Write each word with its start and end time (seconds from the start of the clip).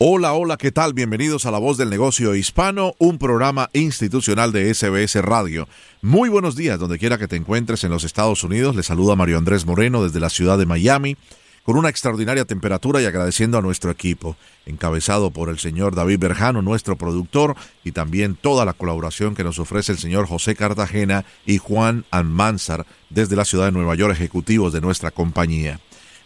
Hola, 0.00 0.32
hola, 0.34 0.56
¿qué 0.58 0.70
tal? 0.70 0.94
Bienvenidos 0.94 1.44
a 1.44 1.50
La 1.50 1.58
Voz 1.58 1.76
del 1.76 1.90
Negocio 1.90 2.36
Hispano, 2.36 2.94
un 2.98 3.18
programa 3.18 3.68
institucional 3.72 4.52
de 4.52 4.72
SBS 4.72 5.20
Radio. 5.22 5.66
Muy 6.02 6.28
buenos 6.28 6.54
días, 6.54 6.78
donde 6.78 7.00
quiera 7.00 7.18
que 7.18 7.26
te 7.26 7.34
encuentres 7.34 7.82
en 7.82 7.90
los 7.90 8.04
Estados 8.04 8.44
Unidos. 8.44 8.76
Le 8.76 8.84
saluda 8.84 9.16
Mario 9.16 9.38
Andrés 9.38 9.66
Moreno 9.66 10.04
desde 10.04 10.20
la 10.20 10.30
ciudad 10.30 10.56
de 10.56 10.66
Miami, 10.66 11.16
con 11.64 11.76
una 11.76 11.88
extraordinaria 11.88 12.44
temperatura 12.44 13.02
y 13.02 13.06
agradeciendo 13.06 13.58
a 13.58 13.60
nuestro 13.60 13.90
equipo, 13.90 14.36
encabezado 14.66 15.32
por 15.32 15.48
el 15.48 15.58
señor 15.58 15.96
David 15.96 16.20
Berjano, 16.20 16.62
nuestro 16.62 16.94
productor, 16.94 17.56
y 17.82 17.90
también 17.90 18.36
toda 18.36 18.64
la 18.64 18.74
colaboración 18.74 19.34
que 19.34 19.42
nos 19.42 19.58
ofrece 19.58 19.90
el 19.90 19.98
señor 19.98 20.28
José 20.28 20.54
Cartagena 20.54 21.24
y 21.44 21.58
Juan 21.58 22.04
Almanzar 22.12 22.86
desde 23.10 23.34
la 23.34 23.44
ciudad 23.44 23.64
de 23.64 23.72
Nueva 23.72 23.96
York, 23.96 24.12
ejecutivos 24.12 24.72
de 24.72 24.80
nuestra 24.80 25.10
compañía. 25.10 25.80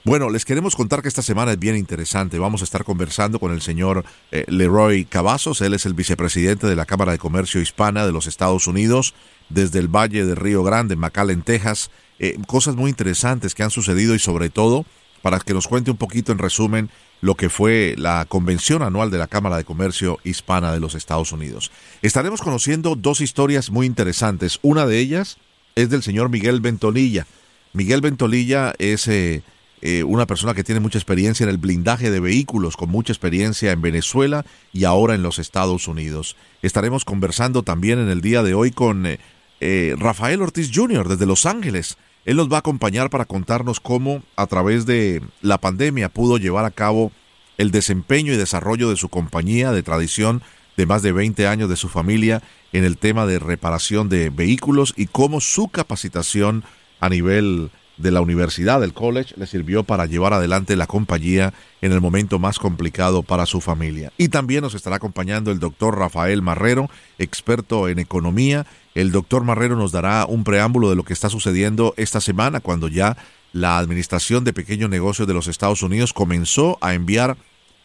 Bueno, 0.04 0.30
les 0.30 0.44
queremos 0.44 0.74
contar 0.74 1.00
que 1.00 1.06
esta 1.06 1.22
semana 1.22 1.52
es 1.52 1.60
bien 1.60 1.76
interesante. 1.76 2.40
Vamos 2.40 2.60
a 2.60 2.64
estar 2.64 2.82
conversando 2.82 3.38
con 3.38 3.52
el 3.52 3.62
señor 3.62 4.04
eh, 4.32 4.44
Leroy 4.48 5.04
Cavazos. 5.04 5.60
Él 5.60 5.74
es 5.74 5.86
el 5.86 5.94
vicepresidente 5.94 6.66
de 6.66 6.74
la 6.74 6.86
Cámara 6.86 7.12
de 7.12 7.18
Comercio 7.18 7.60
Hispana 7.60 8.04
de 8.04 8.10
los 8.10 8.26
Estados 8.26 8.66
Unidos 8.66 9.14
desde 9.48 9.78
el 9.78 9.86
Valle 9.86 10.26
de 10.26 10.34
Río 10.34 10.64
Grande, 10.64 10.94
en 10.94 11.00
McAllen, 11.00 11.42
Texas. 11.42 11.92
Eh, 12.18 12.36
cosas 12.48 12.74
muy 12.74 12.90
interesantes 12.90 13.54
que 13.54 13.62
han 13.62 13.70
sucedido 13.70 14.16
y 14.16 14.18
sobre 14.18 14.50
todo 14.50 14.86
para 15.22 15.38
que 15.38 15.54
nos 15.54 15.68
cuente 15.68 15.92
un 15.92 15.98
poquito 15.98 16.32
en 16.32 16.38
resumen 16.38 16.90
lo 17.20 17.36
que 17.36 17.48
fue 17.48 17.94
la 17.96 18.24
convención 18.28 18.82
anual 18.82 19.12
de 19.12 19.18
la 19.18 19.28
Cámara 19.28 19.56
de 19.56 19.62
Comercio 19.62 20.18
Hispana 20.24 20.72
de 20.72 20.80
los 20.80 20.96
Estados 20.96 21.30
Unidos. 21.30 21.70
Estaremos 22.02 22.42
conociendo 22.42 22.96
dos 22.96 23.20
historias 23.20 23.70
muy 23.70 23.86
interesantes. 23.86 24.58
Una 24.62 24.84
de 24.84 24.98
ellas 24.98 25.38
es 25.76 25.90
del 25.90 26.02
señor 26.02 26.28
Miguel 26.28 26.60
Ventolilla. 26.60 27.28
Miguel 27.72 28.00
Ventolilla 28.00 28.74
es... 28.78 29.06
Eh, 29.06 29.44
eh, 29.84 30.04
una 30.04 30.28
persona 30.28 30.54
que 30.54 30.62
tiene 30.62 30.80
mucha 30.80 30.98
experiencia 30.98 31.42
en 31.42 31.50
el 31.50 31.58
blindaje 31.58 32.12
de 32.12 32.20
vehículos, 32.20 32.76
con 32.76 32.88
mucha 32.88 33.12
experiencia 33.12 33.72
en 33.72 33.82
Venezuela 33.82 34.46
y 34.72 34.84
ahora 34.84 35.16
en 35.16 35.24
los 35.24 35.40
Estados 35.40 35.88
Unidos. 35.88 36.36
Estaremos 36.62 37.04
conversando 37.04 37.64
también 37.64 37.98
en 37.98 38.08
el 38.08 38.20
día 38.20 38.44
de 38.44 38.54
hoy 38.54 38.70
con 38.70 39.06
eh, 39.06 39.18
eh, 39.60 39.96
Rafael 39.98 40.40
Ortiz 40.40 40.70
Jr. 40.72 41.08
desde 41.08 41.26
Los 41.26 41.46
Ángeles. 41.46 41.98
Él 42.24 42.36
nos 42.36 42.48
va 42.48 42.56
a 42.56 42.60
acompañar 42.60 43.10
para 43.10 43.24
contarnos 43.24 43.80
cómo 43.80 44.22
a 44.36 44.46
través 44.46 44.86
de 44.86 45.20
la 45.40 45.58
pandemia 45.58 46.08
pudo 46.08 46.38
llevar 46.38 46.64
a 46.64 46.70
cabo 46.70 47.10
el 47.58 47.72
desempeño 47.72 48.32
y 48.32 48.36
desarrollo 48.36 48.88
de 48.88 48.96
su 48.96 49.08
compañía 49.08 49.72
de 49.72 49.82
tradición 49.82 50.42
de 50.76 50.86
más 50.86 51.02
de 51.02 51.10
20 51.10 51.48
años 51.48 51.68
de 51.68 51.76
su 51.76 51.88
familia 51.88 52.40
en 52.72 52.84
el 52.84 52.98
tema 52.98 53.26
de 53.26 53.40
reparación 53.40 54.08
de 54.08 54.30
vehículos 54.30 54.94
y 54.96 55.06
cómo 55.06 55.40
su 55.40 55.66
capacitación 55.68 56.62
a 57.00 57.08
nivel 57.08 57.72
de 57.96 58.10
la 58.10 58.20
universidad, 58.20 58.80
del 58.80 58.94
college, 58.94 59.34
le 59.36 59.46
sirvió 59.46 59.84
para 59.84 60.06
llevar 60.06 60.32
adelante 60.32 60.76
la 60.76 60.86
compañía 60.86 61.52
en 61.80 61.92
el 61.92 62.00
momento 62.00 62.38
más 62.38 62.58
complicado 62.58 63.22
para 63.22 63.46
su 63.46 63.60
familia. 63.60 64.12
Y 64.18 64.28
también 64.28 64.62
nos 64.62 64.74
estará 64.74 64.96
acompañando 64.96 65.50
el 65.50 65.58
doctor 65.58 65.98
Rafael 65.98 66.42
Marrero, 66.42 66.88
experto 67.18 67.88
en 67.88 67.98
economía. 67.98 68.66
El 68.94 69.12
doctor 69.12 69.44
Marrero 69.44 69.76
nos 69.76 69.92
dará 69.92 70.26
un 70.26 70.44
preámbulo 70.44 70.90
de 70.90 70.96
lo 70.96 71.04
que 71.04 71.12
está 71.12 71.28
sucediendo 71.28 71.94
esta 71.96 72.20
semana, 72.20 72.60
cuando 72.60 72.88
ya 72.88 73.16
la 73.52 73.78
Administración 73.78 74.44
de 74.44 74.52
Pequeños 74.52 74.90
Negocios 74.90 75.28
de 75.28 75.34
los 75.34 75.46
Estados 75.46 75.82
Unidos 75.82 76.12
comenzó 76.12 76.78
a 76.80 76.94
enviar, 76.94 77.36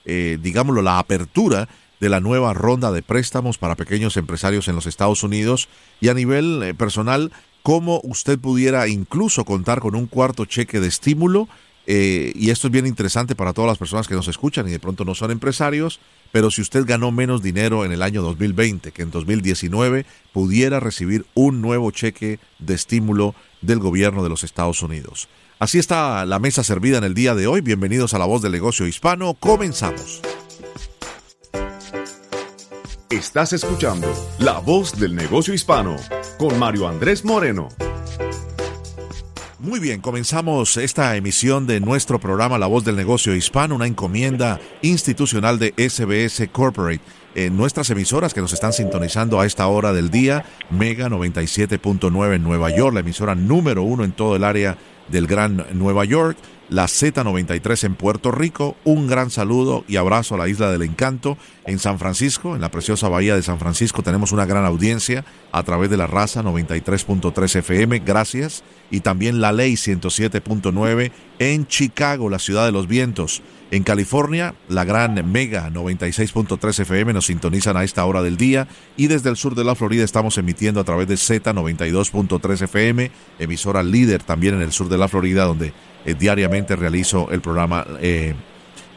eh, 0.05 0.37
digámoslo, 0.41 0.81
la 0.81 0.99
apertura 0.99 1.67
de 1.99 2.09
la 2.09 2.19
nueva 2.19 2.53
ronda 2.53 2.91
de 2.91 3.01
préstamos 3.01 3.57
para 3.57 3.75
pequeños 3.75 4.17
empresarios 4.17 4.67
en 4.67 4.75
los 4.75 4.85
Estados 4.85 5.23
Unidos 5.23 5.67
y 5.99 6.09
a 6.09 6.13
nivel 6.13 6.61
eh, 6.63 6.73
personal 6.73 7.31
cómo 7.67 7.99
usted 8.05 8.39
pudiera 8.39 8.87
incluso 8.87 9.43
contar 9.43 9.81
con 9.81 9.93
un 9.93 10.07
cuarto 10.07 10.45
cheque 10.45 10.79
de 10.79 10.87
estímulo. 10.87 11.49
Eh, 11.85 12.31
y 12.33 12.49
esto 12.49 12.67
es 12.67 12.71
bien 12.71 12.87
interesante 12.87 13.35
para 13.35 13.51
todas 13.51 13.67
las 13.67 13.77
personas 13.77 14.07
que 14.07 14.15
nos 14.15 14.29
escuchan 14.29 14.69
y 14.69 14.71
de 14.71 14.79
pronto 14.79 15.03
no 15.03 15.13
son 15.15 15.31
empresarios, 15.31 15.99
pero 16.31 16.49
si 16.49 16.61
usted 16.61 16.85
ganó 16.85 17.11
menos 17.11 17.43
dinero 17.43 17.83
en 17.83 17.91
el 17.91 18.03
año 18.03 18.21
2020 18.21 18.93
que 18.93 19.01
en 19.01 19.11
2019, 19.11 20.05
pudiera 20.31 20.79
recibir 20.79 21.25
un 21.33 21.61
nuevo 21.61 21.91
cheque 21.91 22.39
de 22.59 22.73
estímulo 22.73 23.35
del 23.59 23.79
gobierno 23.79 24.23
de 24.23 24.29
los 24.29 24.45
Estados 24.45 24.81
Unidos. 24.81 25.27
Así 25.59 25.77
está 25.77 26.25
la 26.25 26.39
mesa 26.39 26.63
servida 26.63 26.99
en 26.99 27.03
el 27.03 27.15
día 27.15 27.35
de 27.35 27.47
hoy. 27.47 27.59
Bienvenidos 27.59 28.13
a 28.13 28.17
La 28.17 28.25
Voz 28.27 28.41
del 28.41 28.53
Negocio 28.53 28.87
Hispano. 28.87 29.33
Comenzamos. 29.33 30.21
Estás 33.09 33.53
escuchando 33.53 34.05
La 34.37 34.59
Voz 34.59 34.99
del 34.99 35.15
Negocio 35.15 35.53
Hispano 35.53 35.95
con 36.37 36.59
Mario 36.59 36.89
Andrés 36.89 37.23
Moreno. 37.23 37.69
Muy 39.59 39.79
bien, 39.79 40.01
comenzamos 40.01 40.75
esta 40.75 41.15
emisión 41.15 41.67
de 41.67 41.79
nuestro 41.79 42.19
programa 42.19 42.57
La 42.57 42.67
Voz 42.67 42.83
del 42.83 42.97
Negocio 42.97 43.33
Hispano, 43.33 43.75
una 43.75 43.87
encomienda 43.87 44.59
institucional 44.81 45.57
de 45.57 45.73
SBS 45.77 46.49
Corporate. 46.51 46.99
En 47.33 47.55
nuestras 47.55 47.89
emisoras 47.91 48.33
que 48.33 48.41
nos 48.41 48.51
están 48.51 48.73
sintonizando 48.73 49.39
a 49.39 49.45
esta 49.45 49.67
hora 49.67 49.93
del 49.93 50.11
día, 50.11 50.43
Mega 50.69 51.07
97.9 51.07 52.35
en 52.35 52.43
Nueva 52.43 52.75
York, 52.75 52.93
la 52.93 52.99
emisora 52.99 53.35
número 53.35 53.83
uno 53.83 54.03
en 54.03 54.11
todo 54.11 54.35
el 54.35 54.43
área 54.43 54.77
del 55.07 55.27
Gran 55.27 55.65
Nueva 55.71 56.03
York 56.03 56.37
la 56.69 56.85
Z93 56.85 57.85
en 57.85 57.95
Puerto 57.95 58.31
Rico. 58.31 58.75
Un 58.83 59.07
gran 59.07 59.29
saludo 59.29 59.83
y 59.87 59.97
abrazo 59.97 60.35
a 60.35 60.37
la 60.37 60.47
Isla 60.47 60.71
del 60.71 60.81
Encanto 60.81 61.37
en 61.65 61.79
San 61.79 61.99
Francisco, 61.99 62.55
en 62.55 62.61
la 62.61 62.71
preciosa 62.71 63.09
bahía 63.09 63.35
de 63.35 63.43
San 63.43 63.59
Francisco. 63.59 64.03
Tenemos 64.03 64.31
una 64.31 64.45
gran 64.45 64.65
audiencia 64.65 65.25
a 65.51 65.63
través 65.63 65.89
de 65.89 65.97
la 65.97 66.07
raza 66.07 66.43
93.3 66.43 67.55
FM. 67.57 67.99
Gracias. 67.99 68.63
Y 68.89 69.01
también 69.01 69.41
la 69.41 69.51
ley 69.51 69.73
107.9 69.73 71.11
en 71.39 71.67
Chicago, 71.67 72.29
la 72.29 72.39
ciudad 72.39 72.65
de 72.65 72.71
los 72.71 72.87
vientos. 72.87 73.41
En 73.69 73.83
California, 73.83 74.55
la 74.69 74.85
gran 74.85 75.29
Mega 75.29 75.69
96.3 75.69 76.79
FM 76.79 77.11
nos 77.11 77.25
sintonizan 77.25 77.75
a 77.75 77.83
esta 77.83 78.05
hora 78.05 78.21
del 78.21 78.37
día 78.37 78.67
y 78.95 79.07
desde 79.07 79.29
el 79.29 79.35
sur 79.35 79.55
de 79.55 79.65
la 79.65 79.75
Florida 79.75 80.05
estamos 80.05 80.37
emitiendo 80.37 80.79
a 80.79 80.85
través 80.85 81.07
de 81.09 81.17
Z 81.17 81.53
92.3 81.53 82.61
FM, 82.63 83.11
emisora 83.39 83.83
líder 83.83 84.23
también 84.23 84.55
en 84.55 84.61
el 84.61 84.71
sur 84.71 84.87
de 84.87 84.97
la 84.97 85.09
Florida 85.09 85.43
donde 85.43 85.73
eh, 86.05 86.15
diariamente 86.17 86.77
realizo 86.77 87.29
el 87.29 87.41
programa 87.41 87.85
eh, 87.99 88.35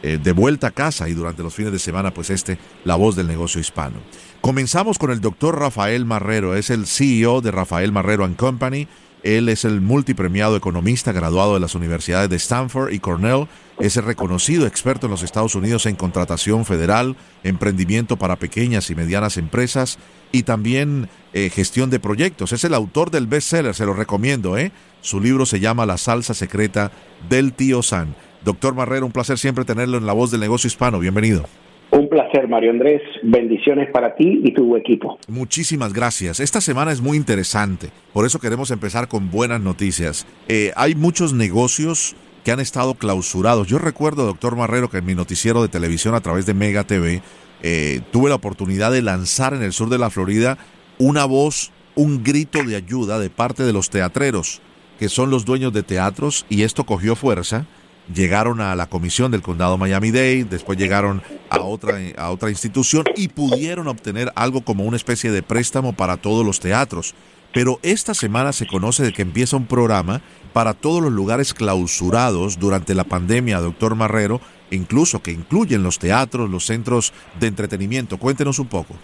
eh, 0.05 0.19
de 0.23 0.33
vuelta 0.33 0.69
a 0.69 0.71
casa 0.71 1.09
y 1.09 1.15
durante 1.15 1.43
los 1.43 1.53
fines 1.53 1.73
de 1.73 1.81
semana 1.81 2.15
pues 2.15 2.31
este, 2.31 2.57
La 2.85 2.95
Voz 2.95 3.17
del 3.17 3.27
Negocio 3.27 3.61
Hispano. 3.61 3.97
Comenzamos 4.41 4.99
con 4.99 5.11
el 5.11 5.21
doctor 5.21 5.59
Rafael 5.59 6.05
Marrero, 6.05 6.55
es 6.55 6.71
el 6.71 6.87
CEO 6.87 7.41
de 7.41 7.51
Rafael 7.51 7.91
Marrero 7.91 8.31
Company 8.37 8.87
él 9.23 9.49
es 9.49 9.65
el 9.65 9.81
multipremiado 9.81 10.57
economista 10.57 11.13
graduado 11.13 11.55
de 11.55 11.61
las 11.61 11.75
universidades 11.75 12.31
de 12.31 12.37
Stanford 12.37 12.93
y 12.93 13.01
Cornell. 13.01 13.49
Es 13.79 13.97
el 13.97 14.05
reconocido 14.05 14.67
experto 14.67 15.07
en 15.07 15.11
los 15.11 15.23
Estados 15.23 15.55
Unidos 15.55 15.87
en 15.87 15.97
contratación 15.97 16.65
federal, 16.65 17.17
emprendimiento 17.45 18.17
para 18.17 18.37
pequeñas 18.37 18.91
y 18.91 18.95
medianas 18.95 19.37
empresas 19.37 19.99
y 20.33 20.43
también 20.43 21.09
eh, 21.33 21.51
gestión 21.51 21.91
de 21.91 22.01
proyectos. 22.01 22.53
Es 22.53 22.65
el 22.65 22.75
autor 22.75 23.11
del 23.11 23.27
bestseller, 23.27 23.75
se 23.75 23.87
lo 23.87 23.95
recomiendo. 23.95 24.59
¿eh? 24.59 24.73
Su 25.01 25.21
libro 25.21 25.47
se 25.47 25.61
llama 25.61 25.87
La 25.87 25.99
salsa 25.99 26.35
secreta 26.35 26.93
del 27.29 27.53
tío 27.53 27.83
San. 27.83 28.15
Doctor 28.45 28.75
Marrero, 28.75 29.07
un 29.07 29.13
placer 29.13 29.39
siempre 29.39 29.65
tenerlo 29.65 29.99
en 29.99 30.07
la 30.07 30.13
voz 30.13 30.31
del 30.31 30.41
negocio 30.41 30.69
hispano. 30.69 30.99
Bienvenido. 30.99 31.47
Un 31.93 32.09
placer, 32.09 32.47
Mario 32.47 32.71
Andrés. 32.71 33.03
Bendiciones 33.23 33.91
para 33.91 34.15
ti 34.15 34.41
y 34.45 34.55
tu 34.55 34.77
equipo. 34.77 35.19
Muchísimas 35.27 35.93
gracias. 35.93 36.39
Esta 36.39 36.61
semana 36.61 36.93
es 36.93 37.01
muy 37.01 37.17
interesante. 37.17 37.89
Por 38.13 38.25
eso 38.25 38.39
queremos 38.39 38.71
empezar 38.71 39.09
con 39.09 39.31
buenas 39.31 39.61
noticias. 39.61 40.27
Eh, 40.47 40.73
hay 40.77 40.95
muchos 40.95 41.33
negocios 41.33 42.15
que 42.45 42.53
han 42.53 42.61
estado 42.61 42.95
clausurados. 42.95 43.67
Yo 43.67 43.79
recuerdo, 43.79 44.25
doctor 44.25 44.55
Marrero, 44.55 44.89
que 44.89 44.99
en 44.99 45.07
mi 45.07 45.15
noticiero 45.15 45.63
de 45.63 45.69
televisión 45.69 46.15
a 46.15 46.21
través 46.21 46.47
de 46.47 46.55
Mega 46.55 46.85
TV 46.85 47.23
eh, 47.63 48.01
tuve 48.13 48.29
la 48.29 48.37
oportunidad 48.37 48.93
de 48.93 49.03
lanzar 49.03 49.53
en 49.53 49.63
el 49.63 49.73
sur 49.73 49.89
de 49.89 49.99
la 49.99 50.11
Florida 50.11 50.59
una 50.99 51.25
voz, 51.25 51.73
un 51.97 52.23
grito 52.23 52.63
de 52.63 52.77
ayuda 52.77 53.19
de 53.19 53.31
parte 53.31 53.65
de 53.65 53.73
los 53.73 53.91
teatreros, 53.91 54.63
que 54.99 55.09
son 55.09 55.31
los 55.31 55.45
dueños 55.45 55.73
de 55.73 55.83
teatros, 55.83 56.47
y 56.49 56.63
esto 56.63 56.85
cogió 56.85 57.17
fuerza 57.17 57.67
llegaron 58.15 58.61
a 58.61 58.75
la 58.75 58.87
comisión 58.87 59.31
del 59.31 59.43
condado 59.43 59.79
Miami-Dade, 59.79 60.45
después 60.45 60.79
llegaron 60.79 61.23
a 61.49 61.61
otra, 61.61 61.99
a 62.17 62.31
otra 62.31 62.51
institución 62.51 63.05
y 63.17 63.29
pudieron 63.29 63.89
obtener 63.89 64.31
algo 64.35 64.63
como 64.63 64.85
una 64.85 64.97
especie 64.97 65.31
de 65.31 65.43
préstamo 65.43 65.93
para 65.93 66.17
todos 66.17 66.45
los 66.45 66.61
teatros. 66.61 67.15
Pero 67.53 67.79
esta 67.83 68.15
semana 68.15 68.53
se 68.53 68.67
conoce 68.67 69.03
de 69.03 69.13
que 69.13 69.23
empieza 69.23 69.57
un 69.57 69.67
programa 69.67 70.21
para 70.53 70.75
todos 70.75 71.03
los 71.03 71.13
lugares 71.13 71.53
clausurados 71.53 72.59
durante 72.59 72.95
la 72.95 73.05
pandemia, 73.05 73.59
doctor 73.59 73.97
Marrero, 73.97 74.41
incluso 74.71 75.21
que 75.21 75.33
incluyen 75.33 75.83
los 75.83 75.99
teatros, 75.99 76.49
los 76.49 76.65
centros 76.67 77.13
de 77.41 77.49
entretenimiento. 77.49 78.19
Cuéntenos 78.19 78.59
un 78.59 78.69
poco. 78.69 78.95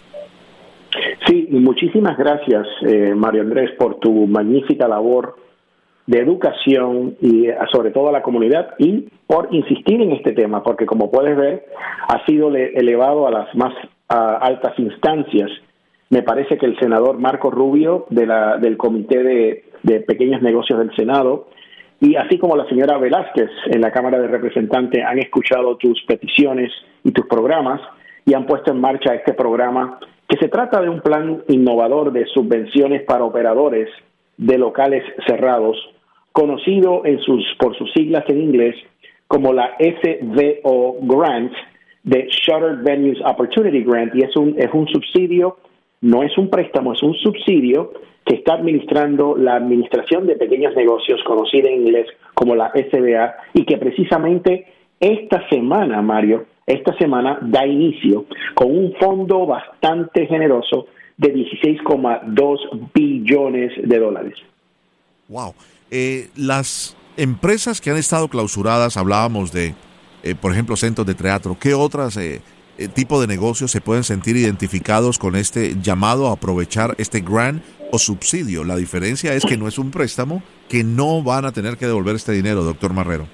Sí, 1.27 1.49
muchísimas 1.51 2.17
gracias, 2.17 2.67
eh, 2.87 3.13
Mario 3.17 3.43
Andrés, 3.43 3.71
por 3.77 3.99
tu 3.99 4.29
magnífica 4.29 4.87
labor 4.87 5.46
de 6.07 6.21
educación 6.21 7.17
y 7.21 7.49
eh, 7.49 7.57
sobre 7.73 7.91
todo 7.91 8.09
a 8.09 8.13
la 8.13 8.23
comunidad 8.23 8.75
y 8.79 9.09
por 9.27 9.49
insistir 9.51 10.01
en 10.01 10.13
este 10.13 10.33
tema, 10.33 10.63
porque 10.63 10.87
como 10.87 11.11
puedes 11.11 11.37
ver, 11.37 11.67
ha 12.09 12.25
sido 12.27 12.55
elevado 12.55 13.27
a 13.27 13.31
las 13.31 13.55
más 13.55 13.75
altas 14.09 14.79
instancias. 14.79 15.51
Me 16.11 16.23
parece 16.23 16.57
que 16.59 16.67
el 16.67 16.79
senador 16.79 17.19
Marco 17.19 17.51
Rubio 17.51 18.07
de 18.11 18.27
la, 18.27 18.57
del 18.59 18.77
Comité 18.77 19.23
de, 19.23 19.65
de 19.83 20.01
Pequeños 20.01 20.43
Negocios 20.43 20.79
del 20.79 20.95
Senado 20.95 21.49
y 22.01 22.15
así 22.17 22.39
como 22.39 22.57
la 22.57 22.69
señora 22.69 22.99
Velázquez 22.99 23.51
en 23.67 23.81
la 23.81 23.91
Cámara 23.91 24.19
de 24.19 24.29
Representantes 24.29 25.03
han 25.05 25.19
escuchado 25.19 25.77
tus 25.77 26.03
peticiones 26.07 26.71
y 27.03 27.11
tus 27.11 27.27
programas 27.27 27.81
y 28.25 28.35
han 28.35 28.47
puesto 28.47 28.71
en 28.71 28.81
marcha 28.81 29.15
este 29.15 29.33
programa 29.33 29.99
que 30.29 30.37
se 30.39 30.49
trata 30.49 30.81
de 30.81 30.89
un 30.89 31.01
plan 31.01 31.43
innovador 31.49 32.13
de 32.13 32.27
subvenciones 32.27 33.03
para 33.03 33.25
operadores 33.25 33.89
de 34.37 34.59
locales 34.59 35.05
cerrados, 35.27 35.77
conocido 36.37 37.01
en 37.07 37.19
sus, 37.21 37.43
por 37.59 37.75
sus 37.79 37.91
siglas 37.95 38.25
en 38.29 38.43
inglés 38.43 38.77
como 39.27 39.55
la 39.55 39.75
SVO 39.79 40.99
Grant, 41.01 41.51
de 42.03 42.29
Shuttered 42.29 42.85
Venues 42.85 43.19
Opportunity 43.25 43.83
Grant, 43.83 44.15
y 44.15 44.23
es 44.23 44.37
un, 44.37 44.55
es 44.59 44.69
un 44.75 44.87
subsidio, 44.87 45.57
no 46.03 46.23
es 46.23 46.37
un 46.37 46.51
préstamo, 46.51 46.93
es 46.93 47.03
un 47.03 47.15
subsidio 47.15 47.91
que 48.27 48.35
está 48.35 48.53
administrando 48.53 49.35
la 49.35 49.57
Administración 49.57 50.27
de 50.27 50.37
Pequeños 50.37 50.77
Negocios, 50.77 51.23
conocida 51.25 51.71
en 51.71 51.87
inglés 51.87 52.07
como 52.35 52.55
la 52.55 52.71
SBA, 52.71 53.35
y 53.55 53.65
que 53.65 53.79
precisamente 53.79 54.67
esta 55.01 55.49
semana, 55.49 56.03
Mario, 56.03 56.45
esta 56.67 56.95
semana 56.99 57.39
da 57.41 57.67
inicio 57.67 58.27
con 58.55 58.77
un 58.77 58.93
fondo 59.01 59.47
bastante 59.47 60.27
generoso 60.27 60.89
de 61.17 61.35
16,2 61.35 62.91
billones 62.93 63.73
de 63.83 63.99
dólares. 63.99 64.35
Wow. 65.29 65.55
Eh, 65.91 66.29
las 66.37 66.97
empresas 67.17 67.81
que 67.81 67.91
han 67.91 67.97
estado 67.97 68.29
clausuradas, 68.29 68.97
hablábamos 68.97 69.53
de, 69.53 69.75
eh, 70.25 70.35
por 70.41 70.53
ejemplo, 70.53 70.75
centros 70.77 71.07
de 71.07 71.15
teatro, 71.15 71.57
¿qué 71.61 71.75
otras 71.75 72.17
eh, 72.17 72.41
eh 72.77 72.89
tipo 72.89 73.21
de 73.21 73.29
negocios 73.29 73.71
se 73.71 73.81
pueden 73.81 74.03
sentir 74.03 74.37
identificados 74.37 75.19
con 75.19 75.37
este 75.37 75.77
llamado 75.81 76.27
a 76.27 76.33
aprovechar 76.33 76.97
este 76.99 77.21
grant 77.21 77.63
o 77.93 77.99
subsidio? 77.99 78.65
La 78.65 78.77
diferencia 78.77 79.33
es 79.35 79.47
que 79.47 79.57
no 79.57 79.69
es 79.69 79.79
un 79.79 79.93
préstamo, 79.93 80.43
que 80.69 80.83
no 80.83 81.23
van 81.23 81.45
a 81.45 81.53
tener 81.53 81.77
que 81.77 81.87
devolver 81.87 82.17
este 82.17 82.33
dinero, 82.33 82.65
doctor 82.65 82.93
Marrero. 82.93 83.27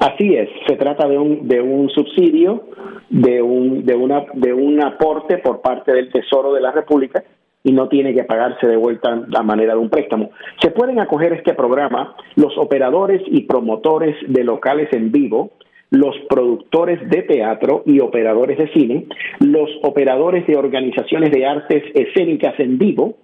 Así 0.00 0.34
es, 0.34 0.48
se 0.66 0.74
trata 0.74 1.06
de 1.06 1.16
un, 1.16 1.46
de 1.46 1.60
un 1.60 1.88
subsidio, 1.88 2.64
de 3.10 3.40
un, 3.40 3.86
de, 3.86 3.94
una, 3.94 4.24
de 4.34 4.52
un 4.52 4.82
aporte 4.82 5.38
por 5.38 5.60
parte 5.60 5.92
del 5.92 6.10
Tesoro 6.10 6.52
de 6.52 6.60
la 6.60 6.72
República 6.72 7.22
y 7.64 7.72
no 7.72 7.88
tiene 7.88 8.14
que 8.14 8.24
pagarse 8.24 8.68
de 8.68 8.76
vuelta 8.76 9.24
a 9.34 9.42
manera 9.42 9.72
de 9.72 9.80
un 9.80 9.88
préstamo. 9.88 10.30
Se 10.60 10.70
pueden 10.70 11.00
acoger 11.00 11.32
este 11.32 11.54
programa 11.54 12.14
los 12.36 12.56
operadores 12.58 13.22
y 13.26 13.42
promotores 13.42 14.14
de 14.28 14.44
locales 14.44 14.92
en 14.92 15.10
vivo, 15.10 15.52
los 15.90 16.14
productores 16.28 17.08
de 17.08 17.22
teatro 17.22 17.82
y 17.86 18.00
operadores 18.00 18.58
de 18.58 18.68
cine, 18.72 19.06
los 19.40 19.70
operadores 19.82 20.46
de 20.46 20.56
organizaciones 20.56 21.30
de 21.30 21.46
artes 21.46 21.82
escénicas 21.94 22.54
en 22.60 22.78
vivo, 22.78 23.16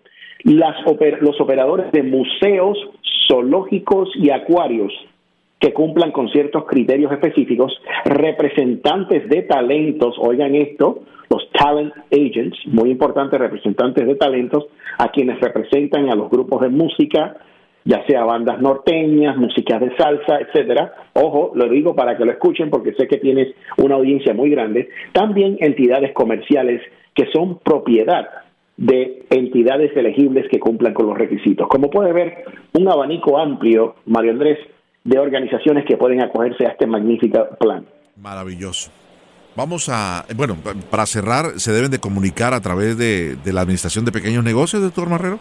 las 0.45 0.77
los 1.21 1.39
operadores 1.41 1.93
de 1.93 2.03
museos, 2.03 2.79
zoológicos 3.29 4.09
y 4.15 4.31
acuarios, 4.31 4.93
que 5.59 5.75
cumplan 5.75 6.13
con 6.13 6.31
ciertos 6.31 6.65
criterios 6.65 7.13
específicos, 7.13 7.79
representantes 8.07 9.29
de 9.29 9.43
talentos, 9.43 10.17
oigan 10.19 10.55
esto, 10.55 11.03
los 11.31 11.49
talent 11.53 11.95
agents, 12.13 12.59
muy 12.67 12.91
importantes 12.91 13.39
representantes 13.39 14.07
de 14.07 14.17
talentos, 14.17 14.67
a 14.99 15.11
quienes 15.11 15.41
representan 15.41 16.11
a 16.11 16.17
los 16.17 16.29
grupos 16.29 16.61
de 16.61 16.69
música, 16.69 17.37
ya 17.85 18.05
sea 18.07 18.25
bandas 18.25 18.61
norteñas, 18.61 19.37
músicas 19.37 19.81
de 19.81 19.97
salsa, 19.97 20.41
etcétera. 20.41 20.93
Ojo, 21.15 21.53
lo 21.55 21.69
digo 21.69 21.95
para 21.95 22.17
que 22.17 22.25
lo 22.25 22.33
escuchen 22.33 22.69
porque 22.69 22.93
sé 22.95 23.07
que 23.07 23.19
tienes 23.19 23.55
una 23.79 23.95
audiencia 23.95 24.35
muy 24.35 24.51
grande. 24.51 24.91
También 25.13 25.57
entidades 25.61 26.13
comerciales 26.13 26.83
que 27.15 27.27
son 27.33 27.59
propiedad 27.59 28.29
de 28.77 29.25
entidades 29.31 29.97
elegibles 29.97 30.47
que 30.51 30.59
cumplan 30.59 30.95
con 30.95 31.07
los 31.07 31.17
requisitos. 31.17 31.69
Como 31.69 31.91
puede 31.91 32.13
ver, 32.13 32.45
un 32.73 32.89
abanico 32.89 33.39
amplio, 33.39 33.95
Mario 34.07 34.33
Andrés, 34.33 34.59
de 35.05 35.19
organizaciones 35.19 35.85
que 35.87 35.97
pueden 35.97 36.23
acogerse 36.23 36.67
a 36.67 36.71
este 36.71 36.87
magnífico 36.87 37.49
plan. 37.59 37.87
Maravilloso. 38.17 38.91
Vamos 39.57 39.89
a, 39.89 40.25
bueno, 40.37 40.57
para 40.91 41.07
cerrar, 41.07 41.59
¿se 41.59 41.73
deben 41.73 41.91
de 41.91 41.99
comunicar 41.99 42.55
a 42.55 42.61
través 42.61 42.97
de, 42.97 43.37
la 43.53 43.63
Administración 43.63 44.05
de 44.05 44.13
Pequeños 44.13 44.45
Negocios, 44.45 44.83
doctor 44.83 45.09
Marrero? 45.09 45.39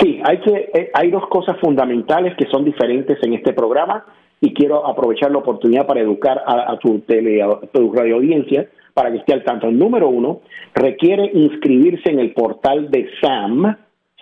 Sí, 0.00 0.20
hay, 0.24 0.38
que, 0.40 0.70
eh, 0.72 0.90
hay 0.94 1.10
dos 1.10 1.26
cosas 1.28 1.56
fundamentales 1.60 2.34
que 2.36 2.46
son 2.46 2.64
diferentes 2.64 3.18
en 3.22 3.34
este 3.34 3.52
programa 3.52 4.04
y 4.40 4.54
quiero 4.54 4.86
aprovechar 4.86 5.30
la 5.30 5.38
oportunidad 5.38 5.86
para 5.86 6.00
educar 6.00 6.42
a, 6.46 6.76
tu, 6.78 7.00
tele, 7.00 7.40
tu 7.72 7.92
radio 7.92 8.16
audiencia 8.16 8.68
para 8.94 9.10
que 9.10 9.18
esté 9.18 9.32
al 9.34 9.44
tanto. 9.44 9.70
Número 9.70 10.08
uno 10.08 10.40
requiere 10.74 11.30
inscribirse 11.32 12.10
en 12.10 12.20
el 12.20 12.32
portal 12.32 12.90
de 12.90 13.08
SAM, 13.20 13.76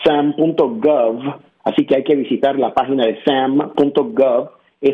sam.gov 0.05 1.21
Así 1.65 1.87
que 1.87 1.97
hay 1.97 2.05
que 2.05 2.15
visitar 2.15 2.59
la 2.59 2.75
página 2.75 3.07
de 3.07 3.19
sam.gov, 3.25 4.51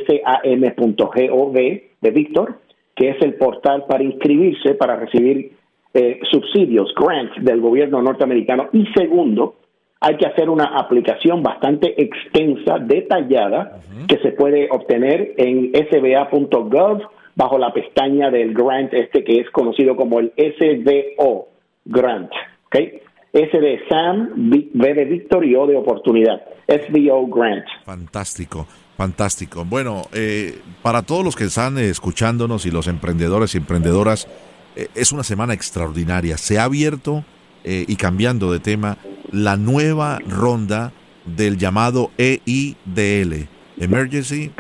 sam.gov 0.06 1.52
de 1.52 2.11
Víctor, 2.12 2.58
que 3.00 3.08
es 3.08 3.23
el 3.23 3.32
portal 3.37 3.87
para 3.88 4.05
inscribirse 4.05 4.75
para 4.75 4.94
recibir 4.94 5.52
eh, 5.94 6.20
subsidios, 6.31 6.94
grants 6.94 7.32
del 7.43 7.58
gobierno 7.58 8.02
norteamericano. 8.02 8.69
Y 8.75 8.85
segundo, 8.94 9.55
hay 10.00 10.19
que 10.19 10.26
hacer 10.26 10.50
una 10.50 10.67
aplicación 10.79 11.43
bastante 11.43 11.94
extensa, 11.97 12.79
detallada, 12.79 13.81
que 14.06 14.19
se 14.19 14.32
puede 14.32 14.69
obtener 14.70 15.32
en 15.38 15.73
sba.gov 15.73 17.00
bajo 17.37 17.56
la 17.56 17.73
pestaña 17.73 18.31
del 18.31 18.52
grant 18.52 18.93
este 18.93 19.25
que 19.25 19.41
es 19.41 19.50
conocido 19.50 19.96
como 19.96 20.20
el 20.20 20.35
SVO 20.37 21.49
grant. 21.87 22.31
¿okay? 22.67 23.00
S 23.32 23.58
de 23.58 23.81
Sam, 23.88 24.32
V 24.37 24.94
de 24.94 25.05
Víctor 25.06 25.46
y 25.46 25.56
O 25.56 25.67
de 25.67 25.76
oportunidad. 25.76 26.43
SBO 26.67 27.26
Grant. 27.29 27.64
Fantástico. 27.85 28.67
Fantástico. 29.00 29.64
Bueno, 29.64 30.02
eh, 30.12 30.61
para 30.82 31.00
todos 31.00 31.25
los 31.25 31.35
que 31.35 31.44
están 31.44 31.79
eh, 31.79 31.88
escuchándonos 31.88 32.67
y 32.67 32.70
los 32.70 32.87
emprendedores 32.87 33.55
y 33.55 33.56
emprendedoras, 33.56 34.29
eh, 34.76 34.89
es 34.94 35.10
una 35.10 35.25
semana 35.25 35.55
extraordinaria. 35.55 36.36
Se 36.36 36.58
ha 36.58 36.65
abierto, 36.65 37.25
y 37.65 37.96
cambiando 37.96 38.53
de 38.53 38.58
tema, 38.58 38.98
la 39.32 39.56
nueva 39.56 40.19
ronda 40.29 40.93
del 41.25 41.56
llamado 41.56 42.10
EIDL, 42.19 43.48
Emergency 43.79 44.51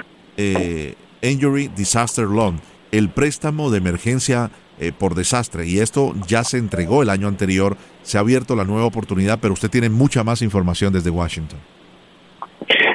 Injury 1.20 1.68
Disaster 1.68 2.24
Loan, 2.24 2.62
el 2.92 3.10
préstamo 3.10 3.70
de 3.70 3.76
emergencia 3.78 4.50
por 4.98 5.14
desastre. 5.14 5.66
Y 5.66 5.80
esto 5.80 6.14
ya 6.26 6.44
se 6.44 6.56
entregó 6.56 7.02
el 7.02 7.10
año 7.10 7.28
anterior 7.28 7.76
se 8.02 8.16
ha 8.16 8.20
abierto 8.20 8.56
la 8.56 8.64
nueva 8.64 8.86
oportunidad, 8.86 9.38
pero 9.40 9.54
usted 9.54 9.70
tiene 9.70 9.88
mucha 9.90 10.24
más 10.24 10.42
información 10.42 10.92
desde 10.92 11.10
Washington. 11.10 11.58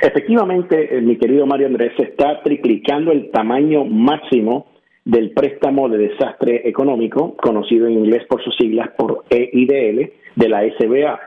Efectivamente, 0.01 0.97
eh, 0.97 1.01
mi 1.01 1.17
querido 1.17 1.45
Mario 1.45 1.67
Andrés, 1.67 1.93
se 1.97 2.03
está 2.03 2.41
triplicando 2.43 3.11
el 3.11 3.31
tamaño 3.31 3.85
máximo 3.85 4.67
del 5.03 5.31
préstamo 5.31 5.87
de 5.89 5.97
desastre 6.09 6.67
económico, 6.67 7.35
conocido 7.37 7.87
en 7.87 7.93
inglés 7.93 8.23
por 8.27 8.43
sus 8.43 8.55
siglas 8.55 8.89
por 8.97 9.23
EIDL, 9.29 10.11
de 10.35 10.49
la 10.49 10.63
SBA. 10.63 11.19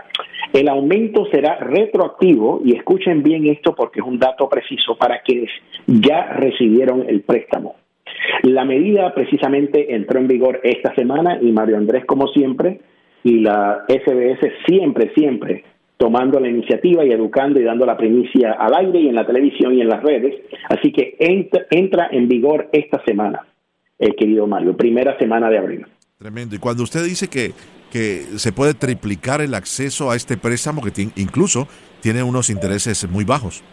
El 0.53 0.69
aumento 0.69 1.27
será 1.31 1.57
retroactivo, 1.57 2.61
y 2.65 2.77
escuchen 2.77 3.23
bien 3.23 3.47
esto 3.47 3.75
porque 3.75 4.01
es 4.01 4.07
un 4.07 4.19
dato 4.19 4.49
preciso 4.49 4.97
para 4.97 5.23
quienes 5.23 5.51
ya 5.87 6.33
recibieron 6.35 7.05
el 7.09 7.23
préstamo. 7.23 7.77
La 8.43 8.65
medida 8.65 9.15
precisamente 9.15 9.95
entró 9.95 10.19
en 10.19 10.29
vigor 10.29 10.61
esta 10.63 10.95
semana 10.95 11.39
y 11.41 11.53
Mario 11.53 11.77
Andrés, 11.77 12.05
como 12.05 12.29
siempre, 12.29 12.81
y 13.23 13.41
la 13.41 13.85
SBS 13.89 14.41
siempre, 14.67 15.13
siempre 15.15 15.65
tomando 15.99 16.39
la 16.39 16.49
iniciativa 16.49 17.05
y 17.05 17.11
educando 17.11 17.61
y 17.61 17.65
dando 17.65 17.85
la 17.85 17.97
primicia 17.97 18.53
al 18.53 18.75
aire 18.75 19.01
y 19.01 19.09
en 19.09 19.17
la 19.17 19.27
televisión 19.27 19.75
y 19.75 19.83
en 19.83 19.89
las 19.89 20.03
redes. 20.03 20.37
Así 20.69 20.93
que 20.93 21.17
entra, 21.19 22.09
en 22.11 22.29
vigor 22.29 22.69
esta 22.73 23.03
semana, 23.05 23.47
eh, 23.99 24.15
querido 24.15 24.47
Mario, 24.47 24.77
primera 24.77 25.19
semana 25.19 25.51
de 25.51 25.59
abril. 25.59 25.87
Tremendo. 26.17 26.55
Y 26.55 26.59
cuando 26.59 26.85
usted 26.85 27.05
dice 27.05 27.29
que, 27.29 27.51
que 27.93 28.39
se 28.39 28.53
puede 28.53 28.75
triplicar 28.75 29.41
el 29.41 29.55
acceso 29.55 30.11
a 30.11 30.17
este 30.17 30.37
préstamo, 30.37 30.83
que 30.83 31.09
incluso 31.17 31.67
tiene 32.01 32.23
unos 32.23 32.49
intereses 32.49 33.09
muy 33.11 33.25
bajos. 33.25 33.65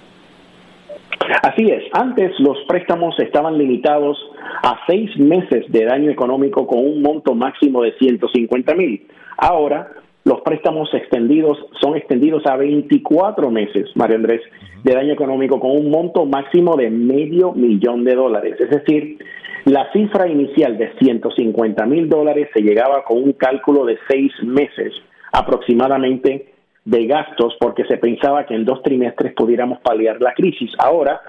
Así 1.44 1.70
es, 1.70 1.84
antes 1.94 2.32
los 2.39 2.58
préstamos 2.67 3.17
estaban 3.20 3.58
limitados 3.58 4.17
a 4.63 4.79
seis 4.88 5.15
meses 5.17 5.65
de 5.70 5.86
daño 5.86 6.10
económico 6.10 6.65
con 6.65 6.79
un 6.79 7.01
monto 7.01 7.36
máximo 7.36 7.84
de 7.84 7.94
150 7.98 8.74
mil. 8.75 9.08
Ahora, 9.38 9.91
los 10.25 10.41
préstamos 10.41 10.91
extendidos 10.94 11.58
son 11.79 11.96
extendidos 11.96 12.46
a 12.48 12.58
24 12.58 13.51
meses, 13.51 13.89
Mario 13.96 14.17
Andrés, 14.17 14.41
de 14.84 14.94
daño 14.94 15.13
económico 15.13 15.60
con 15.60 15.72
un 15.72 15.91
monto 15.91 16.25
máximo 16.25 16.75
de 16.75 16.89
medio 16.89 17.53
millón 17.53 18.03
de 18.03 18.15
dólares. 18.15 18.60
Es 18.60 18.70
decir, 18.70 19.20
La 19.65 19.91
cifra 19.91 20.27
inicial 20.27 20.77
de 20.77 20.94
150 21.00 21.88
mil 21.88 22.08
dólares 22.08 22.50
se 22.53 22.62
llegaba 22.62 23.03
con 23.03 23.17
un 23.17 23.34
cálculo 23.34 23.84
de 23.84 23.98
seis 24.08 24.32
meses 24.44 24.94
aproximadamente 25.32 26.53
de 26.86 27.08
gastos 27.08 27.55
porque 27.60 27.84
se 27.86 27.98
pensaba 27.98 28.46
que 28.46 28.53
en 28.53 28.63
dos 28.63 28.84
trimestres 28.84 29.34
pudiéramos 29.34 29.79
paliar 29.79 30.22
la 30.22 30.36
crisis. 30.36 30.72
Ahora 30.77 31.20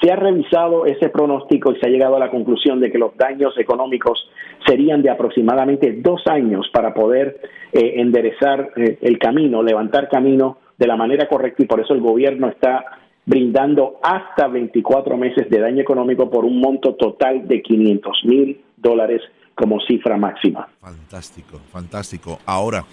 se 0.00 0.10
ha 0.10 0.16
revisado 0.16 0.86
ese 0.86 1.08
pronóstico 1.08 1.72
y 1.72 1.78
se 1.78 1.86
ha 1.86 1.90
llegado 1.90 2.16
a 2.16 2.20
la 2.20 2.30
conclusión 2.30 2.80
de 2.80 2.90
que 2.90 2.98
los 2.98 3.16
daños 3.16 3.56
económicos 3.58 4.30
serían 4.66 5.02
de 5.02 5.10
aproximadamente 5.10 6.00
dos 6.00 6.22
años 6.26 6.68
para 6.72 6.94
poder 6.94 7.40
eh, 7.72 7.94
enderezar 7.96 8.72
eh, 8.76 8.98
el 9.02 9.18
camino, 9.18 9.62
levantar 9.62 10.08
camino 10.08 10.58
de 10.78 10.86
la 10.86 10.96
manera 10.96 11.28
correcta 11.28 11.62
y 11.62 11.66
por 11.66 11.80
eso 11.80 11.92
el 11.92 12.00
gobierno 12.00 12.48
está 12.48 12.84
brindando 13.26 13.98
hasta 14.02 14.48
24 14.48 15.16
meses 15.16 15.48
de 15.50 15.60
daño 15.60 15.82
económico 15.82 16.30
por 16.30 16.44
un 16.44 16.58
monto 16.60 16.94
total 16.94 17.46
de 17.46 17.62
500 17.62 18.24
mil 18.24 18.60
dólares 18.76 19.20
como 19.54 19.78
cifra 19.80 20.16
máxima. 20.16 20.68
Fantástico, 20.80 21.58
fantástico. 21.70 22.38
Ahora, 22.46 22.84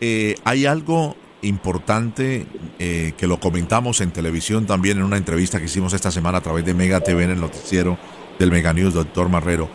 eh, 0.00 0.34
hay 0.44 0.66
algo 0.66 1.14
importante 1.46 2.46
eh, 2.78 3.12
que 3.16 3.26
lo 3.26 3.38
comentamos 3.38 4.00
en 4.00 4.12
televisión 4.12 4.66
también 4.66 4.98
en 4.98 5.04
una 5.04 5.16
entrevista 5.16 5.58
que 5.58 5.64
hicimos 5.64 5.94
esta 5.94 6.10
semana 6.10 6.38
a 6.38 6.40
través 6.40 6.64
de 6.64 6.74
Mega 6.74 7.00
TV 7.00 7.24
en 7.24 7.30
el 7.30 7.40
noticiero 7.40 7.96
del 8.38 8.50
Mega 8.50 8.72
News, 8.72 8.94
doctor 8.94 9.28
Marrero. 9.28 9.68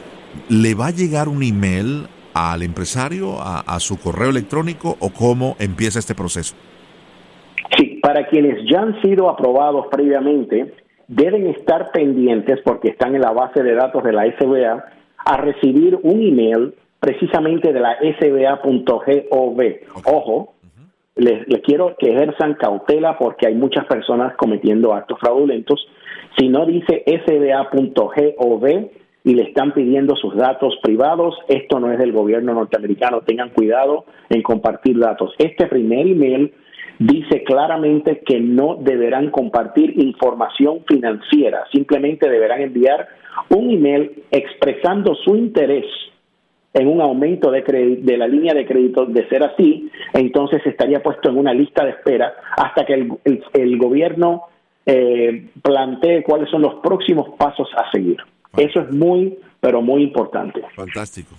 ¿Le 0.49 0.75
va 0.75 0.87
a 0.87 0.91
llegar 0.91 1.27
un 1.27 1.43
email 1.43 2.07
al 2.33 2.63
empresario, 2.63 3.37
a, 3.41 3.79
su 3.79 3.99
correo 3.99 4.29
electrónico 4.29 4.95
o 4.99 5.09
cómo 5.09 5.55
empieza 5.59 5.99
este 5.99 6.15
proceso? 6.15 6.55
Sí, 7.77 7.99
para 8.01 8.27
quienes 8.27 8.57
ya 8.69 8.81
han 8.81 9.01
sido 9.01 9.29
aprobados 9.29 9.87
previamente, 9.91 10.73
deben 11.07 11.47
estar 11.47 11.91
pendientes 11.91 12.59
porque 12.63 12.89
están 12.89 13.15
en 13.15 13.21
la 13.21 13.31
base 13.31 13.63
de 13.63 13.73
datos 13.75 14.03
de 14.03 14.13
la 14.13 14.25
SBA 14.37 14.85
a 15.25 15.37
recibir 15.37 15.99
un 16.03 16.21
email 16.21 16.73
precisamente 16.99 17.73
de 17.73 17.79
la 17.79 17.97
sba.gov. 17.99 19.61
Ojo, 20.05 20.50
les, 21.15 21.46
quiero 21.63 21.96
que 21.98 22.12
ejerzan 22.12 22.56
cautela 22.56 23.18
porque 23.18 23.48
hay 23.48 23.56
muchas 23.56 23.86
personas 23.86 24.36
cometiendo 24.38 24.94
actos 24.94 25.20
fraudulentos. 25.20 25.86
Si 26.38 26.50
no 26.50 26.65
dice 26.65 27.03
sba.gov 27.06 28.65
y 29.24 29.36
le 29.36 29.44
están 29.44 29.74
pidiendo 29.74 30.15
sus 30.15 30.36
datos 30.36 30.75
privados, 30.82 31.36
esto 31.48 31.80
no 31.80 31.91
es 31.91 32.00
del 32.00 32.12
gobierno 32.12 32.53
norteamericano. 32.53 33.22
Tengan 33.22 33.50
cuidado 33.50 34.06
en 34.30 34.41
compartir 34.41 34.98
datos. 34.98 35.34
Este 35.38 35.68
primer 35.68 36.08
email 36.08 36.53
dice 36.98 37.44
claramente 37.44 38.22
que 38.25 38.39
no 38.39 38.77
deberán 38.80 39.32
compartir 39.32 40.00
información 40.00 40.84
financiera, 40.88 41.65
simplemente 41.72 42.30
deberán 42.30 42.62
enviar 42.62 43.08
un 43.50 43.72
email 43.72 44.24
expresando 44.32 45.15
su 45.15 45.36
interés 45.36 45.86
en 46.73 46.87
un 46.87 47.01
aumento 47.01 47.51
de, 47.51 47.61
de 48.01 48.17
la 48.17 48.27
línea 48.27 48.53
de 48.53 48.65
crédito, 48.65 49.05
de 49.05 49.27
ser 49.27 49.43
así, 49.43 49.89
entonces 50.13 50.61
estaría 50.65 51.03
puesto 51.03 51.29
en 51.29 51.37
una 51.37 51.53
lista 51.53 51.83
de 51.83 51.91
espera 51.91 52.33
hasta 52.55 52.85
que 52.85 52.93
el, 52.93 53.77
gobierno 53.77 54.43
eh, 54.85 55.49
plantee 55.61 56.23
cuáles 56.23 56.49
son 56.49 56.61
los 56.61 56.75
próximos 56.75 57.29
pasos 57.37 57.67
a 57.75 57.91
seguir. 57.91 58.17
Eso 58.55 58.81
es 58.81 58.91
muy, 58.91 59.37
pero 59.59 59.81
muy 59.81 60.03
importante. 60.03 60.61
Fantástico. 60.75 61.35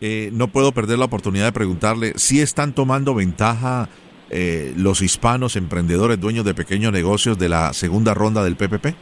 Eh, 0.00 0.30
no 0.32 0.48
puedo 0.48 0.72
perder 0.72 0.98
la 0.98 1.04
oportunidad 1.04 1.44
de 1.44 1.52
preguntarle 1.52 2.12
si 2.16 2.40
están 2.40 2.74
tomando 2.74 3.14
ventaja 3.14 3.88
eh, 4.30 4.72
los 4.76 5.02
hispanos 5.02 5.56
emprendedores 5.56 6.18
dueños 6.18 6.44
de 6.44 6.54
pequeños 6.54 6.92
negocios 6.92 7.38
de 7.38 7.48
la 7.48 7.72
segunda 7.74 8.14
ronda 8.14 8.42
del 8.42 8.56
PPP. 8.56 8.94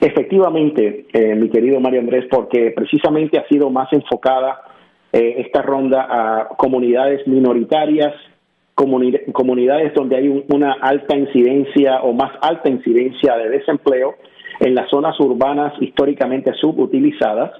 Efectivamente, 0.00 1.06
eh, 1.12 1.34
mi 1.34 1.50
querido 1.50 1.80
Mario 1.80 2.00
Andrés, 2.00 2.26
porque 2.30 2.70
precisamente 2.70 3.38
ha 3.38 3.48
sido 3.48 3.68
más 3.70 3.92
enfocada 3.92 4.60
eh, 5.12 5.36
esta 5.38 5.62
ronda 5.62 6.06
a 6.08 6.48
comunidades 6.56 7.26
minoritarias, 7.26 8.14
comunidades 8.74 9.92
donde 9.94 10.16
hay 10.16 10.44
una 10.48 10.74
alta 10.80 11.16
incidencia 11.16 12.00
o 12.02 12.12
más 12.12 12.30
alta 12.40 12.68
incidencia 12.68 13.36
de 13.36 13.48
desempleo 13.48 14.14
en 14.60 14.76
las 14.76 14.88
zonas 14.88 15.18
urbanas 15.18 15.72
históricamente 15.80 16.52
subutilizadas. 16.54 17.52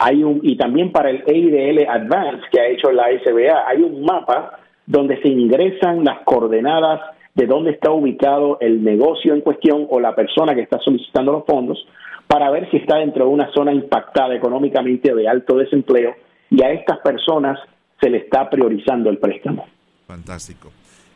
Hay 0.00 0.22
un, 0.22 0.40
y 0.42 0.56
también 0.56 0.92
para 0.92 1.08
el 1.08 1.22
EIDL 1.26 1.88
Advance 1.88 2.44
que 2.52 2.60
ha 2.60 2.66
hecho 2.66 2.92
la 2.92 3.06
SBA, 3.24 3.66
hay 3.66 3.82
un 3.82 4.04
mapa 4.04 4.58
donde 4.86 5.20
se 5.22 5.28
ingresan 5.28 6.04
las 6.04 6.20
coordenadas 6.24 7.00
de 7.36 7.46
dónde 7.46 7.70
está 7.70 7.90
ubicado 7.90 8.56
el 8.60 8.82
negocio 8.82 9.34
en 9.34 9.42
cuestión 9.42 9.86
o 9.90 10.00
la 10.00 10.14
persona 10.14 10.54
que 10.54 10.62
está 10.62 10.78
solicitando 10.80 11.32
los 11.32 11.44
fondos 11.44 11.78
para 12.26 12.50
ver 12.50 12.68
si 12.70 12.78
está 12.78 12.96
dentro 12.96 13.26
de 13.26 13.30
una 13.30 13.52
zona 13.52 13.72
impactada 13.72 14.34
económicamente 14.34 15.14
de 15.14 15.28
alto 15.28 15.58
desempleo 15.58 16.14
y 16.50 16.62
a 16.62 16.72
estas 16.72 16.98
personas 17.00 17.58
se 18.00 18.08
le 18.08 18.18
está 18.18 18.48
priorizando 18.48 19.10
el 19.10 19.18
préstamo. 19.18 19.66
Fantástico. 20.06 20.72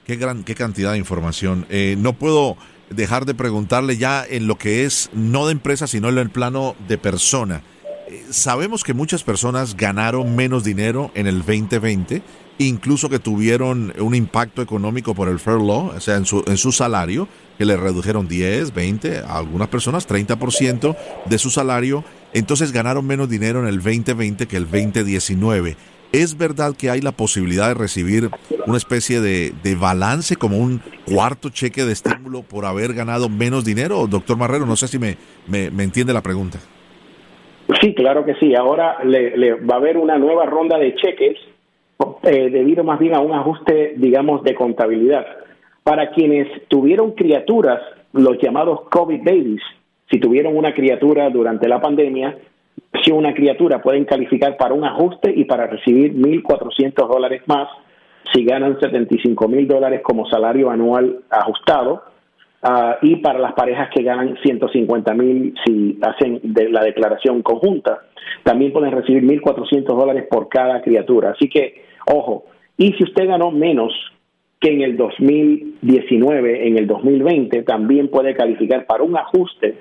Qué 0.07 0.17
gran, 0.17 0.45
qué 0.45 0.55
cantidad 0.55 0.93
de 0.93 0.99
información. 0.99 1.67
Eh, 1.71 1.97
no 1.99 2.13
puedo 2.13 2.57
dejar 2.91 3.25
de 3.25 3.35
preguntarle 3.35 3.97
ya 3.97 4.25
en 4.29 4.47
lo 4.47 4.57
que 4.57 4.85
es 4.85 5.11
no 5.15 5.47
de 5.47 5.53
empresa, 5.53 5.87
sino 5.87 6.11
en 6.11 6.19
el 6.19 6.31
plano 6.31 6.75
de 6.87 6.99
persona. 6.99 7.63
Eh, 8.09 8.25
sabemos 8.29 8.85
que 8.85 8.93
muchas 8.93 9.25
personas 9.25 9.75
ganaron 9.75 10.37
menos 10.37 10.65
dinero 10.65 11.11
en 11.15 11.27
el 11.27 11.39
2020 11.39 12.23
incluso 12.67 13.09
que 13.09 13.19
tuvieron 13.19 13.93
un 13.99 14.15
impacto 14.15 14.61
económico 14.61 15.15
por 15.15 15.29
el 15.29 15.39
furlough, 15.39 15.95
o 15.97 16.01
sea, 16.01 16.17
en 16.17 16.27
su, 16.27 16.45
en 16.47 16.59
su 16.59 16.73
salario, 16.73 17.27
que 17.57 17.65
le 17.65 17.77
redujeron 17.77 18.29
10, 18.29 18.75
20, 18.75 19.19
a 19.19 19.39
algunas 19.39 19.69
personas 19.69 20.09
30% 20.09 20.97
de 21.25 21.39
su 21.39 21.51
salario, 21.51 22.05
entonces 22.35 22.73
ganaron 22.73 23.07
menos 23.07 23.31
dinero 23.31 23.61
en 23.61 23.67
el 23.67 23.77
2020 23.77 24.47
que 24.47 24.57
el 24.59 24.65
2019. 24.65 25.77
¿Es 26.13 26.37
verdad 26.37 26.75
que 26.77 26.91
hay 26.91 27.01
la 27.01 27.13
posibilidad 27.13 27.69
de 27.69 27.75
recibir 27.75 28.29
una 28.67 28.77
especie 28.77 29.21
de, 29.21 29.77
balance, 29.81 30.37
como 30.37 30.59
un 30.59 30.83
cuarto 31.07 31.49
cheque 31.49 31.85
de 31.85 31.93
estímulo 31.93 32.43
por 32.43 32.67
haber 32.67 32.93
ganado 32.93 33.29
menos 33.29 33.65
dinero? 33.65 34.07
Doctor 34.07 34.37
Marrero, 34.37 34.67
no 34.67 34.77
sé 34.77 34.89
si 34.89 34.99
me, 34.99 35.17
me, 35.49 35.83
entiende 35.83 36.13
la 36.13 36.21
pregunta. 36.21 36.59
Sí, 37.81 37.95
claro 37.95 38.27
que 38.27 38.35
sí. 38.35 38.55
Ahora 38.55 39.03
le 39.05 39.55
va 39.55 39.77
a 39.77 39.79
haber 39.79 39.97
una 39.97 40.19
nueva 40.19 40.45
ronda 40.45 40.77
de 40.77 40.95
cheques 40.97 41.39
eh, 42.23 42.51
debido 42.51 42.85
más 42.85 42.99
bien 42.99 43.15
a 43.15 43.21
un 43.21 43.33
ajuste, 43.33 43.95
digamos, 43.97 44.43
de 44.43 44.55
contabilidad. 44.55 45.27
Para 45.83 46.11
quienes 46.11 46.49
tuvieron 46.69 47.13
criaturas, 47.13 47.81
los 48.13 48.39
llamados 48.39 48.83
COVID 48.91 49.23
babies, 49.23 49.63
si 50.11 50.19
tuvieron 50.19 50.57
una 50.57 50.75
criatura 50.75 51.31
durante 51.31 51.69
la 51.69 51.81
pandemia, 51.81 52.37
si 53.05 53.13
una 53.13 53.35
criatura 53.35 53.81
pueden 53.81 54.05
calificar 54.05 54.57
para 54.57 54.75
un 54.75 54.85
ajuste 54.85 55.33
y 55.35 55.45
para 55.45 55.67
recibir 55.67 56.15
1.400 56.15 57.09
dólares 57.09 57.43
más 57.47 57.69
si 58.33 58.45
ganan 58.45 58.79
75 58.79 59.49
mil 59.49 59.67
dólares 59.67 60.03
como 60.03 60.29
salario 60.29 60.71
anual 60.71 61.21
ajustado 61.31 62.03
ah, 62.63 62.99
y 63.01 63.17
para 63.17 63.39
las 63.39 63.55
parejas 63.55 63.89
que 63.95 64.03
ganan 64.03 64.37
150 64.43 65.15
mil 65.15 65.55
si 65.65 65.99
hacen 66.03 66.41
de 66.43 66.69
la 66.69 66.83
declaración 66.83 67.43
conjunta 67.43 68.01
también 68.43 68.73
pueden 68.73 68.93
recibir 68.93 69.23
1.400 69.25 69.85
dólares 69.87 70.27
por 70.31 70.49
cada 70.49 70.81
criatura. 70.83 71.31
Así 71.31 71.49
que 71.49 71.90
Ojo, 72.07 72.47
y 72.77 72.93
si 72.93 73.05
usted 73.05 73.27
ganó 73.27 73.51
menos 73.51 73.93
que 74.61 74.73
en 74.73 74.83
el 74.83 74.97
2019, 74.97 76.69
en 76.69 76.79
el 76.79 76.87
2020, 76.87 77.63
también 77.63 78.09
puede 78.09 78.35
calificar 78.35 78.87
para 78.87 79.03
un 79.03 79.17
ajuste 79.17 79.79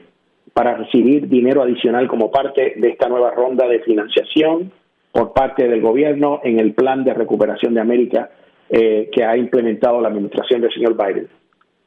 para 0.54 0.76
recibir 0.76 1.28
dinero 1.28 1.62
adicional 1.62 2.08
como 2.08 2.32
parte 2.32 2.74
de 2.78 2.90
esta 2.90 3.08
nueva 3.08 3.32
ronda 3.32 3.68
de 3.68 3.80
financiación 3.82 4.72
por 5.12 5.34
parte 5.34 5.68
del 5.68 5.82
gobierno 5.82 6.40
en 6.44 6.60
el 6.60 6.74
plan 6.74 7.04
de 7.04 7.14
recuperación 7.14 7.74
de 7.74 7.82
América 7.82 8.32
eh, 8.70 9.10
que 9.12 9.24
ha 9.24 9.36
implementado 9.38 10.02
la 10.02 10.10
administración 10.10 10.62
del 10.62 10.72
señor 10.72 10.96
Biden. 10.96 11.28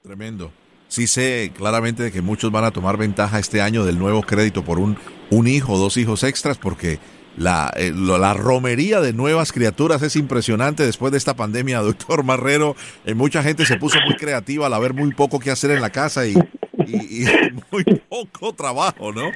Tremendo. 0.02 0.50
Sí 0.88 1.06
sé 1.06 1.52
claramente 1.56 2.02
de 2.02 2.12
que 2.12 2.20
muchos 2.20 2.50
van 2.52 2.64
a 2.64 2.70
tomar 2.70 2.98
ventaja 2.98 3.38
este 3.38 3.62
año 3.62 3.84
del 3.84 3.98
nuevo 3.98 4.22
crédito 4.22 4.62
por 4.62 4.78
un, 4.78 4.96
un 5.30 5.46
hijo 5.46 5.78
dos 5.78 5.96
hijos 5.96 6.22
extras 6.24 6.58
porque 6.58 6.98
la, 7.36 7.70
eh, 7.76 7.92
la 7.94 8.34
romería 8.34 9.00
de 9.00 9.12
nuevas 9.12 9.52
criaturas 9.52 10.02
es 10.02 10.16
impresionante 10.16 10.84
después 10.84 11.12
de 11.12 11.18
esta 11.18 11.34
pandemia, 11.34 11.78
doctor 11.82 12.24
Marrero. 12.24 12.74
Eh, 13.04 13.14
mucha 13.14 13.42
gente 13.42 13.64
se 13.64 13.76
puso 13.76 13.98
muy 14.06 14.16
creativa 14.16 14.66
al 14.66 14.74
haber 14.74 14.94
muy 14.94 15.12
poco 15.12 15.38
que 15.38 15.50
hacer 15.50 15.70
en 15.70 15.80
la 15.80 15.90
casa 15.90 16.26
y, 16.26 16.34
muy 17.70 17.84
poco 18.08 18.52
trabajo, 18.52 19.12
¿no? 19.12 19.22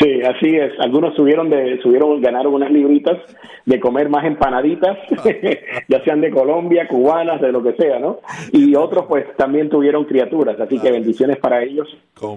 sí, 0.00 0.22
así 0.22 0.56
es. 0.56 0.72
Algunos 0.80 1.14
subieron, 1.14 1.50
de, 1.50 1.80
subieron, 1.82 2.20
ganaron 2.20 2.54
unas 2.54 2.70
libritas 2.70 3.18
de 3.64 3.78
comer 3.78 4.08
más 4.08 4.24
empanaditas, 4.24 4.98
ya 5.88 6.02
sean 6.04 6.20
de 6.20 6.30
Colombia, 6.30 6.88
cubanas, 6.88 7.40
de 7.40 7.52
lo 7.52 7.62
que 7.62 7.74
sea, 7.74 8.00
¿no? 8.00 8.18
Y 8.50 8.74
otros 8.74 9.06
pues 9.06 9.24
también 9.36 9.68
tuvieron 9.68 10.04
criaturas, 10.04 10.58
así 10.58 10.80
que 10.80 10.90
bendiciones 10.90 11.38
para 11.38 11.62
ellos. 11.62 11.86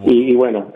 y 0.05 0.35
bueno, 0.35 0.73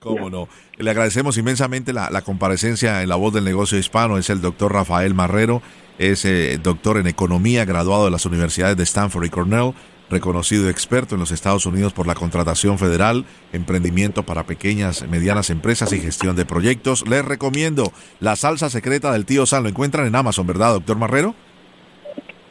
Cómo 0.00 0.30
no. 0.30 0.48
Le 0.78 0.90
agradecemos 0.90 1.36
inmensamente 1.36 1.92
la, 1.92 2.22
comparecencia 2.22 3.02
en 3.02 3.10
la 3.10 3.16
voz 3.16 3.34
del 3.34 3.44
negocio 3.44 3.78
hispano. 3.78 4.16
Es 4.16 4.30
el 4.30 4.40
doctor 4.40 4.72
Rafael 4.72 5.12
Marrero, 5.12 5.60
es 5.98 6.24
eh, 6.24 6.58
doctor 6.62 6.96
en 6.96 7.06
economía, 7.06 7.66
graduado 7.66 8.06
de 8.06 8.10
las 8.10 8.24
universidades 8.24 8.78
de 8.78 8.84
Stanford 8.84 9.26
y 9.26 9.28
Cornell, 9.28 9.74
reconocido 10.08 10.70
experto 10.70 11.16
en 11.16 11.20
los 11.20 11.32
Estados 11.32 11.66
Unidos 11.66 11.92
por 11.92 12.06
la 12.06 12.14
contratación 12.14 12.78
federal, 12.78 13.26
emprendimiento 13.52 14.22
para 14.22 14.44
pequeñas, 14.44 15.06
medianas 15.06 15.50
empresas 15.50 15.92
y 15.92 16.00
gestión 16.00 16.34
de 16.34 16.46
proyectos. 16.46 17.06
Les 17.06 17.22
recomiendo 17.22 17.92
la 18.20 18.36
salsa 18.36 18.70
secreta 18.70 19.12
del 19.12 19.26
tío 19.26 19.44
San. 19.44 19.64
Lo 19.64 19.68
encuentran 19.68 20.06
en 20.06 20.16
Amazon, 20.16 20.46
¿verdad, 20.46 20.72
doctor 20.72 20.96
Marrero? 20.96 21.34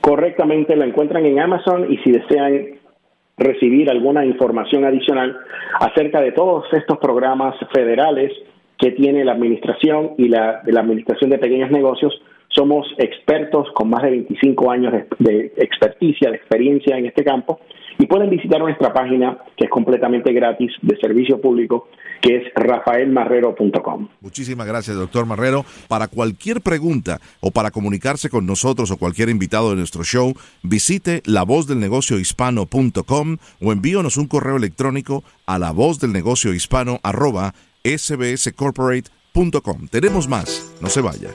Correctamente, 0.02 0.76
la 0.76 0.86
encuentran 0.86 1.26
en 1.26 1.40
Amazon 1.40 1.92
y 1.92 1.98
si 1.98 2.12
desean 2.12 2.80
recibir 3.40 3.90
alguna 3.90 4.26
información 4.26 4.86
adicional 4.86 5.38
acerca 5.80 6.22
de 6.22 6.34
todos 6.34 6.66
estos 6.74 6.98
programas 7.00 7.56
federales 7.74 8.32
que 8.78 8.92
tiene 8.92 9.26
la 9.26 9.34
administración 9.34 10.12
y 10.18 10.28
la, 10.28 10.62
de 10.64 10.72
la 10.72 10.82
administración 10.82 11.30
de 11.30 11.38
pequeños 11.38 11.72
negocios, 11.72 12.22
somos 12.50 12.88
expertos 12.98 13.68
con 13.74 13.90
más 13.90 14.04
de 14.04 14.12
25 14.12 14.72
años 14.72 14.94
de, 15.20 15.54
experticia, 15.58 16.32
de 16.32 16.38
experiencia 16.38 16.98
en 16.98 17.06
este 17.06 17.24
campo, 17.24 17.60
y 18.00 18.08
pueden 18.08 18.30
visitar 18.30 18.60
nuestra 18.60 18.94
página 18.94 19.38
que 19.58 19.66
es 19.66 19.70
completamente 19.70 20.34
gratis 20.34 20.72
de 20.82 20.98
servicio 20.98 21.40
público, 21.40 21.90
que 22.22 22.38
es 22.38 22.44
rafaelmarrero.com. 22.56 24.08
Muchísimas 24.22 24.66
gracias, 24.66 24.96
doctor 24.96 25.26
Marrero. 25.26 25.66
Para 25.90 26.08
cualquier 26.08 26.62
pregunta 26.62 27.20
o 27.42 27.52
para 27.52 27.72
comunicarse 27.72 28.30
con 28.30 28.46
nosotros 28.46 28.90
o 28.92 28.98
cualquier 28.98 29.28
invitado 29.30 29.72
de 29.72 29.76
nuestro 29.76 30.04
show, 30.04 30.34
visite 30.64 31.22
lavozdelnegociohispano.com 31.26 33.38
o 33.62 33.74
envíonos 33.74 34.18
un 34.18 34.28
correo 34.28 34.56
electrónico 34.56 35.24
a 35.46 35.60
lavozdelnegociohispano 35.60 37.02
sbscorporate.com. 37.84 39.88
Tenemos 39.90 40.28
más, 40.28 40.76
no 40.82 40.90
se 40.90 41.02
vaya. 41.02 41.30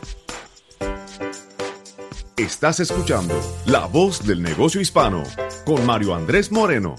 Estás 2.36 2.80
escuchando 2.80 3.32
La 3.64 3.86
Voz 3.86 4.26
del 4.26 4.42
Negocio 4.42 4.80
Hispano 4.80 5.22
con 5.64 5.86
Mario 5.86 6.16
Andrés 6.16 6.50
Moreno. 6.50 6.96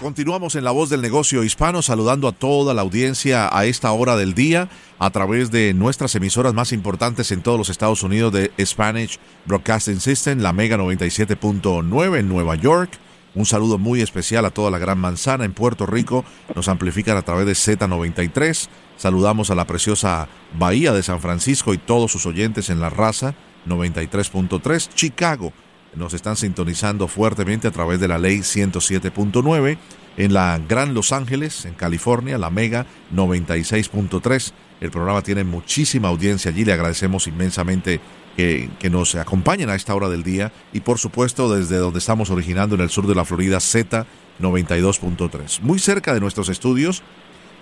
Continuamos 0.00 0.54
en 0.54 0.64
La 0.64 0.70
Voz 0.70 0.88
del 0.88 1.02
Negocio 1.02 1.44
Hispano 1.44 1.82
saludando 1.82 2.26
a 2.26 2.32
toda 2.32 2.72
la 2.72 2.80
audiencia 2.80 3.54
a 3.54 3.66
esta 3.66 3.92
hora 3.92 4.16
del 4.16 4.32
día 4.32 4.70
a 4.98 5.10
través 5.10 5.50
de 5.50 5.74
nuestras 5.74 6.14
emisoras 6.14 6.54
más 6.54 6.72
importantes 6.72 7.32
en 7.32 7.42
todos 7.42 7.58
los 7.58 7.68
Estados 7.68 8.02
Unidos 8.02 8.32
de 8.32 8.50
Spanish 8.64 9.18
Broadcasting 9.44 10.00
System, 10.00 10.38
la 10.38 10.54
Mega 10.54 10.78
97.9 10.78 12.18
en 12.18 12.28
Nueva 12.30 12.54
York, 12.54 12.98
un 13.34 13.44
saludo 13.44 13.76
muy 13.76 14.00
especial 14.00 14.46
a 14.46 14.50
toda 14.50 14.70
la 14.70 14.78
Gran 14.78 14.98
Manzana 14.98 15.44
en 15.44 15.52
Puerto 15.52 15.86
Rico. 15.86 16.24
Nos 16.56 16.68
amplifican 16.68 17.16
a 17.16 17.22
través 17.22 17.46
de 17.46 17.52
Z93. 17.52 18.68
Saludamos 18.96 19.50
a 19.50 19.54
la 19.54 19.66
preciosa 19.66 20.28
Bahía 20.58 20.92
de 20.92 21.04
San 21.04 21.20
Francisco 21.20 21.72
y 21.72 21.78
todos 21.78 22.10
sus 22.10 22.26
oyentes 22.26 22.70
en 22.70 22.80
la 22.80 22.90
raza 22.90 23.36
93.3. 23.66 24.88
Chicago 24.94 25.52
nos 25.94 26.14
están 26.14 26.36
sintonizando 26.36 27.08
fuertemente 27.08 27.68
a 27.68 27.72
través 27.72 28.00
de 28.00 28.08
la 28.08 28.18
ley 28.18 28.38
107.9. 28.38 29.78
En 30.16 30.34
la 30.34 30.60
Gran 30.68 30.92
Los 30.92 31.12
Ángeles, 31.12 31.64
en 31.64 31.74
California, 31.74 32.38
la 32.38 32.50
Mega 32.50 32.86
96.3. 33.14 34.52
El 34.80 34.90
programa 34.90 35.22
tiene 35.22 35.44
muchísima 35.44 36.08
audiencia 36.08 36.50
allí. 36.50 36.64
Le 36.64 36.72
agradecemos 36.72 37.26
inmensamente 37.26 38.00
que, 38.36 38.70
nos 38.90 39.14
acompañen 39.14 39.70
a 39.70 39.74
esta 39.74 39.94
hora 39.94 40.08
del 40.08 40.22
día 40.22 40.52
y 40.72 40.80
por 40.80 40.98
supuesto 40.98 41.54
desde 41.54 41.76
donde 41.76 41.98
estamos 41.98 42.30
originando 42.30 42.74
en 42.74 42.80
el 42.80 42.90
sur 42.90 43.06
de 43.06 43.14
la 43.14 43.24
Florida 43.24 43.58
Z92.3. 43.58 45.60
Muy 45.60 45.78
cerca 45.78 46.14
de 46.14 46.20
nuestros 46.20 46.48
estudios 46.48 47.02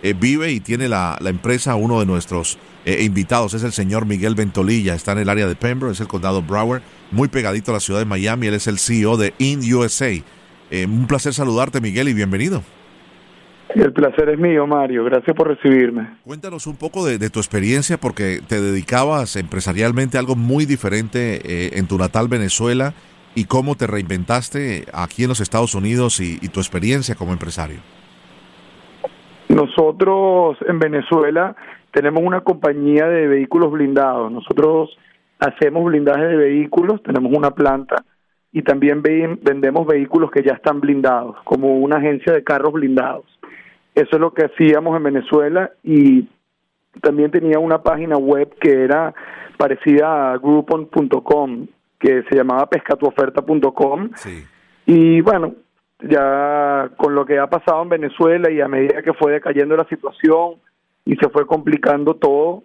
eh, 0.03 0.15
vive 0.19 0.53
y 0.53 0.61
tiene 0.61 0.89
la, 0.89 1.19
empresa 1.25 1.75
uno 1.75 2.01
de 2.01 2.07
nuestros 2.07 2.59
eh, 2.85 3.03
invitados, 3.03 3.55
es 3.55 3.65
el 3.65 3.73
señor 3.73 4.07
Miguel 4.07 4.35
Ventolilla, 4.35 4.95
está 4.95 5.13
en 5.13 5.19
el 5.19 5.29
área 5.29 5.47
de 5.47 5.57
Pembroke, 5.57 5.93
es 5.93 6.01
el 6.01 6.09
condado 6.09 6.43
Broward, 6.43 6.83
muy 7.11 7.29
pegadito 7.29 7.71
a 7.71 7.75
la 7.75 7.81
ciudad 7.81 8.01
de 8.01 8.07
Miami, 8.07 8.47
él 8.47 8.55
es 8.55 8.67
el 8.67 8.79
CEO 8.79 9.17
de 9.17 9.35
In 9.39 9.61
USA. 9.75 10.11
Eh, 10.71 10.87
un 10.87 11.07
placer 11.07 11.35
saludarte 11.35 11.81
Miguel 11.81 12.09
y 12.09 12.15
bienvenido. 12.15 12.63
El 13.75 13.93
placer 13.93 14.31
es 14.31 14.39
mío, 14.39 14.67
Mario. 14.67 15.05
Gracias 15.05 15.37
por 15.37 15.49
recibirme. 15.49 16.17
Cuéntanos 16.25 16.67
un 16.67 16.77
poco 16.77 17.05
de, 17.05 17.31
tu 17.31 17.39
experiencia 17.39 17.99
porque 17.99 18.41
te 18.47 18.61
dedicabas 18.63 19.37
empresarialmente 19.37 20.17
a 20.17 20.21
algo 20.21 20.37
muy 20.37 20.65
diferente 20.65 21.77
en 21.79 21.87
tu 21.87 21.99
natal 21.99 22.29
Venezuela 22.29 22.95
y 23.35 23.45
cómo 23.45 23.77
te 23.77 23.87
reinventaste 23.87 24.87
aquí 24.93 25.23
en 25.23 25.29
los 25.29 25.41
Estados 25.41 25.75
Unidos 25.75 26.19
y, 26.19 26.37
tu 26.49 26.61
experiencia 26.61 27.15
como 27.15 27.33
empresario. 27.33 27.79
Nosotros 29.59 30.57
en 30.69 30.79
Venezuela 30.79 31.57
tenemos 31.91 32.23
una 32.23 32.43
compañía 32.43 33.09
de 33.09 33.27
vehículos 33.27 33.73
blindados. 33.73 34.31
Nosotros 34.31 34.97
hacemos 35.41 35.85
blindaje 35.85 36.27
de 36.27 36.37
vehículos, 36.37 37.03
tenemos 37.03 37.33
una 37.37 37.51
planta 37.51 38.05
y 38.53 38.63
también 38.63 39.03
vendemos 39.03 39.85
vehículos 39.85 40.31
que 40.31 40.45
ya 40.45 40.53
están 40.53 40.81
blindados, 40.81 41.37
como 41.43 41.79
una 41.79 41.97
agencia 41.97 42.33
de 42.33 42.45
carros 42.45 42.73
blindados. 42.73 43.25
Eso 43.97 44.11
es 44.13 44.21
lo 44.21 44.33
que 44.33 44.45
hacíamos 44.45 44.97
en 44.97 45.03
Venezuela 45.03 45.73
y 45.83 46.29
también 47.03 47.33
tenía 47.33 47.59
una 47.59 47.83
página 47.83 48.17
web 48.17 48.55
que 48.61 48.85
era 48.85 49.13
parecida 49.57 50.33
a 50.33 50.39
groupon.com, 50.39 51.67
que 51.99 52.23
se 52.31 52.37
llamaba 52.37 52.67
pescatuoferta.com. 52.67 54.11
Sí. 54.15 54.45
Y 54.87 55.21
bueno, 55.21 55.55
ya 56.01 56.91
con 56.97 57.15
lo 57.15 57.25
que 57.27 57.39
ha 57.39 57.49
pasado 57.49 57.83
en 57.83 57.89
Venezuela 57.89 58.51
y 58.51 58.61
a 58.61 58.69
medida 58.69 59.03
que 59.03 59.15
fue 59.15 59.33
decayendo 59.33 59.77
la 59.77 59.85
situación 59.85 60.55
y 61.05 61.17
se 61.17 61.29
fue 61.29 61.47
complicando 61.47 62.15
todo, 62.15 62.63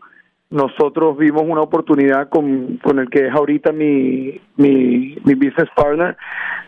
nosotros 0.50 1.17
vimos 1.17 1.43
una 1.43 1.62
oportunidad 1.62 2.30
con, 2.30 2.78
con 2.78 3.00
el 3.00 3.10
que 3.10 3.28
es 3.28 3.34
ahorita 3.34 3.72
mi, 3.72 4.39
mi, 4.56 5.17
mi 5.24 5.34
business 5.34 5.69
partner 5.76 6.15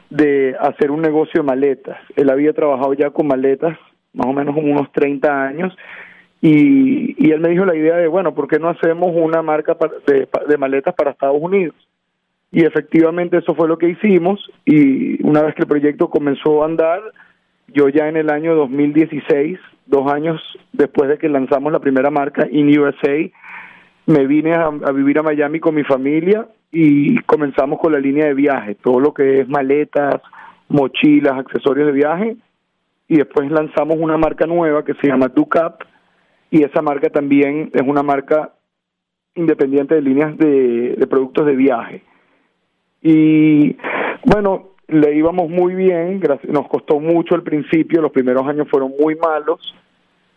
de 0.09 0.55
hacer 0.59 0.89
un 0.91 1.01
negocio 1.01 1.41
de 1.41 1.47
maletas. 1.47 1.97
Él 2.15 2.29
había 2.29 2.53
trabajado 2.53 2.93
ya 2.93 3.11
con 3.11 3.27
maletas 3.27 3.77
más 4.15 4.27
o 4.27 4.33
menos 4.33 4.55
unos 4.57 4.91
30 4.93 5.43
años, 5.45 5.75
y, 6.41 7.15
y 7.23 7.31
él 7.31 7.39
me 7.39 7.49
dijo 7.49 7.65
la 7.65 7.75
idea 7.75 7.97
de, 7.97 8.07
bueno, 8.07 8.33
¿por 8.33 8.47
qué 8.47 8.59
no 8.59 8.69
hacemos 8.69 9.09
una 9.13 9.41
marca 9.41 9.75
de, 10.07 10.27
de 10.47 10.57
maletas 10.57 10.93
para 10.93 11.11
Estados 11.11 11.37
Unidos? 11.39 11.75
Y 12.55 12.63
efectivamente 12.63 13.39
eso 13.39 13.53
fue 13.53 13.67
lo 13.67 13.77
que 13.77 13.89
hicimos, 13.89 14.39
y 14.63 15.21
una 15.27 15.41
vez 15.41 15.55
que 15.55 15.63
el 15.63 15.67
proyecto 15.67 16.09
comenzó 16.09 16.63
a 16.63 16.67
andar, 16.67 17.01
yo 17.67 17.89
ya 17.89 18.07
en 18.07 18.15
el 18.15 18.29
año 18.29 18.55
2016, 18.55 19.59
dos 19.85 20.09
años 20.09 20.41
después 20.71 21.09
de 21.09 21.17
que 21.17 21.27
lanzamos 21.27 21.73
la 21.73 21.79
primera 21.79 22.09
marca 22.09 22.47
in 22.49 22.79
USA, 22.79 23.29
me 24.05 24.25
vine 24.25 24.53
a, 24.53 24.69
vivir 24.69 25.19
a 25.19 25.23
Miami 25.23 25.59
con 25.59 25.75
mi 25.75 25.83
familia 25.83 26.47
y 26.71 27.17
comenzamos 27.23 27.77
con 27.77 27.91
la 27.91 27.99
línea 27.99 28.27
de 28.27 28.33
viaje, 28.33 28.75
todo 28.75 29.01
lo 29.01 29.13
que 29.13 29.41
es 29.41 29.49
maletas, 29.49 30.21
mochilas, 30.69 31.37
accesorios 31.37 31.87
de 31.87 31.91
viaje 31.91 32.37
y 33.09 33.17
después 33.17 33.51
lanzamos 33.51 33.97
una 33.99 34.17
marca 34.17 34.47
nueva 34.47 34.85
que 34.85 34.93
se 34.93 35.07
llama 35.07 35.27
Ducap 35.27 35.81
y 36.51 36.63
esa 36.63 36.81
marca 36.81 37.09
también 37.09 37.69
es 37.73 37.81
una 37.81 38.01
marca 38.01 38.53
independiente 39.35 39.95
de 39.95 40.01
líneas 40.01 40.37
de, 40.37 41.05
productos 41.09 41.45
de 41.47 41.55
viaje. 41.57 42.01
Y 43.07 43.77
bueno, 44.25 44.69
le 44.87 45.15
íbamos 45.15 45.47
muy 45.47 45.75
bien, 45.75 46.19
nos 46.47 46.67
costó 46.67 46.99
mucho 46.99 47.35
al 47.35 47.43
principio, 47.43 48.01
los 48.01 48.11
primeros 48.11 48.47
años 48.47 48.67
fueron 48.67 48.93
muy 48.99 49.13
malos, 49.13 49.75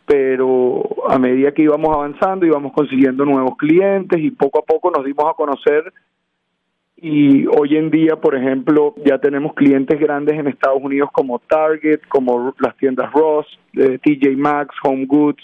pero 0.05 0.87
a 1.09 1.19
medida 1.19 1.53
que 1.53 1.63
íbamos 1.63 1.97
avanzando 1.97 2.45
íbamos 2.45 2.75
consiguiendo 2.75 3.25
nuevos 3.25 3.57
clientes 3.57 4.21
y 4.21 4.33
poco 4.33 4.59
a 4.59 4.67
poco 4.67 4.91
nos 4.91 5.03
dimos 5.03 5.25
a 5.31 5.33
conocer. 5.33 5.91
Y 6.99 7.47
hoy 7.47 7.75
en 7.75 7.91
día, 7.91 8.17
por 8.17 8.35
ejemplo, 8.35 8.95
ya 9.03 9.17
tenemos 9.17 9.55
clientes 9.55 9.99
grandes 9.99 10.39
en 10.39 10.49
Estados 10.49 10.83
Unidos 10.83 11.09
como 11.11 11.39
Target, 11.39 12.01
como 12.09 12.55
las 12.59 12.77
tiendas 12.77 13.11
Ross, 13.15 13.47
eh, 13.79 13.99
TJ 14.03 14.37
Maxx, 14.37 14.77
Home 14.85 15.07
Goods, 15.07 15.43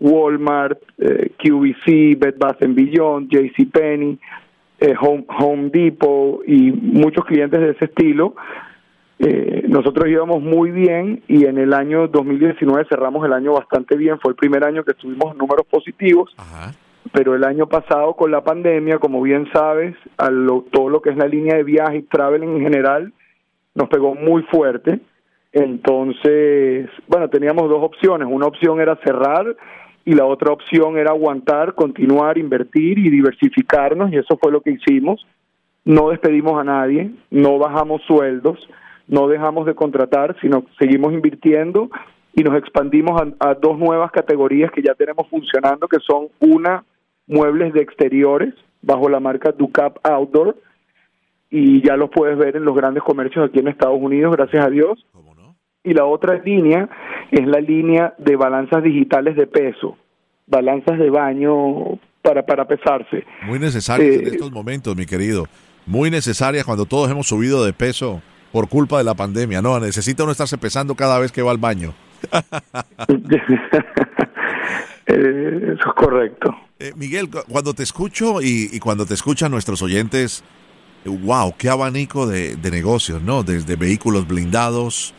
Walmart, 0.00 0.82
eh, 0.98 1.30
QVC, 1.38 2.14
Bed 2.18 2.34
Bath 2.36 2.58
Beyond, 2.60 3.30
JCPenney, 3.30 4.18
eh, 4.78 4.94
Home, 5.00 5.24
Home 5.38 5.70
Depot 5.70 6.40
y 6.46 6.72
muchos 6.72 7.24
clientes 7.24 7.60
de 7.60 7.70
ese 7.70 7.86
estilo. 7.86 8.34
Eh, 9.18 9.64
nosotros 9.68 10.08
íbamos 10.08 10.40
muy 10.42 10.70
bien 10.70 11.22
y 11.26 11.44
en 11.44 11.58
el 11.58 11.74
año 11.74 12.06
2019 12.06 12.86
cerramos 12.88 13.26
el 13.26 13.32
año 13.32 13.52
bastante 13.52 13.96
bien. 13.96 14.18
Fue 14.20 14.30
el 14.30 14.36
primer 14.36 14.64
año 14.64 14.84
que 14.84 14.94
tuvimos 14.94 15.36
números 15.36 15.66
positivos. 15.66 16.34
Ajá 16.36 16.72
pero 17.12 17.34
el 17.34 17.44
año 17.44 17.66
pasado 17.66 18.14
con 18.14 18.30
la 18.30 18.42
pandemia, 18.42 18.98
como 18.98 19.22
bien 19.22 19.48
sabes, 19.52 19.94
a 20.16 20.28
todo 20.70 20.88
lo 20.88 21.00
que 21.00 21.10
es 21.10 21.16
la 21.16 21.26
línea 21.26 21.56
de 21.56 21.64
viaje 21.64 21.98
y 21.98 22.02
travel 22.02 22.42
en 22.42 22.60
general, 22.60 23.12
nos 23.74 23.88
pegó 23.88 24.14
muy 24.14 24.42
fuerte. 24.44 25.00
Entonces, 25.52 26.90
bueno, 27.06 27.28
teníamos 27.28 27.68
dos 27.68 27.82
opciones. 27.82 28.28
Una 28.30 28.46
opción 28.46 28.80
era 28.80 28.96
cerrar 28.96 29.56
y 30.08 30.14
la 30.14 30.24
otra 30.24 30.54
opción 30.54 30.96
era 30.96 31.10
aguantar, 31.10 31.74
continuar, 31.74 32.38
invertir 32.38 32.98
y 32.98 33.10
diversificarnos, 33.10 34.10
y 34.10 34.16
eso 34.16 34.38
fue 34.40 34.50
lo 34.50 34.62
que 34.62 34.70
hicimos. 34.70 35.26
No 35.84 36.08
despedimos 36.08 36.58
a 36.58 36.64
nadie, 36.64 37.10
no 37.30 37.58
bajamos 37.58 38.00
sueldos, 38.06 38.58
no 39.06 39.28
dejamos 39.28 39.66
de 39.66 39.74
contratar, 39.74 40.34
sino 40.40 40.64
seguimos 40.78 41.12
invirtiendo 41.12 41.90
y 42.32 42.42
nos 42.42 42.56
expandimos 42.56 43.20
a, 43.38 43.52
dos 43.52 43.78
nuevas 43.78 44.10
categorías 44.10 44.72
que 44.72 44.80
ya 44.80 44.94
tenemos 44.94 45.28
funcionando, 45.28 45.86
que 45.86 45.98
son 46.00 46.28
una 46.40 46.84
muebles 47.26 47.74
de 47.74 47.82
exteriores 47.82 48.54
bajo 48.80 49.10
la 49.10 49.20
marca 49.20 49.52
Ducap 49.52 49.98
Outdoor 50.06 50.56
y 51.50 51.86
ya 51.86 51.98
los 51.98 52.08
puedes 52.08 52.38
ver 52.38 52.56
en 52.56 52.64
los 52.64 52.74
grandes 52.74 53.02
comercios 53.02 53.44
aquí 53.44 53.58
en 53.58 53.68
Estados 53.68 54.00
Unidos, 54.00 54.34
gracias 54.34 54.64
a 54.64 54.70
Dios. 54.70 55.04
Y 55.88 55.94
la 55.94 56.04
otra 56.04 56.34
línea 56.44 56.86
es 57.30 57.46
la 57.46 57.60
línea 57.60 58.14
de 58.18 58.36
balanzas 58.36 58.82
digitales 58.82 59.36
de 59.36 59.46
peso, 59.46 59.96
balanzas 60.46 60.98
de 60.98 61.08
baño 61.08 61.98
para, 62.20 62.44
para 62.44 62.66
pesarse. 62.68 63.24
Muy 63.46 63.58
necesarias 63.58 64.16
en 64.16 64.26
eh, 64.26 64.30
estos 64.32 64.52
momentos, 64.52 64.94
mi 64.94 65.06
querido. 65.06 65.46
Muy 65.86 66.10
necesarias 66.10 66.66
cuando 66.66 66.84
todos 66.84 67.10
hemos 67.10 67.26
subido 67.26 67.64
de 67.64 67.72
peso 67.72 68.20
por 68.52 68.68
culpa 68.68 68.98
de 68.98 69.04
la 69.04 69.14
pandemia. 69.14 69.62
No, 69.62 69.80
necesita 69.80 70.24
uno 70.24 70.32
estarse 70.32 70.58
pesando 70.58 70.94
cada 70.94 71.18
vez 71.18 71.32
que 71.32 71.40
va 71.40 71.52
al 71.52 71.58
baño. 71.58 71.94
Eh, 75.10 75.72
eso 75.72 75.88
es 75.88 75.94
correcto. 75.94 76.54
Eh, 76.78 76.92
Miguel, 76.94 77.30
cuando 77.30 77.72
te 77.72 77.82
escucho 77.82 78.42
y, 78.42 78.78
cuando 78.78 79.06
te 79.06 79.14
escuchan 79.14 79.50
nuestros 79.50 79.80
oyentes, 79.80 80.44
wow, 81.06 81.54
qué 81.56 81.70
abanico 81.70 82.26
de, 82.26 82.58
negocios, 82.70 83.22
¿no? 83.22 83.42
Desde 83.42 83.76
vehículos 83.76 84.28
blindados, 84.28 85.14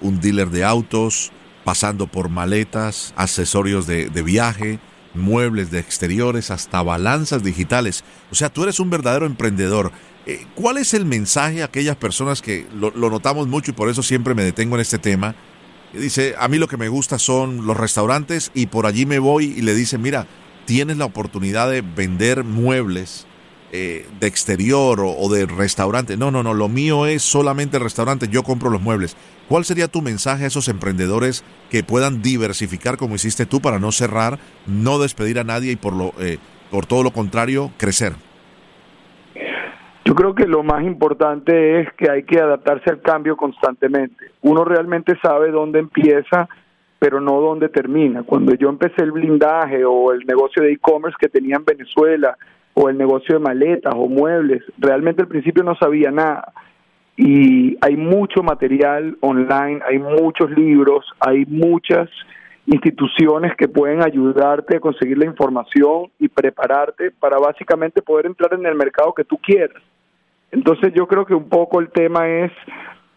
un 0.00 0.20
dealer 0.20 0.50
de 0.50 0.64
autos, 0.64 1.32
pasando 1.64 2.06
por 2.06 2.28
maletas, 2.28 3.12
accesorios 3.16 3.86
de, 3.86 4.08
de 4.08 4.22
viaje, 4.22 4.78
muebles 5.14 5.70
de 5.70 5.78
exteriores 5.78 6.50
hasta 6.50 6.82
balanzas 6.82 7.42
digitales. 7.42 8.04
O 8.30 8.34
sea, 8.34 8.48
tú 8.48 8.62
eres 8.62 8.80
un 8.80 8.90
verdadero 8.90 9.26
emprendedor. 9.26 9.92
Eh, 10.26 10.46
¿Cuál 10.54 10.78
es 10.78 10.94
el 10.94 11.04
mensaje 11.04 11.62
a 11.62 11.66
aquellas 11.66 11.96
personas 11.96 12.42
que 12.42 12.66
lo, 12.74 12.90
notamos 12.90 13.48
mucho 13.48 13.70
y 13.70 13.74
por 13.74 13.88
eso 13.88 14.02
siempre 14.02 14.34
me 14.34 14.44
detengo 14.44 14.76
en 14.76 14.82
este 14.82 14.98
tema? 14.98 15.34
Dice, 15.92 16.34
a 16.38 16.48
mí 16.48 16.58
lo 16.58 16.68
que 16.68 16.76
me 16.76 16.88
gusta 16.88 17.18
son 17.18 17.66
los 17.66 17.76
restaurantes 17.76 18.50
y 18.54 18.66
por 18.66 18.86
allí 18.86 19.06
me 19.06 19.18
voy 19.18 19.54
y 19.56 19.62
le 19.62 19.74
dice, 19.74 19.96
mira, 19.96 20.26
tienes 20.66 20.98
la 20.98 21.06
oportunidad 21.06 21.70
de 21.70 21.80
vender 21.80 22.44
muebles 22.44 23.26
eh, 23.70 24.06
de 24.18 24.26
exterior 24.26 25.00
o, 25.00 25.28
de 25.28 25.44
restaurante. 25.44 26.16
No, 26.16 26.30
no, 26.30 26.42
no, 26.42 26.54
lo 26.54 26.68
mío 26.68 27.06
es 27.06 27.22
solamente 27.22 27.78
restaurante, 27.78 28.28
yo 28.28 28.42
compro 28.42 28.70
los 28.70 28.80
muebles. 28.80 29.16
¿Cuál 29.48 29.64
sería 29.64 29.88
tu 29.88 30.00
mensaje 30.00 30.44
a 30.44 30.46
esos 30.46 30.68
emprendedores 30.68 31.44
que 31.70 31.82
puedan 31.82 32.22
diversificar 32.22 32.96
como 32.96 33.14
hiciste 33.14 33.46
tú 33.46 33.60
para 33.60 33.78
no 33.78 33.92
cerrar, 33.92 34.38
no 34.66 34.98
despedir 34.98 35.38
a 35.38 35.44
nadie 35.44 35.72
y 35.72 35.76
por, 35.76 35.94
lo, 35.94 36.12
eh, 36.18 36.38
por 36.70 36.86
todo 36.86 37.02
lo 37.02 37.10
contrario, 37.10 37.70
crecer? 37.78 38.12
Yo 40.08 40.14
creo 40.14 40.34
que 40.34 40.46
lo 40.46 40.62
más 40.62 40.82
importante 40.84 41.82
es 41.82 41.92
que 41.92 42.10
hay 42.10 42.22
que 42.22 42.40
adaptarse 42.40 42.88
al 42.88 43.02
cambio 43.02 43.36
constantemente. 43.36 44.32
Uno 44.40 44.64
realmente 44.64 45.18
sabe 45.22 45.50
dónde 45.50 45.80
empieza, 45.80 46.48
pero 46.98 47.20
no 47.20 47.42
dónde 47.42 47.68
termina. 47.68 48.22
Cuando 48.22 48.54
yo 48.54 48.70
empecé 48.70 49.02
el 49.02 49.12
blindaje 49.12 49.84
o 49.84 50.12
el 50.12 50.20
negocio 50.20 50.62
de 50.62 50.72
e-commerce 50.72 51.18
que 51.20 51.28
tenía 51.28 51.56
en 51.56 51.66
Venezuela, 51.66 52.38
o 52.80 52.88
el 52.88 52.96
negocio 52.96 53.34
de 53.34 53.40
maletas 53.40 53.92
o 53.96 54.06
muebles. 54.06 54.62
Realmente 54.78 55.22
al 55.22 55.28
principio 55.28 55.64
no 55.64 55.74
sabía 55.76 56.10
nada. 56.12 56.52
Y 57.16 57.76
hay 57.80 57.96
mucho 57.96 58.44
material 58.44 59.16
online, 59.20 59.80
hay 59.84 59.98
muchos 59.98 60.50
libros, 60.52 61.04
hay 61.18 61.44
muchas 61.46 62.08
instituciones 62.66 63.56
que 63.56 63.66
pueden 63.66 64.04
ayudarte 64.04 64.76
a 64.76 64.80
conseguir 64.80 65.18
la 65.18 65.24
información 65.24 66.10
y 66.20 66.28
prepararte 66.28 67.10
para 67.10 67.38
básicamente 67.38 68.00
poder 68.02 68.26
entrar 68.26 68.54
en 68.54 68.64
el 68.64 68.76
mercado 68.76 69.12
que 69.12 69.24
tú 69.24 69.38
quieras. 69.38 69.82
Entonces 70.52 70.92
yo 70.94 71.08
creo 71.08 71.26
que 71.26 71.34
un 71.34 71.48
poco 71.48 71.80
el 71.80 71.90
tema 71.90 72.28
es 72.28 72.52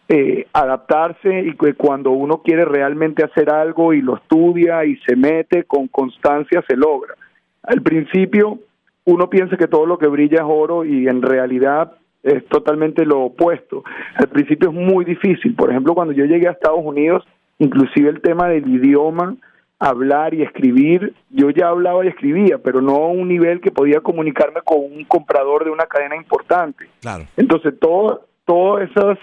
eh, 0.08 0.48
adaptarse 0.52 1.40
y 1.40 1.56
que 1.56 1.74
cuando 1.74 2.10
uno 2.10 2.42
quiere 2.42 2.64
realmente 2.64 3.22
hacer 3.22 3.50
algo 3.50 3.92
y 3.92 4.02
lo 4.02 4.16
estudia 4.16 4.84
y 4.84 4.96
se 5.06 5.14
mete 5.14 5.62
con 5.64 5.86
constancia 5.86 6.64
se 6.66 6.76
logra. 6.76 7.14
Al 7.62 7.80
principio 7.82 8.58
uno 9.04 9.28
piensa 9.28 9.56
que 9.56 9.68
todo 9.68 9.86
lo 9.86 9.98
que 9.98 10.06
brilla 10.06 10.38
es 10.38 10.46
oro 10.46 10.84
y 10.84 11.08
en 11.08 11.22
realidad 11.22 11.92
es 12.22 12.46
totalmente 12.46 13.04
lo 13.04 13.22
opuesto. 13.22 13.82
Al 14.14 14.28
principio 14.28 14.70
es 14.70 14.74
muy 14.74 15.04
difícil. 15.04 15.54
Por 15.54 15.70
ejemplo, 15.70 15.94
cuando 15.94 16.12
yo 16.12 16.24
llegué 16.24 16.48
a 16.48 16.52
Estados 16.52 16.80
Unidos, 16.82 17.24
inclusive 17.58 18.10
el 18.10 18.20
tema 18.20 18.48
del 18.48 18.68
idioma, 18.68 19.36
hablar 19.78 20.32
y 20.34 20.42
escribir, 20.42 21.14
yo 21.30 21.50
ya 21.50 21.68
hablaba 21.68 22.04
y 22.04 22.08
escribía, 22.08 22.58
pero 22.58 22.80
no 22.80 22.94
a 22.94 23.08
un 23.08 23.26
nivel 23.26 23.60
que 23.60 23.72
podía 23.72 24.00
comunicarme 24.00 24.60
con 24.62 24.78
un 24.78 25.04
comprador 25.04 25.64
de 25.64 25.70
una 25.70 25.86
cadena 25.86 26.14
importante. 26.14 26.86
Claro. 27.00 27.24
Entonces, 27.36 27.74
todo, 27.80 28.26
todas 28.44 28.88
esas 28.88 29.18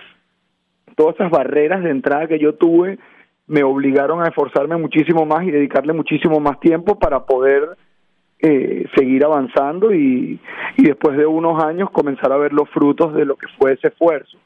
todas 0.95 1.15
esas 1.15 1.31
barreras 1.31 1.81
de 1.81 1.91
entrada 1.91 2.27
que 2.27 2.39
yo 2.39 2.55
tuve 2.55 2.99
me 3.47 3.63
obligaron 3.63 4.21
a 4.21 4.27
esforzarme 4.27 4.75
muchísimo 4.75 5.25
más 5.25 5.45
y 5.45 5.51
dedicarle 5.51 5.93
muchísimo 5.93 6.41
más 6.41 6.59
tiempo 6.59 6.99
para 6.99 7.25
poder 7.25 7.77
eh, 8.41 8.85
seguir 8.95 9.25
avanzando 9.25 9.93
y, 9.93 10.39
después 10.77 11.17
de 11.17 11.25
unos 11.25 11.61
años 11.61 11.89
comenzar 11.91 12.31
a 12.31 12.37
ver 12.37 12.53
los 12.53 12.69
frutos 12.69 13.13
de 13.13 13.25
lo 13.25 13.35
que 13.35 13.47
fue 13.57 13.73
ese 13.73 13.89
esfuerzo. 13.89 14.37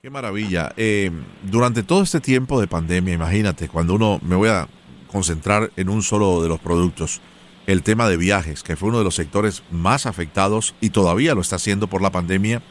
Qué 0.00 0.08
maravilla. 0.08 0.72
Eh, 0.76 1.10
durante 1.42 1.82
todo 1.82 2.02
este 2.02 2.20
tiempo 2.20 2.58
de 2.58 2.66
pandemia, 2.66 3.12
imagínate, 3.12 3.68
cuando 3.68 3.94
uno, 3.94 4.18
me 4.26 4.34
voy 4.34 4.48
a 4.48 4.66
concentrar 5.08 5.70
en 5.76 5.90
un 5.90 6.02
solo 6.02 6.42
de 6.42 6.48
los 6.48 6.58
productos, 6.58 7.20
el 7.66 7.82
tema 7.82 8.08
de 8.08 8.16
viajes, 8.16 8.62
que 8.62 8.76
fue 8.76 8.88
uno 8.88 8.98
de 8.98 9.04
los 9.04 9.16
sectores 9.16 9.62
más 9.70 10.06
afectados 10.06 10.74
y 10.80 10.88
todavía 10.88 11.34
lo 11.34 11.42
está 11.42 11.56
haciendo 11.56 11.86
por 11.86 12.00
la 12.00 12.10
pandemia, 12.10 12.62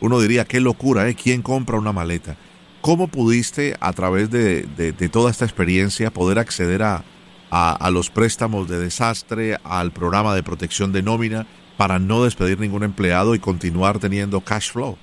uno 0.00 0.18
diría, 0.18 0.46
qué 0.46 0.60
locura, 0.60 1.08
¿eh? 1.10 1.14
¿Quién 1.14 1.42
compra 1.42 1.78
una 1.78 1.92
maleta? 1.92 2.36
¿Cómo 2.80 3.08
pudiste, 3.08 3.76
a 3.80 3.92
través 3.92 4.30
de 4.30 5.08
toda 5.12 5.30
esta 5.30 5.44
experiencia, 5.44 6.10
poder 6.10 6.38
acceder 6.38 6.82
a, 6.82 7.04
a, 7.78 7.90
los 7.90 8.10
préstamos 8.10 8.68
de 8.68 8.78
desastre, 8.78 9.56
al 9.64 9.90
programa 9.90 10.34
de 10.34 10.42
protección 10.42 10.92
de 10.92 11.02
nómina, 11.02 11.46
para 11.76 11.98
no 11.98 12.24
despedir 12.24 12.58
ningún 12.60 12.82
empleado 12.82 13.34
y 13.34 13.38
continuar 13.38 13.98
teniendo 13.98 14.40
cash 14.40 14.72
flow? 14.72 14.96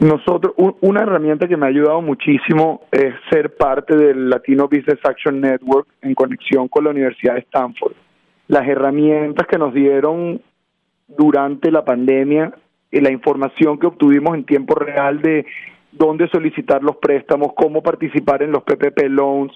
Nosotros, 0.00 0.54
una 0.80 1.02
herramienta 1.02 1.48
que 1.48 1.56
me 1.56 1.66
ha 1.66 1.70
ayudado 1.70 2.00
muchísimo 2.00 2.82
es 2.92 3.14
ser 3.30 3.56
parte 3.56 3.96
del 3.96 4.30
Latino 4.30 4.68
Business 4.68 5.00
Action 5.02 5.40
Network 5.40 5.88
en 6.02 6.14
conexión 6.14 6.68
con 6.68 6.84
la 6.84 6.90
Universidad 6.90 7.34
de 7.34 7.40
Stanford. 7.40 7.94
Las 8.46 8.66
herramientas 8.68 9.46
que 9.48 9.58
nos 9.58 9.74
dieron 9.74 10.40
durante 11.08 11.70
la 11.72 11.84
pandemia, 11.84 12.52
y 12.90 13.00
la 13.00 13.10
información 13.10 13.78
que 13.78 13.86
obtuvimos 13.86 14.34
en 14.34 14.44
tiempo 14.44 14.74
real 14.74 15.20
de 15.20 15.46
dónde 15.92 16.28
solicitar 16.28 16.82
los 16.82 16.96
préstamos, 16.96 17.52
cómo 17.54 17.82
participar 17.82 18.42
en 18.42 18.52
los 18.52 18.62
PPP 18.62 19.08
loans, 19.08 19.52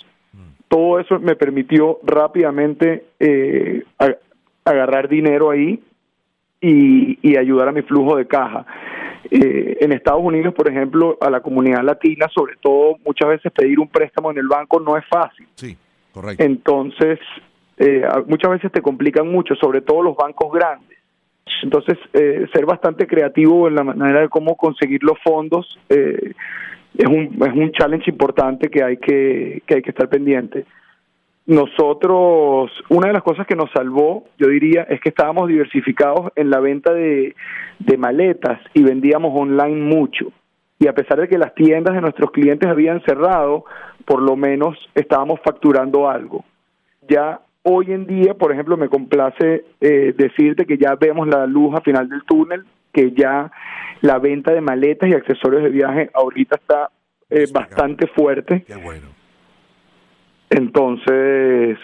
todo 0.73 0.99
eso 0.99 1.21
me 1.21 1.37
permitió 1.37 1.99
rápidamente 2.03 3.05
eh, 3.21 3.85
agarrar 4.65 5.07
dinero 5.07 5.51
ahí 5.51 5.79
y, 6.63 7.37
ayudar 7.37 7.69
a 7.69 7.73
mi 7.73 7.83
flujo 7.83 8.17
de 8.17 8.27
caja. 8.27 8.65
Eh, 9.31 9.77
en 9.81 9.93
Estados 9.93 10.23
Unidos, 10.23 10.55
por 10.55 10.71
ejemplo, 10.71 11.19
a 11.21 11.29
la 11.29 11.41
comunidad 11.41 11.85
latina, 11.85 12.27
sobre 12.35 12.57
todo, 12.57 12.97
muchas 13.05 13.29
veces 13.29 13.53
pedir 13.53 13.79
un 13.81 13.89
préstamo 13.89 14.31
en 14.31 14.39
el 14.39 14.49
banco 14.49 14.81
no 14.81 14.97
es 14.97 15.05
fácil. 15.11 15.47
Sí, 15.57 15.77
correcto. 16.11 16.43
Entonces, 16.43 17.19
eh, 17.77 18.05
muchas 18.27 18.53
veces 18.53 18.73
te 18.73 18.81
complican 18.81 19.31
mucho, 19.31 19.55
sobre 19.57 19.83
todo 19.83 20.03
los 20.03 20.17
bancos 20.17 20.51
grandes. 20.55 20.99
Entonces, 21.63 21.99
ser 22.13 22.65
bastante 22.65 23.07
creativo 23.07 23.69
en 23.69 23.75
la 23.75 23.85
manera 23.85 24.23
de 24.23 24.31
cómo 24.31 24.57
conseguir 24.57 25.03
los 25.03 25.19
fondos 25.23 25.79
es 26.97 27.07
un, 27.07 27.39
es 27.41 27.55
un 27.55 27.73
challenge 27.73 28.11
importante 28.11 28.69
que 28.69 28.83
hay 28.83 28.97
que, 28.97 29.63
que 29.67 29.77
hay 29.77 29.83
que 29.83 29.91
estar 29.91 30.09
pendiente. 30.09 30.65
Nosotros, 31.47 32.71
una 32.89 33.09
de 33.09 33.15
las 33.15 33.23
cosas 33.23 33.47
que 33.47 33.57
nos 33.57 33.71
salvó, 33.73 34.25
yo 34.39 34.49
diría, 34.49 34.83
es 34.83 35.01
que 35.01 35.09
estábamos 35.09 35.49
diversificados 35.49 36.31
en 36.37 36.51
la 36.51 36.61
venta 36.61 36.93
de, 36.95 37.35
de 37.81 37.97
maletas 37.97 38.61
y 38.75 38.83
vendíamos 38.83 39.33
online 39.35 39.81
mucho. 39.81 40.33
Y 40.79 40.87
a 40.87 40.95
pesar 40.95 41.21
de 41.21 41.29
que 41.29 41.39
las 41.39 41.55
tiendas 41.55 41.95
de 41.95 42.01
nuestros 42.01 42.31
clientes 42.31 42.69
habían 42.69 43.03
cerrado, 43.03 43.65
por 44.05 44.23
lo 44.23 44.37
menos 44.37 44.79
estábamos 44.95 45.41
facturando 45.45 46.09
algo. 46.09 46.45
Ya 47.09 47.41
hoy 47.63 47.93
en 47.93 48.07
día, 48.07 48.35
por 48.35 48.53
ejemplo, 48.53 48.77
me 48.77 48.89
complace 48.89 49.65
eh, 49.81 50.15
decirte 50.17 50.67
que 50.67 50.79
ya 50.79 50.95
vemos 50.95 51.27
la 51.29 51.47
luz 51.47 51.75
al 51.75 51.83
final 51.83 52.09
del 52.09 52.23
túnel, 52.25 52.65
que 52.93 53.13
ya 53.13 53.51
la 54.01 54.19
venta 54.19 54.53
de 54.53 54.61
maletas 54.61 55.09
y 55.09 55.15
accesorios 55.15 55.63
de 55.63 55.71
viaje 55.71 56.11
ahorita 56.15 56.57
está 56.57 56.91
eh, 57.31 57.47
bastante 57.53 58.07
fuerte. 58.09 58.65
Qué 58.67 58.77
bueno. 58.77 59.09
Entonces, 60.51 61.79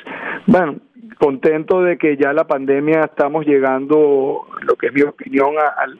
bueno, 0.46 0.76
contento 1.18 1.82
de 1.82 1.96
que 1.96 2.16
ya 2.16 2.32
la 2.32 2.46
pandemia 2.46 3.04
estamos 3.04 3.46
llegando, 3.46 4.46
lo 4.60 4.74
que 4.76 4.88
es 4.88 4.92
mi 4.92 5.02
opinión, 5.02 5.54
al, 5.58 5.98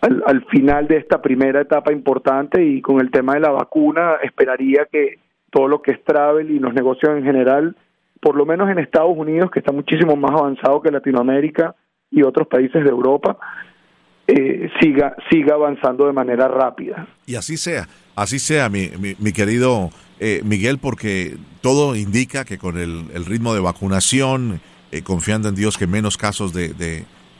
al, 0.00 0.22
al, 0.26 0.44
final 0.46 0.86
de 0.86 0.98
esta 0.98 1.22
primera 1.22 1.62
etapa 1.62 1.92
importante 1.92 2.62
y 2.62 2.82
con 2.82 3.00
el 3.00 3.10
tema 3.10 3.34
de 3.34 3.40
la 3.40 3.50
vacuna 3.50 4.16
esperaría 4.22 4.86
que 4.90 5.18
todo 5.50 5.66
lo 5.66 5.80
que 5.80 5.92
es 5.92 6.04
travel 6.04 6.50
y 6.50 6.58
los 6.58 6.74
negocios 6.74 7.16
en 7.16 7.24
general, 7.24 7.74
por 8.20 8.36
lo 8.36 8.44
menos 8.44 8.68
en 8.70 8.78
Estados 8.78 9.16
Unidos, 9.16 9.50
que 9.50 9.60
está 9.60 9.72
muchísimo 9.72 10.14
más 10.14 10.32
avanzado 10.32 10.82
que 10.82 10.90
Latinoamérica 10.90 11.74
y 12.10 12.22
otros 12.22 12.48
países 12.48 12.84
de 12.84 12.90
Europa, 12.90 13.38
eh, 14.28 14.70
siga, 14.80 15.16
siga 15.30 15.54
avanzando 15.54 16.06
de 16.06 16.12
manera 16.12 16.48
rápida. 16.48 17.08
Y 17.26 17.34
así 17.34 17.56
sea, 17.56 17.88
así 18.14 18.38
sea, 18.38 18.68
mi, 18.68 18.90
mi, 19.18 19.32
querido 19.32 19.90
eh, 20.20 20.42
Miguel, 20.44 20.78
porque 20.78 21.36
todo 21.62 21.96
indica 21.96 22.44
que 22.44 22.58
con 22.58 22.78
el, 22.78 23.24
ritmo 23.24 23.54
de 23.54 23.60
vacunación, 23.60 24.60
eh, 24.92 25.02
confiando 25.02 25.48
en 25.48 25.54
Dios 25.54 25.78
que 25.78 25.86
menos 25.86 26.16
casos 26.16 26.52
de, 26.52 26.74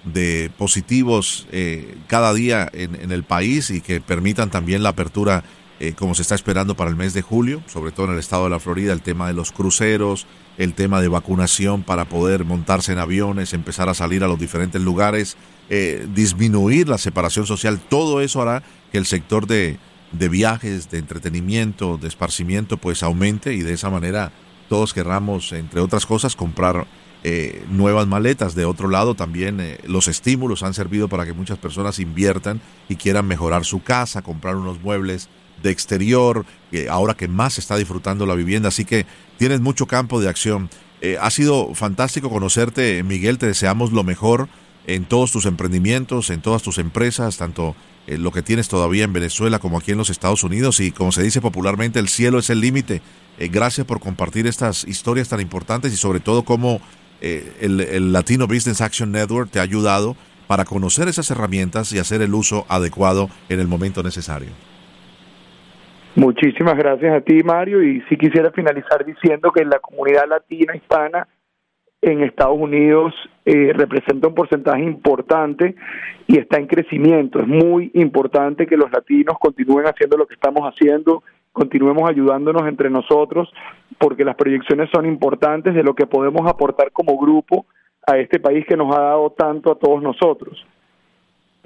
de 0.05 0.51
positivos 0.57 1.47
eh, 1.53 1.97
cada 2.07 2.33
día 2.33 2.69
en, 2.73 3.11
el 3.11 3.25
país 3.25 3.71
y 3.71 3.81
que 3.81 4.01
permitan 4.01 4.51
también 4.51 4.83
la 4.83 4.91
apertura 4.91 5.45
eh, 5.81 5.93
como 5.93 6.17
se 6.17 6.23
está 6.23 6.35
esperando 6.35 6.75
para 6.75 6.91
el 6.91 6.97
mes 6.97 7.15
de 7.15 7.23
julio, 7.23 7.63
sobre 7.67 7.93
todo 7.93 8.07
en 8.07 8.15
el 8.15 8.19
estado 8.19 8.45
de 8.45 8.51
la 8.51 8.59
Florida, 8.59 8.93
el 8.93 9.01
tema 9.01 9.29
de 9.29 9.33
los 9.33 9.53
cruceros, 9.53 10.27
el 10.57 10.75
tema 10.75 11.01
de 11.01 11.07
vacunación 11.07 11.85
para 11.85 12.07
poder 12.07 12.45
montarse 12.45 12.93
en 12.93 12.99
aviones, 12.99 13.55
empezar 13.55 13.89
a 13.89 13.95
salir 13.95 14.25
a 14.25 14.27
los 14.27 14.41
diferentes 14.41 14.83
lugares, 14.83 15.37
eh, 15.71 16.05
disminuir 16.13 16.89
la 16.89 16.99
separación 16.99 17.47
social, 17.47 17.79
todo 17.79 18.21
eso 18.21 18.43
hará 18.43 18.65
que 18.91 18.99
el 18.99 19.07
sector 19.07 19.47
de, 19.47 19.79
de 20.11 20.29
viajes, 20.29 20.91
de 20.91 20.99
entretenimiento, 20.99 21.97
de 21.97 22.09
esparcimiento, 22.09 22.77
pues 22.77 23.05
aumente 23.05 23.55
y 23.55 23.63
de 23.63 23.75
esa 23.75 23.89
manera 23.89 24.33
todos 24.69 24.93
querramos, 24.93 25.53
entre 25.53 25.81
otras 25.81 26.07
cosas, 26.07 26.35
comprar 26.35 26.89
eh, 27.23 27.65
nuevas 27.71 28.09
maletas. 28.09 28.57
De 28.57 28.65
otro 28.65 28.89
lado, 28.89 29.15
también 29.15 29.79
los 29.85 30.09
estímulos 30.09 30.65
han 30.65 30.75
servido 30.75 31.09
para 31.09 31.25
que 31.25 31.33
muchas 31.33 31.59
personas 31.59 32.01
inviertan 32.01 32.61
y 32.89 32.97
quieran 32.97 33.29
mejorar 33.29 33.65
su 33.65 33.81
casa, 33.83 34.23
comprar 34.23 34.57
unos 34.57 34.83
muebles 34.83 35.29
de 35.63 35.71
exterior, 35.71 36.45
ahora 36.91 37.15
que 37.15 37.29
más 37.29 37.59
está 37.59 37.77
disfrutando 37.77 38.27
la 38.27 38.35
vivienda. 38.35 38.69
Así 38.69 38.85
que 38.85 39.07
tienes 39.39 39.61
mucho 39.61 39.87
campo 39.87 40.21
de 40.21 40.29
acción. 40.29 40.71
Eh, 41.01 41.17
ha 41.21 41.31
sido 41.31 41.75
fantástico 41.75 42.31
conocerte, 42.31 43.03
Miguel. 43.03 43.39
Te 43.39 43.47
deseamos 43.47 43.93
lo 43.93 44.05
mejor 44.05 44.49
en 44.87 45.05
todos 45.05 45.33
tus 45.33 45.47
emprendimientos, 45.47 46.31
en 46.31 46.41
todas 46.41 46.63
tus 46.63 46.79
empresas, 46.79 47.37
tanto 47.37 47.77
lo 48.07 48.33
que 48.33 48.41
tienes 48.41 48.69
todavía 48.69 49.05
en 49.05 49.13
Venezuela 49.13 49.59
como 49.59 49.77
aquí 49.77 49.93
en 49.93 49.99
los 49.99 50.09
Estados 50.09 50.43
Unidos. 50.43 50.81
Y 50.81 50.93
como 50.93 51.13
se 51.13 51.23
dice 51.23 51.43
popularmente, 51.43 51.99
el 51.99 52.09
cielo 52.09 52.39
es 52.39 52.49
el 52.49 52.61
límite. 52.61 53.03
gracias 53.39 53.87
por 53.87 54.01
compartir 54.01 54.47
estas 54.47 54.85
historias 54.85 55.29
tan 55.29 55.41
importantes 55.41 55.93
y 55.93 55.97
sobre 55.97 56.21
todo 56.21 56.43
cómo 56.43 56.81
eh, 57.21 57.53
el, 57.61 58.13
Latino 58.13 58.47
Business 58.47 58.81
Action 58.81 59.11
Network 59.11 59.51
te 59.51 59.59
ha 59.59 59.63
ayudado 59.63 60.17
para 60.47 60.65
conocer 60.65 61.09
esas 61.09 61.31
herramientas 61.31 61.93
y 61.93 61.99
hacer 61.99 62.23
el 62.23 62.33
uso 62.35 62.65
adecuado 62.69 63.29
en 63.49 63.61
el 63.61 63.67
momento 63.67 64.03
necesario. 64.03 64.51
Muchísimas 66.15 66.77
gracias 66.77 67.15
a 67.15 67.21
ti, 67.21 67.43
Mario. 67.43 67.83
Y 67.83 68.01
si 68.09 68.17
quisiera 68.17 68.51
finalizar 68.51 69.05
diciendo 69.05 69.53
que 69.53 69.65
la 69.65 69.79
comunidad 69.79 70.29
latina 70.29 70.75
hispana 70.75 71.29
en 72.01 72.23
Estados 72.23 72.59
Unidos 72.59 73.13
eh, 73.45 73.73
representa 73.75 74.29
un 74.29 74.35
porcentaje 74.35 74.83
importante 74.83 75.75
y 76.27 76.39
está 76.39 76.59
en 76.59 76.67
crecimiento. 76.67 77.41
Es 77.41 77.47
muy 77.47 77.91
importante 77.95 78.67
que 78.67 78.77
los 78.77 78.91
latinos 78.91 79.37
continúen 79.41 79.87
haciendo 79.87 80.17
lo 80.17 80.27
que 80.27 80.35
estamos 80.35 80.63
haciendo, 80.63 81.23
continuemos 81.53 82.09
ayudándonos 82.09 82.69
entre 82.69 82.91
nosotros 82.91 83.53
porque 83.99 84.25
las 84.25 84.37
proyecciones 84.37 84.91
son 84.91 85.07
importantes 85.07 85.75
de 85.75 85.83
lo 85.83 85.95
que 85.95 86.07
podemos 86.07 86.49
aportar 86.49 86.93
como 86.93 87.19
grupo 87.19 87.67
a 88.07 88.17
este 88.19 88.39
país 88.39 88.65
que 88.67 88.77
nos 88.77 88.95
ha 88.97 89.01
dado 89.01 89.31
tanto 89.31 89.73
a 89.73 89.79
todos 89.79 90.03
nosotros. 90.03 90.65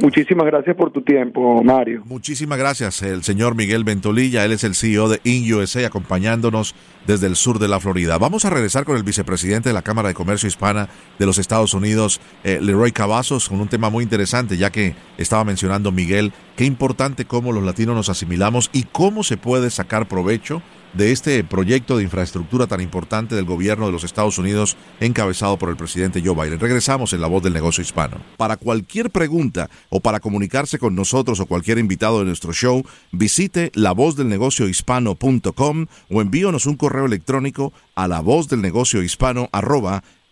Muchísimas 0.03 0.47
gracias 0.47 0.75
por 0.75 0.91
tu 0.91 1.03
tiempo, 1.03 1.63
Mario. 1.63 2.03
Muchísimas 2.07 2.59
gracias, 2.59 3.03
el 3.03 3.23
señor 3.23 3.55
Miguel 3.55 3.85
Ventolilla. 3.85 4.45
Él 4.45 4.51
es 4.51 4.65
el 4.65 4.75
CEO 4.75 5.09
de 5.09 5.21
InUSA, 5.23 5.87
acompañándonos 5.87 6.75
desde 7.07 7.29
el 7.29 7.37
sur 7.37 7.61
de 7.61 7.69
la 7.69 7.79
Florida. 7.79 8.19
Vamos 8.19 8.45
a 8.45 8.51
regresar 8.51 8.85
con 8.85 8.97
el 8.97 9.05
vicepresidente 9.05 9.69
de 9.69 9.73
la 9.75 9.83
Cámara 9.83 10.09
de 10.09 10.15
Comercio 10.15 10.49
Hispana 10.49 10.89
de 11.21 11.25
los 11.25 11.39
Estados 11.39 11.73
Unidos, 11.73 12.21
eh, 12.43 12.59
Leroy 12.61 12.91
Cavazos, 12.91 13.49
con 13.49 13.61
un 13.61 13.69
tema 13.69 13.91
muy 13.91 14.03
interesante, 14.03 14.57
ya 14.57 14.71
que 14.71 14.97
estaba 15.19 15.45
mencionando 15.45 15.93
Miguel, 15.93 16.33
qué 16.57 16.65
importante 16.65 17.25
cómo 17.25 17.53
los 17.53 17.63
latinos 17.63 17.95
nos 17.95 18.09
asimilamos 18.09 18.71
y 18.73 18.83
cómo 18.91 19.23
se 19.23 19.37
puede 19.37 19.71
sacar 19.71 20.09
provecho 20.09 20.63
de 20.95 21.13
este 21.13 21.45
proyecto 21.45 21.97
de 21.97 22.03
infraestructura 22.05 22.67
tan 22.67 22.81
importante 22.81 23.35
del 23.35 23.45
gobierno 23.45 23.85
de 23.87 23.93
los 23.93 24.05
Estados 24.05 24.39
Unidos 24.39 24.77
encabezado 25.01 25.59
por 25.59 25.69
el 25.71 25.77
presidente 25.77 26.23
Joe 26.25 26.35
Biden. 26.35 26.61
Regresamos 26.61 27.13
en 27.13 27.21
la 27.21 27.27
voz 27.27 27.43
del 27.43 27.53
negocio 27.53 27.83
hispano. 27.83 28.23
Para 28.37 28.57
cualquier 28.57 29.11
pregunta 29.11 29.69
o 29.89 29.99
para 30.01 30.21
comunicarse 30.21 30.79
con 30.79 30.95
nosotros 30.95 31.41
o 31.41 31.47
cualquier 31.47 31.79
invitado 31.79 32.21
de 32.21 32.27
nuestro 32.27 32.53
show, 32.53 32.85
visite 33.11 33.73
lavozdelnegociohispano.com 33.75 35.87
o 36.11 36.21
envíonos 36.21 36.67
un 36.67 36.77
correo 36.77 37.07
electrónico 37.07 37.73
a 37.95 38.07
la 38.09 38.21
voz 38.21 38.49
del 38.49 38.61
negocio 38.63 39.03
hispano 39.03 39.51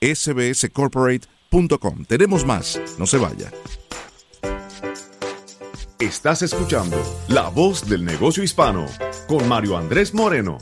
sbscorporate.com. 0.00 2.04
Tenemos 2.06 2.46
más, 2.46 2.80
no 2.98 3.06
se 3.06 3.18
vaya. 3.18 3.50
Estás 6.00 6.40
escuchando 6.40 6.96
La 7.28 7.50
Voz 7.50 7.86
del 7.86 8.06
Negocio 8.06 8.42
Hispano 8.42 8.86
con 9.28 9.46
Mario 9.46 9.76
Andrés 9.76 10.14
Moreno. 10.14 10.56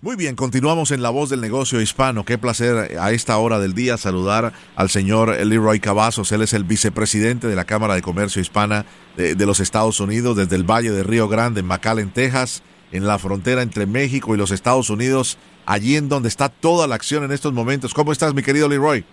Muy 0.00 0.14
bien, 0.14 0.36
continuamos 0.36 0.92
en 0.92 1.02
La 1.02 1.10
Voz 1.10 1.28
del 1.28 1.40
Negocio 1.40 1.80
Hispano. 1.80 2.24
Qué 2.24 2.38
placer 2.38 2.96
a 3.00 3.10
esta 3.10 3.36
hora 3.38 3.58
del 3.58 3.74
día 3.74 3.96
saludar 3.96 4.52
al 4.76 4.90
señor 4.90 5.44
Leroy 5.44 5.80
Cavazos. 5.80 6.30
Él 6.30 6.42
es 6.42 6.52
el 6.52 6.62
vicepresidente 6.62 7.48
de 7.48 7.56
la 7.56 7.64
Cámara 7.64 7.96
de 7.96 8.02
Comercio 8.02 8.40
Hispana 8.40 8.86
de, 9.16 9.34
los 9.44 9.58
Estados 9.58 9.98
Unidos 9.98 10.36
desde 10.36 10.54
el 10.54 10.62
Valle 10.62 10.92
de 10.92 11.02
Río 11.02 11.26
Grande, 11.26 11.60
en 11.60 11.66
McAllen, 11.66 12.12
Texas, 12.12 12.62
en 12.92 13.08
la 13.08 13.18
frontera 13.18 13.62
entre 13.62 13.86
México 13.86 14.36
y 14.36 14.38
los 14.38 14.52
Estados 14.52 14.88
Unidos, 14.88 15.36
allí 15.66 15.96
en 15.96 16.08
donde 16.08 16.28
está 16.28 16.48
toda 16.48 16.86
la 16.86 16.94
acción 16.94 17.24
en 17.24 17.32
estos 17.32 17.52
momentos. 17.52 17.92
¿Cómo 17.92 18.12
estás, 18.12 18.34
mi 18.34 18.44
querido 18.44 18.68
Leroy? 18.68 19.04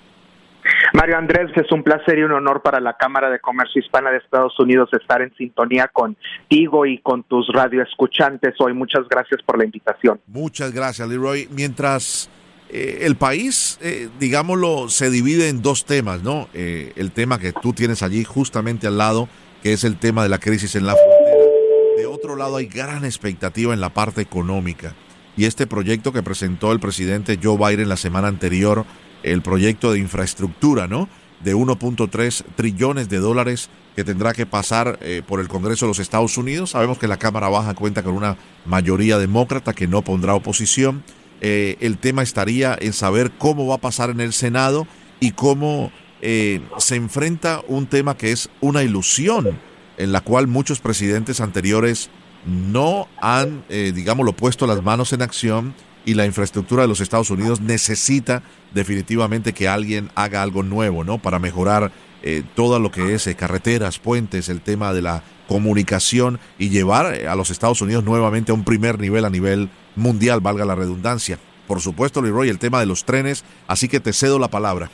Mario 0.94 1.18
Andrés, 1.18 1.52
es 1.56 1.72
un 1.72 1.84
placer 1.84 2.20
y 2.20 2.24
un 2.24 2.32
honor 2.32 2.62
para 2.62 2.80
la 2.80 2.94
Cámara 2.94 3.30
de 3.30 3.40
Comercio 3.40 3.82
Hispana 3.82 4.12
de 4.12 4.18
Estados 4.18 4.60
Unidos 4.60 4.90
estar 4.94 5.22
en 5.22 5.34
sintonía 5.36 5.88
contigo 5.88 6.86
y 6.86 7.00
con 7.00 7.24
tus 7.24 7.48
radioescuchantes 7.54 8.56
hoy. 8.60 8.74
Muchas 8.74 9.08
gracias 9.10 9.42
por 9.44 9.58
la 9.58 9.66
invitación. 9.66 10.20
Muchas 10.28 10.74
gracias, 10.74 11.08
Leroy. 11.08 11.48
Mientras 11.52 12.30
eh, 12.70 13.00
el 13.02 13.16
país, 13.16 13.80
eh, 13.82 14.10
digámoslo, 14.20 14.90
se 14.90 15.10
divide 15.10 15.50
en 15.50 15.62
dos 15.62 15.86
temas, 15.86 16.22
¿no? 16.22 16.48
Eh, 16.54 16.94
el 16.96 17.12
tema 17.12 17.40
que 17.40 17.52
tú 17.52 17.74
tienes 17.74 18.04
allí 18.04 18.24
justamente 18.24 18.86
al 18.86 18.98
lado, 18.98 19.28
que 19.64 19.74
es 19.74 19.84
el 19.84 19.98
tema 19.98 20.24
de 20.24 20.30
la 20.30 20.38
crisis 20.38 20.76
en 20.76 20.86
la 20.86 20.96
frontera. 20.96 21.46
De 21.98 22.06
otro 22.06 22.36
lado, 22.36 22.58
hay 22.58 22.68
gran 22.68 23.06
expectativa 23.06 23.74
en 23.74 23.82
la 23.82 23.90
parte 23.90 24.22
económica. 24.22 24.94
Y 25.36 25.46
este 25.46 25.68
proyecto 25.68 26.12
que 26.12 26.22
presentó 26.22 26.72
el 26.72 26.80
presidente 26.80 27.40
Joe 27.42 27.58
Biden 27.58 27.90
la 27.90 27.98
semana 27.98 28.28
anterior 28.28 28.86
el 29.24 29.42
proyecto 29.42 29.92
de 29.92 30.00
infraestructura, 30.00 30.88
¿no? 30.88 31.10
De 31.44 31.56
1.3 31.56 32.44
trillones 32.56 33.10
de 33.10 33.18
dólares 33.18 33.70
que 33.96 34.04
tendrá 34.04 34.34
que 34.34 34.46
pasar 34.46 35.00
eh, 35.02 35.22
por 35.26 35.40
el 35.40 35.48
Congreso 35.48 35.86
de 35.86 35.90
los 35.90 36.00
Estados 36.00 36.38
Unidos. 36.38 36.72
Sabemos 36.72 36.98
que 36.98 37.08
la 37.08 37.18
Cámara 37.18 37.50
Baja 37.50 37.74
cuenta 37.74 38.04
con 38.04 38.14
una 38.14 38.38
mayoría 38.66 39.18
demócrata 39.18 39.74
que 39.74 39.88
no 39.88 40.04
pondrá 40.04 40.36
oposición. 40.36 41.04
Eh, 41.42 41.78
el 41.80 41.98
tema 41.98 42.22
estaría 42.22 42.78
en 42.80 42.94
saber 42.94 43.32
cómo 43.38 43.68
va 43.68 43.76
a 43.76 43.82
pasar 43.82 44.10
en 44.10 44.22
el 44.22 44.34
Senado 44.34 44.88
y 45.20 45.32
cómo 45.32 45.92
eh, 46.22 46.62
se 46.78 46.96
enfrenta 46.96 47.62
un 47.68 47.88
tema 47.88 48.18
que 48.18 48.32
es 48.32 48.50
una 48.62 48.84
ilusión 48.84 49.60
en 49.98 50.12
la 50.12 50.22
cual 50.22 50.48
muchos 50.48 50.80
presidentes 50.80 51.42
anteriores 51.42 52.10
no 52.46 53.10
han, 53.20 53.66
digámoslo, 53.68 54.32
puesto 54.32 54.66
las 54.66 54.82
manos 54.82 55.12
en 55.12 55.22
acción 55.22 55.74
y 56.10 56.16
la 56.16 56.26
infraestructura 56.26 56.82
de 56.82 56.88
los 56.88 57.02
Estados 57.02 57.30
Unidos 57.30 57.62
necesita 57.62 58.42
definitivamente 58.74 59.54
que 59.54 59.68
alguien 59.68 60.10
haga 60.16 60.42
algo 60.42 60.64
nuevo, 60.64 61.04
¿no? 61.04 61.20
Para 61.20 61.38
mejorar 61.38 61.92
eh, 62.24 62.42
todo 62.56 62.80
lo 62.80 62.90
que 62.90 63.14
es 63.14 63.28
eh, 63.28 63.36
carreteras, 63.36 64.00
puentes, 64.00 64.50
el 64.50 64.62
tema 64.62 64.92
de 64.92 65.04
la 65.04 65.22
comunicación 65.48 66.40
y 66.58 66.70
llevar 66.70 67.14
eh, 67.14 67.28
a 67.28 67.36
los 67.36 67.52
Estados 67.52 67.84
Unidos 67.84 68.04
nuevamente 68.04 68.52
a 68.52 68.56
un 68.56 68.64
primer 68.64 69.00
nivel 69.00 69.24
a 69.24 69.30
nivel 69.30 69.70
mundial, 69.96 70.40
valga 70.40 70.66
la 70.66 70.74
redundancia. 70.74 71.38
Por 71.68 71.80
supuesto, 71.80 72.24
Leroy, 72.24 72.50
el 72.50 72.58
tema 72.58 72.80
de 72.80 72.88
los 72.88 73.06
trenes, 73.06 73.44
así 73.68 73.88
que 73.88 74.00
te 74.00 74.12
cedo 74.12 74.40
la 74.40 74.48
palabra. 74.48 74.90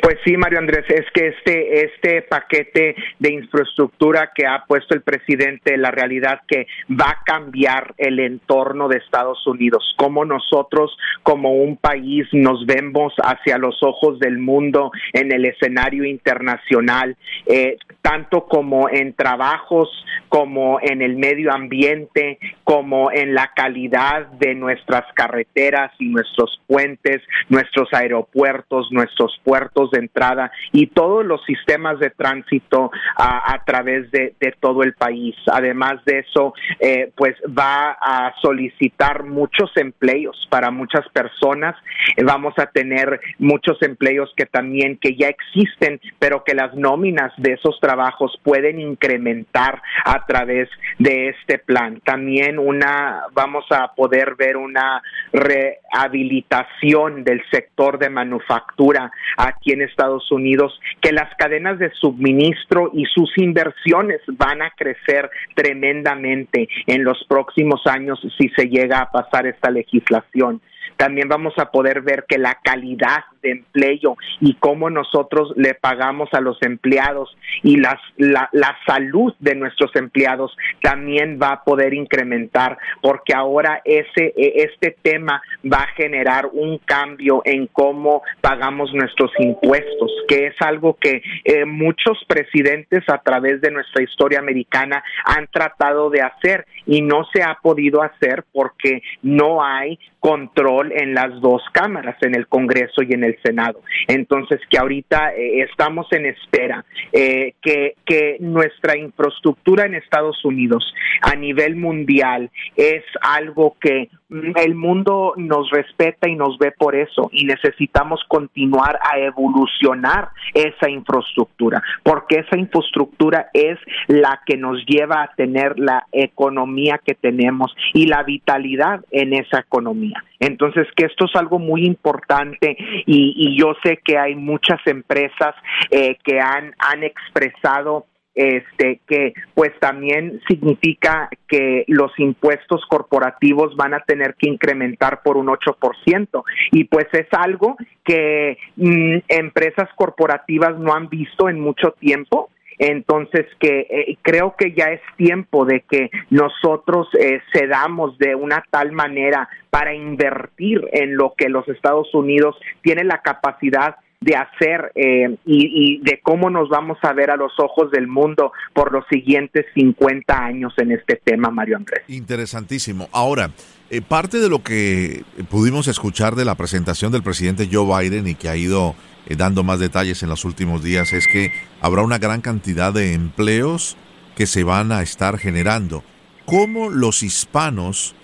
Pues 0.00 0.18
sí, 0.24 0.36
Mario 0.36 0.58
Andrés, 0.58 0.84
es 0.88 1.06
que 1.12 1.28
este, 1.28 1.84
este 1.84 2.22
paquete 2.22 2.96
de 3.18 3.32
infraestructura 3.32 4.30
que 4.34 4.46
ha 4.46 4.64
puesto 4.66 4.94
el 4.94 5.02
presidente, 5.02 5.76
la 5.76 5.90
realidad 5.90 6.40
que 6.48 6.66
va 6.90 7.10
a 7.10 7.22
cambiar 7.24 7.94
el 7.98 8.18
entorno 8.18 8.88
de 8.88 8.98
Estados 8.98 9.46
Unidos, 9.46 9.94
cómo 9.96 10.24
nosotros 10.24 10.96
como 11.22 11.54
un 11.54 11.76
país 11.76 12.26
nos 12.32 12.66
vemos 12.66 13.12
hacia 13.22 13.58
los 13.58 13.82
ojos 13.82 14.18
del 14.18 14.38
mundo 14.38 14.90
en 15.12 15.32
el 15.32 15.44
escenario 15.44 16.04
internacional, 16.04 17.16
eh, 17.46 17.76
tanto 18.02 18.46
como 18.46 18.88
en 18.88 19.14
trabajos, 19.14 19.88
como 20.28 20.78
en 20.80 21.02
el 21.02 21.16
medio 21.16 21.52
ambiente, 21.52 22.38
como 22.64 23.12
en 23.12 23.34
la 23.34 23.52
calidad 23.54 24.26
de 24.38 24.54
nuestras 24.54 25.04
carreteras 25.14 25.92
y 25.98 26.08
nuestros 26.08 26.60
puentes, 26.66 27.22
nuestros 27.48 27.88
aeropuertos, 27.92 28.88
nuestros 28.90 29.38
puertos 29.44 29.90
de 29.92 30.00
entrada 30.00 30.50
y 30.72 30.88
todos 30.88 31.24
los 31.24 31.44
sistemas 31.44 31.98
de 32.00 32.10
tránsito 32.10 32.90
a, 33.16 33.62
través 33.64 34.10
de, 34.10 34.34
todo 34.60 34.82
el 34.82 34.94
país. 34.94 35.34
Además 35.52 36.04
de 36.04 36.20
eso, 36.20 36.54
eh, 36.80 37.12
pues 37.16 37.36
va 37.46 37.96
a 38.00 38.34
solicitar 38.40 39.24
muchos 39.24 39.70
empleos 39.76 40.46
para 40.50 40.70
muchas 40.70 41.08
personas. 41.10 41.76
Eh, 42.16 42.24
vamos 42.24 42.54
a 42.58 42.66
tener 42.66 43.20
muchos 43.38 43.80
empleos 43.82 44.32
que 44.36 44.46
también 44.46 44.98
que 44.98 45.16
ya 45.16 45.28
existen, 45.28 46.00
pero 46.18 46.42
que 46.44 46.54
las 46.54 46.74
nóminas 46.74 47.32
de 47.36 47.52
esos 47.52 47.78
trabajos 47.92 48.38
pueden 48.42 48.80
incrementar 48.80 49.82
a 50.04 50.24
través 50.24 50.68
de 50.98 51.28
este 51.28 51.58
plan. 51.58 52.00
También 52.04 52.58
una 52.58 53.24
vamos 53.32 53.66
a 53.70 53.94
poder 53.94 54.34
ver 54.36 54.56
una 54.56 55.02
rehabilitación 55.32 57.22
del 57.22 57.42
sector 57.50 57.98
de 57.98 58.08
manufactura 58.08 59.10
aquí 59.36 59.72
en 59.72 59.82
Estados 59.82 60.30
Unidos 60.32 60.80
que 61.02 61.12
las 61.12 61.34
cadenas 61.36 61.78
de 61.78 61.90
suministro 62.00 62.90
y 62.94 63.04
sus 63.04 63.36
inversiones 63.36 64.20
van 64.26 64.62
a 64.62 64.70
crecer 64.70 65.30
tremendamente 65.54 66.68
en 66.86 67.04
los 67.04 67.22
próximos 67.28 67.82
años 67.86 68.18
si 68.38 68.48
se 68.50 68.68
llega 68.68 69.00
a 69.00 69.10
pasar 69.10 69.46
esta 69.46 69.70
legislación 69.70 70.62
también 70.96 71.28
vamos 71.28 71.54
a 71.58 71.70
poder 71.70 72.00
ver 72.02 72.24
que 72.28 72.38
la 72.38 72.58
calidad 72.62 73.24
de 73.42 73.50
empleo 73.52 74.16
y 74.40 74.54
cómo 74.54 74.90
nosotros 74.90 75.52
le 75.56 75.74
pagamos 75.74 76.28
a 76.32 76.40
los 76.40 76.60
empleados 76.62 77.36
y 77.62 77.76
las, 77.76 78.00
la, 78.16 78.48
la 78.52 78.76
salud 78.86 79.34
de 79.40 79.54
nuestros 79.54 79.94
empleados 79.96 80.56
también 80.80 81.38
va 81.42 81.48
a 81.48 81.64
poder 81.64 81.94
incrementar 81.94 82.78
porque 83.00 83.34
ahora 83.34 83.82
ese 83.84 84.32
e, 84.36 84.64
este 84.64 84.96
tema 85.02 85.42
va 85.64 85.78
a 85.78 85.94
generar 85.94 86.46
un 86.52 86.78
cambio 86.78 87.42
en 87.44 87.66
cómo 87.66 88.22
pagamos 88.40 88.92
nuestros 88.94 89.32
impuestos 89.38 90.10
que 90.28 90.46
es 90.46 90.54
algo 90.60 90.96
que 91.00 91.22
eh, 91.44 91.64
muchos 91.64 92.18
presidentes 92.26 93.02
a 93.08 93.18
través 93.18 93.60
de 93.60 93.70
nuestra 93.70 94.02
historia 94.02 94.38
americana 94.38 95.02
han 95.24 95.48
tratado 95.48 96.10
de 96.10 96.22
hacer 96.22 96.66
y 96.86 97.02
no 97.02 97.24
se 97.32 97.42
ha 97.42 97.58
podido 97.60 98.02
hacer 98.02 98.44
porque 98.52 99.02
no 99.22 99.64
hay 99.64 99.98
control 100.22 100.92
en 100.92 101.14
las 101.14 101.40
dos 101.40 101.62
cámaras, 101.72 102.16
en 102.20 102.36
el 102.36 102.46
Congreso 102.46 103.02
y 103.02 103.12
en 103.12 103.24
el 103.24 103.36
Senado. 103.42 103.80
Entonces, 104.06 104.60
que 104.70 104.78
ahorita 104.78 105.34
eh, 105.34 105.62
estamos 105.68 106.06
en 106.12 106.26
espera, 106.26 106.84
eh, 107.12 107.54
que, 107.60 107.96
que 108.06 108.36
nuestra 108.38 108.96
infraestructura 108.96 109.84
en 109.84 109.94
Estados 109.94 110.44
Unidos 110.44 110.94
a 111.22 111.34
nivel 111.34 111.74
mundial 111.74 112.50
es 112.76 113.02
algo 113.20 113.76
que 113.80 114.10
el 114.56 114.74
mundo 114.74 115.34
nos 115.36 115.70
respeta 115.70 116.28
y 116.28 116.36
nos 116.36 116.56
ve 116.58 116.72
por 116.72 116.94
eso 116.94 117.28
y 117.32 117.44
necesitamos 117.44 118.20
continuar 118.28 118.98
a 119.02 119.18
evolucionar 119.18 120.28
esa 120.54 120.88
infraestructura, 120.88 121.82
porque 122.02 122.38
esa 122.38 122.56
infraestructura 122.56 123.50
es 123.52 123.78
la 124.08 124.40
que 124.46 124.56
nos 124.56 124.84
lleva 124.86 125.22
a 125.22 125.34
tener 125.34 125.78
la 125.78 126.06
economía 126.12 127.00
que 127.04 127.14
tenemos 127.14 127.74
y 127.92 128.06
la 128.06 128.22
vitalidad 128.22 129.04
en 129.10 129.34
esa 129.34 129.60
economía. 129.60 130.11
Entonces, 130.38 130.86
que 130.96 131.06
esto 131.06 131.26
es 131.26 131.36
algo 131.36 131.58
muy 131.58 131.84
importante 131.84 132.76
y, 133.06 133.56
yo 133.58 133.74
sé 133.84 133.98
que 134.04 134.18
hay 134.18 134.34
muchas 134.34 134.80
empresas 134.86 135.54
eh, 135.90 136.16
que 136.24 136.40
han, 136.40 136.74
han 136.78 137.04
expresado 137.04 138.06
este 138.34 139.00
que 139.06 139.34
pues 139.54 139.72
también 139.78 140.40
significa 140.48 141.28
que 141.46 141.84
los 141.86 142.10
impuestos 142.18 142.82
corporativos 142.88 143.76
van 143.76 143.94
a 143.94 144.00
tener 144.00 144.34
que 144.36 144.48
incrementar 144.48 145.22
por 145.22 145.36
un 145.36 145.48
8% 145.48 146.42
y 146.70 146.84
pues 146.84 147.06
es 147.12 147.26
algo 147.32 147.76
que 148.04 148.56
mm, 148.76 149.18
empresas 149.28 149.88
corporativas 149.96 150.78
no 150.78 150.94
han 150.94 151.08
visto 151.08 151.48
en 151.48 151.60
mucho 151.60 151.92
tiempo 151.98 152.48
entonces 152.82 153.46
que 153.60 153.86
eh, 153.88 154.18
creo 154.22 154.56
que 154.58 154.72
ya 154.72 154.86
es 154.86 155.00
tiempo 155.16 155.64
de 155.64 155.84
que 155.88 156.10
nosotros 156.30 157.06
eh, 157.18 157.40
cedamos 157.52 158.18
de 158.18 158.34
una 158.34 158.64
tal 158.70 158.90
manera 158.90 159.48
para 159.70 159.94
invertir 159.94 160.82
en 160.92 161.16
lo 161.16 161.34
que 161.36 161.48
los 161.48 161.66
Estados 161.68 162.12
Unidos 162.12 162.56
tiene 162.82 163.04
la 163.04 163.22
capacidad 163.22 163.96
de 164.20 164.36
hacer 164.36 164.92
eh, 164.94 165.36
y, 165.44 166.00
de 166.02 166.20
cómo 166.22 166.48
nos 166.48 166.68
vamos 166.68 166.98
a 167.02 167.12
ver 167.12 167.30
a 167.30 167.36
los 167.36 167.52
ojos 167.58 167.90
del 167.90 168.06
mundo 168.06 168.52
por 168.72 168.92
los 168.92 169.04
siguientes 169.10 169.66
50 169.74 170.36
años 170.36 170.72
en 170.78 170.92
este 170.92 171.20
tema, 171.22 171.50
Mario 171.50 171.76
Andrés. 171.76 172.02
Interesantísimo. 172.08 173.08
Ahora, 173.12 173.50
eh, 173.90 174.00
parte 174.00 174.38
de 174.38 174.48
lo 174.48 174.62
que 174.62 175.22
pudimos 175.50 175.88
escuchar 175.88 176.34
de 176.36 176.44
la 176.44 176.54
presentación 176.54 177.10
del 177.10 177.22
presidente 177.22 177.68
Joe 177.70 177.86
Biden 177.86 178.28
y 178.28 178.34
que 178.34 178.48
ha 178.48 178.56
ido 178.56 178.94
eh, 179.26 179.36
dando 179.36 179.62
más 179.62 179.78
detalles 179.78 180.22
en 180.22 180.28
los 180.28 180.44
últimos 180.44 180.82
días 180.82 181.12
es 181.12 181.26
que 181.26 181.52
habrá 181.80 182.02
una 182.02 182.18
gran 182.18 182.40
cantidad 182.40 182.92
de 182.92 183.14
empleos 183.14 183.96
que 184.36 184.46
se 184.46 184.64
van 184.64 184.92
a 184.92 185.02
estar 185.02 185.38
generando. 185.38 186.04
¿Cómo 186.44 186.90
los 186.90 187.22
hispanos, 187.22 188.14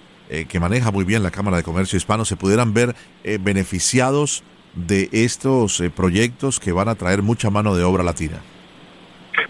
que 0.48 0.60
maneja 0.60 0.90
muy 0.90 1.04
bien 1.04 1.22
la 1.22 1.30
Cámara 1.30 1.56
de 1.56 1.62
Comercio 1.62 1.96
Hispano, 1.96 2.24
se 2.24 2.36
pudieran 2.36 2.74
ver 2.74 2.94
beneficiados 3.40 4.42
de 4.74 5.08
estos 5.12 5.80
eh, 5.80 5.90
proyectos 5.90 6.60
que 6.60 6.72
van 6.72 6.88
a 6.88 6.94
traer 6.94 7.22
mucha 7.22 7.50
mano 7.50 7.74
de 7.74 7.84
obra 7.84 8.04
latina? 8.04 8.40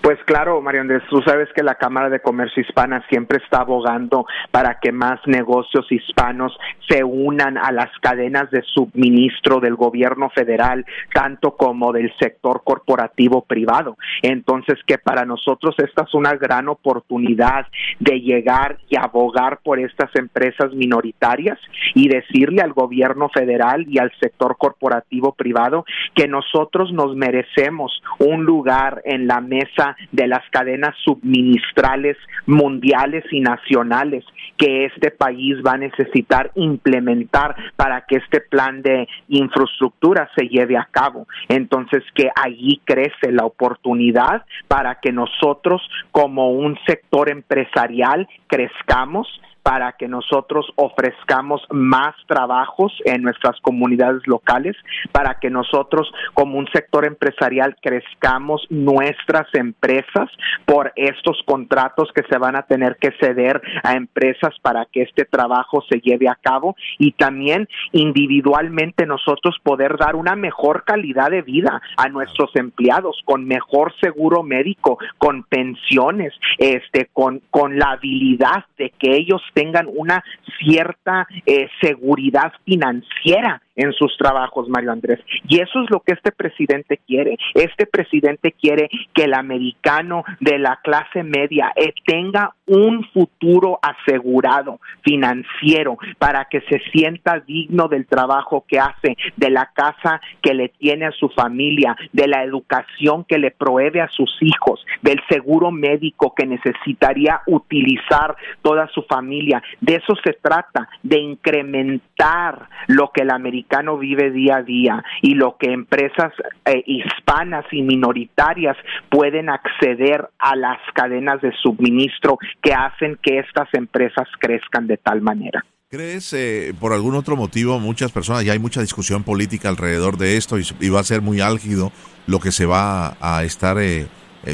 Pues 0.00 0.18
claro, 0.24 0.60
Mario 0.62 0.82
Andrés, 0.82 1.02
tú 1.10 1.20
sabes 1.22 1.48
que 1.54 1.62
la 1.62 1.74
Cámara 1.74 2.08
de 2.08 2.20
Comercio 2.20 2.62
Hispana 2.62 3.04
siempre 3.08 3.38
está 3.42 3.62
abogando 3.62 4.26
para 4.52 4.78
que 4.80 4.92
más 4.92 5.20
negocios 5.26 5.90
hispanos 5.90 6.56
se 6.88 7.02
unan 7.02 7.58
a 7.58 7.72
las 7.72 7.90
cadenas 8.00 8.50
de 8.50 8.62
suministro 8.62 9.58
del 9.60 9.74
gobierno 9.74 10.30
federal, 10.30 10.86
tanto 11.12 11.56
como 11.56 11.92
del 11.92 12.12
sector 12.18 12.62
corporativo 12.64 13.42
privado. 13.42 13.96
Entonces, 14.22 14.78
que 14.86 14.98
para 14.98 15.24
nosotros 15.24 15.74
esta 15.78 16.04
es 16.04 16.14
una 16.14 16.34
gran 16.34 16.68
oportunidad 16.68 17.66
de 17.98 18.20
llegar 18.20 18.78
y 18.88 18.96
abogar 18.96 19.58
por 19.64 19.80
estas 19.80 20.14
empresas 20.14 20.72
minoritarias 20.72 21.58
y 21.94 22.08
decirle 22.08 22.62
al 22.62 22.72
gobierno 22.72 23.28
federal 23.30 23.84
y 23.88 23.98
al 23.98 24.12
sector 24.20 24.56
corporativo 24.58 25.32
privado 25.32 25.84
que 26.14 26.28
nosotros 26.28 26.92
nos 26.92 27.16
merecemos 27.16 28.02
un 28.20 28.44
lugar 28.44 29.02
en 29.04 29.26
la 29.26 29.40
mesa 29.40 29.87
de 30.12 30.26
las 30.26 30.42
cadenas 30.50 30.94
suministrales 31.04 32.16
mundiales 32.46 33.24
y 33.30 33.40
nacionales 33.40 34.24
que 34.56 34.86
este 34.86 35.10
país 35.10 35.56
va 35.66 35.72
a 35.72 35.78
necesitar 35.78 36.50
implementar 36.54 37.54
para 37.76 38.02
que 38.02 38.16
este 38.16 38.40
plan 38.40 38.82
de 38.82 39.08
infraestructura 39.28 40.28
se 40.36 40.48
lleve 40.48 40.76
a 40.76 40.88
cabo. 40.90 41.26
Entonces, 41.48 42.02
que 42.14 42.28
allí 42.34 42.80
crece 42.84 43.30
la 43.30 43.44
oportunidad 43.44 44.44
para 44.66 44.96
que 45.00 45.12
nosotros 45.12 45.80
como 46.10 46.50
un 46.50 46.78
sector 46.86 47.30
empresarial 47.30 48.28
crezcamos 48.48 49.28
para 49.62 49.92
que 49.92 50.08
nosotros 50.08 50.66
ofrezcamos 50.76 51.62
más 51.70 52.14
trabajos 52.26 52.92
en 53.04 53.22
nuestras 53.22 53.60
comunidades 53.60 54.26
locales, 54.26 54.76
para 55.12 55.38
que 55.38 55.50
nosotros 55.50 56.10
como 56.34 56.58
un 56.58 56.68
sector 56.72 57.04
empresarial 57.04 57.76
crezcamos 57.82 58.66
nuestras 58.70 59.46
empresas 59.54 60.30
por 60.64 60.92
estos 60.96 61.42
contratos 61.46 62.10
que 62.14 62.22
se 62.30 62.38
van 62.38 62.56
a 62.56 62.62
tener 62.62 62.96
que 63.00 63.12
ceder 63.20 63.60
a 63.82 63.94
empresas 63.94 64.54
para 64.62 64.86
que 64.86 65.02
este 65.02 65.24
trabajo 65.24 65.82
se 65.90 66.00
lleve 66.00 66.28
a 66.28 66.38
cabo 66.40 66.76
y 66.98 67.12
también 67.12 67.68
individualmente 67.92 69.06
nosotros 69.06 69.56
poder 69.62 69.96
dar 69.98 70.16
una 70.16 70.34
mejor 70.36 70.84
calidad 70.84 71.30
de 71.30 71.42
vida 71.42 71.80
a 71.96 72.08
nuestros 72.08 72.54
empleados 72.56 73.20
con 73.24 73.44
mejor 73.44 73.94
seguro 74.00 74.42
médico, 74.42 74.98
con 75.18 75.42
pensiones, 75.44 76.32
este 76.58 77.08
con 77.12 77.42
con 77.50 77.78
la 77.78 77.92
habilidad 77.92 78.64
de 78.76 78.90
que 78.90 79.16
ellos 79.16 79.42
tengan 79.54 79.86
una 79.88 80.22
cierta 80.58 81.26
eh, 81.46 81.68
seguridad 81.80 82.52
financiera 82.64 83.62
en 83.78 83.92
sus 83.92 84.14
trabajos, 84.18 84.68
Mario 84.68 84.92
Andrés. 84.92 85.20
Y 85.48 85.60
eso 85.60 85.80
es 85.82 85.90
lo 85.90 86.00
que 86.00 86.12
este 86.12 86.32
presidente 86.32 86.98
quiere. 87.06 87.38
Este 87.54 87.86
presidente 87.86 88.52
quiere 88.52 88.90
que 89.14 89.24
el 89.24 89.34
americano 89.34 90.24
de 90.40 90.58
la 90.58 90.80
clase 90.82 91.22
media 91.22 91.72
eh, 91.76 91.94
tenga 92.04 92.54
un 92.66 93.04
futuro 93.14 93.78
asegurado 93.80 94.80
financiero 95.02 95.96
para 96.18 96.46
que 96.46 96.60
se 96.62 96.80
sienta 96.90 97.40
digno 97.40 97.88
del 97.88 98.06
trabajo 98.06 98.64
que 98.66 98.80
hace, 98.80 99.16
de 99.36 99.50
la 99.50 99.70
casa 99.72 100.20
que 100.42 100.54
le 100.54 100.68
tiene 100.70 101.06
a 101.06 101.12
su 101.12 101.28
familia, 101.30 101.96
de 102.12 102.26
la 102.26 102.42
educación 102.42 103.24
que 103.24 103.38
le 103.38 103.52
provee 103.52 104.00
a 104.00 104.08
sus 104.08 104.30
hijos, 104.40 104.84
del 105.02 105.20
seguro 105.30 105.70
médico 105.70 106.34
que 106.36 106.46
necesitaría 106.46 107.40
utilizar 107.46 108.36
toda 108.60 108.88
su 108.88 109.02
familia. 109.02 109.62
De 109.80 109.94
eso 109.94 110.14
se 110.24 110.32
trata, 110.32 110.88
de 111.02 111.20
incrementar 111.20 112.68
lo 112.88 113.10
que 113.12 113.22
el 113.22 113.30
americano 113.30 113.67
vive 113.98 114.30
día 114.30 114.56
a 114.56 114.62
día 114.62 115.04
y 115.22 115.34
lo 115.34 115.56
que 115.58 115.72
empresas 115.72 116.32
eh, 116.64 116.82
hispanas 116.86 117.64
y 117.70 117.82
minoritarias 117.82 118.76
pueden 119.10 119.48
acceder 119.48 120.28
a 120.38 120.56
las 120.56 120.78
cadenas 120.94 121.40
de 121.40 121.52
suministro 121.62 122.38
que 122.62 122.72
hacen 122.72 123.18
que 123.22 123.38
estas 123.38 123.68
empresas 123.74 124.26
crezcan 124.38 124.86
de 124.86 124.96
tal 124.96 125.20
manera. 125.22 125.64
¿Crees, 125.90 126.32
eh, 126.34 126.74
por 126.78 126.92
algún 126.92 127.14
otro 127.14 127.34
motivo, 127.34 127.78
muchas 127.78 128.12
personas, 128.12 128.44
ya 128.44 128.52
hay 128.52 128.58
mucha 128.58 128.82
discusión 128.82 129.24
política 129.24 129.70
alrededor 129.70 130.18
de 130.18 130.36
esto 130.36 130.58
y, 130.58 130.88
va 130.90 131.00
a 131.00 131.04
ser 131.04 131.22
muy 131.22 131.40
álgido 131.40 131.92
lo 132.26 132.40
que 132.40 132.52
se 132.52 132.66
va 132.66 133.16
a 133.20 133.42
estar, 133.44 133.78
eh, 133.78 134.06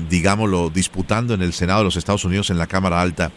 digámoslo, 0.08 0.70
disputando 0.70 1.34
en 1.34 1.42
el 1.42 1.52
Senado 1.52 1.80
de 1.80 1.86
los 1.86 1.96
Estados 1.96 2.24
Unidos 2.24 2.50
en 2.50 2.58
la 2.58 2.68
Cámara 2.68 3.00
Alta? 3.00 3.32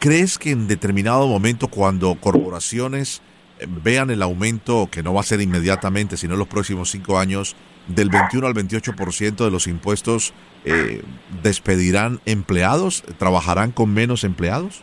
¿Crees 0.00 0.36
que 0.36 0.50
en 0.50 0.66
determinado 0.66 1.28
momento, 1.28 1.68
cuando 1.68 2.16
corporaciones 2.16 3.22
vean 3.68 4.10
el 4.10 4.22
aumento, 4.22 4.88
que 4.90 5.02
no 5.02 5.14
va 5.14 5.20
a 5.20 5.24
ser 5.24 5.40
inmediatamente, 5.40 6.16
sino 6.16 6.34
en 6.34 6.38
los 6.38 6.48
próximos 6.48 6.90
cinco 6.90 7.18
años, 7.18 7.56
del 7.88 8.08
21 8.08 8.46
al 8.46 8.54
28% 8.54 9.44
de 9.44 9.50
los 9.50 9.66
impuestos, 9.66 10.32
eh, 10.64 11.02
¿despedirán 11.42 12.20
empleados? 12.26 13.02
¿Trabajarán 13.18 13.72
con 13.72 13.92
menos 13.92 14.24
empleados? 14.24 14.82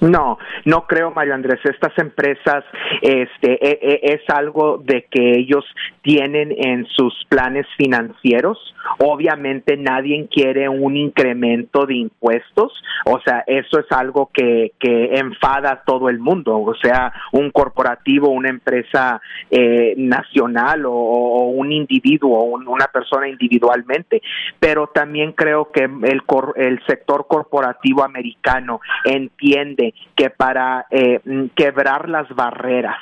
No, 0.00 0.38
no 0.64 0.86
creo, 0.86 1.10
Mario 1.10 1.34
Andrés. 1.34 1.60
Estas 1.64 1.96
empresas, 1.98 2.64
este, 3.02 3.52
e, 3.60 3.78
e, 3.82 4.14
es 4.14 4.22
algo 4.28 4.78
de 4.82 5.06
que 5.10 5.38
ellos 5.38 5.64
tienen 6.02 6.54
en 6.56 6.86
sus 6.86 7.12
planes 7.28 7.66
financieros. 7.76 8.58
Obviamente, 8.98 9.76
nadie 9.76 10.26
quiere 10.30 10.68
un 10.68 10.96
incremento 10.96 11.84
de 11.84 11.96
impuestos. 11.96 12.72
O 13.04 13.20
sea, 13.20 13.44
eso 13.46 13.78
es 13.78 13.86
algo 13.90 14.30
que, 14.32 14.72
enfada 14.80 15.72
a 15.72 15.82
todo 15.84 16.08
el 16.08 16.18
mundo. 16.18 16.58
O 16.58 16.74
sea, 16.76 17.12
un 17.32 17.50
corporativo, 17.50 18.30
una 18.30 18.48
empresa 18.48 19.20
eh, 19.50 19.94
nacional 19.98 20.86
o, 20.86 21.50
un 21.50 21.72
individuo, 21.72 22.42
una 22.44 22.86
persona 22.86 23.28
individualmente. 23.28 24.22
Pero 24.58 24.86
también 24.86 25.32
creo 25.32 25.70
que 25.70 25.84
el, 25.84 26.22
el 26.56 26.82
sector 26.86 27.26
corporativo 27.28 28.02
americano 28.02 28.80
entiende 29.04 29.89
que 30.14 30.30
para 30.30 30.86
eh, 30.90 31.20
mm, 31.24 31.46
quebrar 31.54 32.08
las 32.08 32.28
barreras 32.34 32.98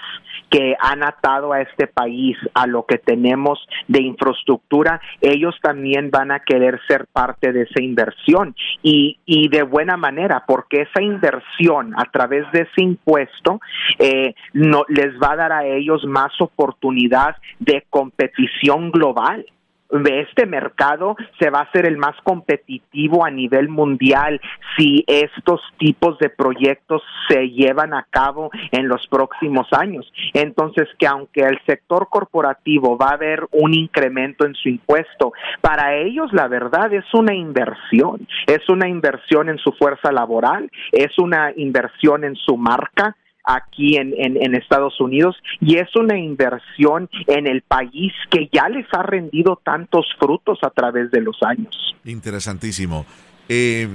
que 0.51 0.77
han 0.81 1.03
atado 1.03 1.53
a 1.53 1.61
este 1.61 1.87
país 1.87 2.37
a 2.55 2.67
lo 2.67 2.87
que 2.87 2.99
tenemos 2.99 3.59
de 3.87 4.03
infraestructura, 4.03 5.01
ellos 5.21 5.55
también 5.63 6.11
van 6.11 6.31
a 6.31 6.41
querer 6.41 6.81
ser 6.89 7.07
parte 7.13 7.53
de 7.53 7.63
esa 7.63 7.83
inversión. 7.83 8.55
Y, 8.83 9.19
y 9.27 9.49
de 9.49 9.63
buena 9.63 9.97
manera, 9.97 10.45
porque 10.47 10.83
esa 10.83 11.03
inversión 11.03 11.95
a 11.97 12.05
través 12.11 12.51
de 12.53 12.63
ese 12.63 12.83
impuesto 12.83 13.61
eh, 13.99 14.35
no, 14.53 14.85
les 14.89 15.15
va 15.21 15.33
a 15.33 15.37
dar 15.37 15.53
a 15.53 15.67
ellos 15.67 16.05
más 16.07 16.33
oportunidad 16.41 17.37
de 17.59 17.85
competición 17.91 18.91
global 18.91 19.45
este 19.91 20.47
mercado 20.47 21.17
se 21.39 21.51
va 21.51 21.61
a 21.61 21.63
hacer 21.63 21.87
el 21.87 21.97
más 21.97 22.15
competitivo 22.23 23.25
a 23.25 23.31
nivel 23.31 23.69
mundial 23.69 24.41
si 24.77 25.05
estos 25.07 25.61
tipos 25.79 26.19
de 26.19 26.29
proyectos 26.29 27.03
se 27.29 27.49
llevan 27.51 27.95
a 27.95 28.07
cabo 28.11 28.51
en 28.73 28.89
los 28.89 29.07
próximos 29.09 29.67
años. 29.73 30.11
Entonces, 30.35 30.89
que 30.99 31.07
aunque 31.07 31.41
el 31.41 31.59
sector 31.67 32.09
corporativo 32.11 32.97
va 32.99 33.11
a 33.11 33.15
haber 33.15 33.47
un 33.53 33.75
incremento 33.75 34.47
en 34.47 34.55
su 34.55 34.69
impuesto, 34.69 35.33
para 35.61 35.95
ellos 35.97 36.33
la 36.33 36.49
verdad 36.49 36.93
es 36.93 37.05
una 37.15 37.35
inversión, 37.35 38.27
es 38.47 38.69
una 38.69 38.89
inversión 38.89 39.49
en 39.49 39.59
su 39.59 39.73
fuerza 39.73 40.13
laboral, 40.13 40.71
es 40.93 41.19
una 41.19 41.53
inversión 41.57 42.25
en 42.25 42.37
su 42.37 42.57
marca, 42.57 43.17
aquí 43.49 43.97
en, 43.97 44.55
Estados 44.55 45.01
Unidos 45.01 45.37
y 45.61 45.77
es 45.77 45.89
una 45.97 46.19
inversión 46.19 47.09
en 47.27 47.47
el 47.47 47.63
país 47.63 48.13
que 48.31 48.49
ya 48.53 48.69
les 48.69 48.87
ha 48.93 49.03
rendido 49.03 49.61
tantos 49.65 50.07
frutos 50.19 50.59
a 50.63 50.71
través 50.71 51.11
de 51.11 51.23
los 51.23 51.39
años. 51.43 51.75
Interesantísimo. 52.05 53.07
Eh, 53.49 53.89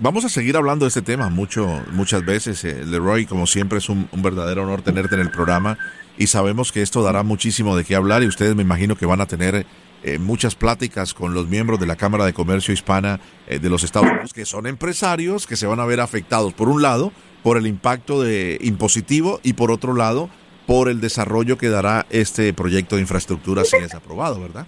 vamos 0.00 0.24
a 0.24 0.30
seguir 0.30 0.56
hablando 0.56 0.86
de 0.86 0.88
este 0.88 1.02
tema 1.02 1.28
mucho, 1.28 1.82
muchas 1.92 2.24
veces. 2.24 2.64
Eh, 2.64 2.84
Leroy, 2.86 3.26
como 3.26 3.46
siempre, 3.46 3.78
es 3.78 3.90
un, 3.90 4.08
verdadero 4.14 4.62
honor 4.62 4.80
tenerte 4.80 5.16
en 5.16 5.20
el 5.20 5.30
programa 5.30 5.76
y 6.16 6.28
sabemos 6.28 6.72
que 6.72 6.80
esto 6.80 7.02
dará 7.02 7.22
muchísimo 7.22 7.76
de 7.76 7.84
qué 7.84 7.94
hablar 7.94 8.22
y 8.22 8.26
ustedes 8.26 8.54
me 8.54 8.62
imagino 8.62 8.96
que 8.96 9.04
van 9.04 9.20
a 9.20 9.26
tener 9.26 9.66
eh, 10.02 10.18
muchas 10.18 10.54
pláticas 10.54 11.12
con 11.12 11.34
los 11.34 11.48
miembros 11.48 11.78
de 11.78 11.86
la 11.86 11.96
Cámara 11.96 12.24
de 12.24 12.32
Comercio 12.32 12.72
Hispana 12.72 13.20
de 13.48 13.68
los 13.68 13.84
Estados 13.84 14.08
Unidos, 14.08 14.32
que 14.32 14.46
son 14.46 14.66
empresarios 14.66 15.46
que 15.46 15.56
se 15.56 15.66
van 15.66 15.80
a 15.80 15.84
ver 15.84 16.00
afectados, 16.00 16.54
por 16.54 16.68
un 16.68 16.80
lado, 16.80 17.12
por 17.46 17.58
el 17.58 17.68
impacto 17.68 18.22
de 18.22 18.58
impositivo 18.60 19.38
y 19.44 19.52
por 19.52 19.70
otro 19.70 19.94
lado 19.94 20.28
por 20.66 20.88
el 20.88 21.00
desarrollo 21.00 21.56
que 21.56 21.68
dará 21.68 22.04
este 22.10 22.52
proyecto 22.52 22.96
de 22.96 23.02
infraestructura 23.02 23.64
si 23.64 23.76
es 23.76 23.94
aprobado, 23.94 24.40
¿verdad? 24.40 24.66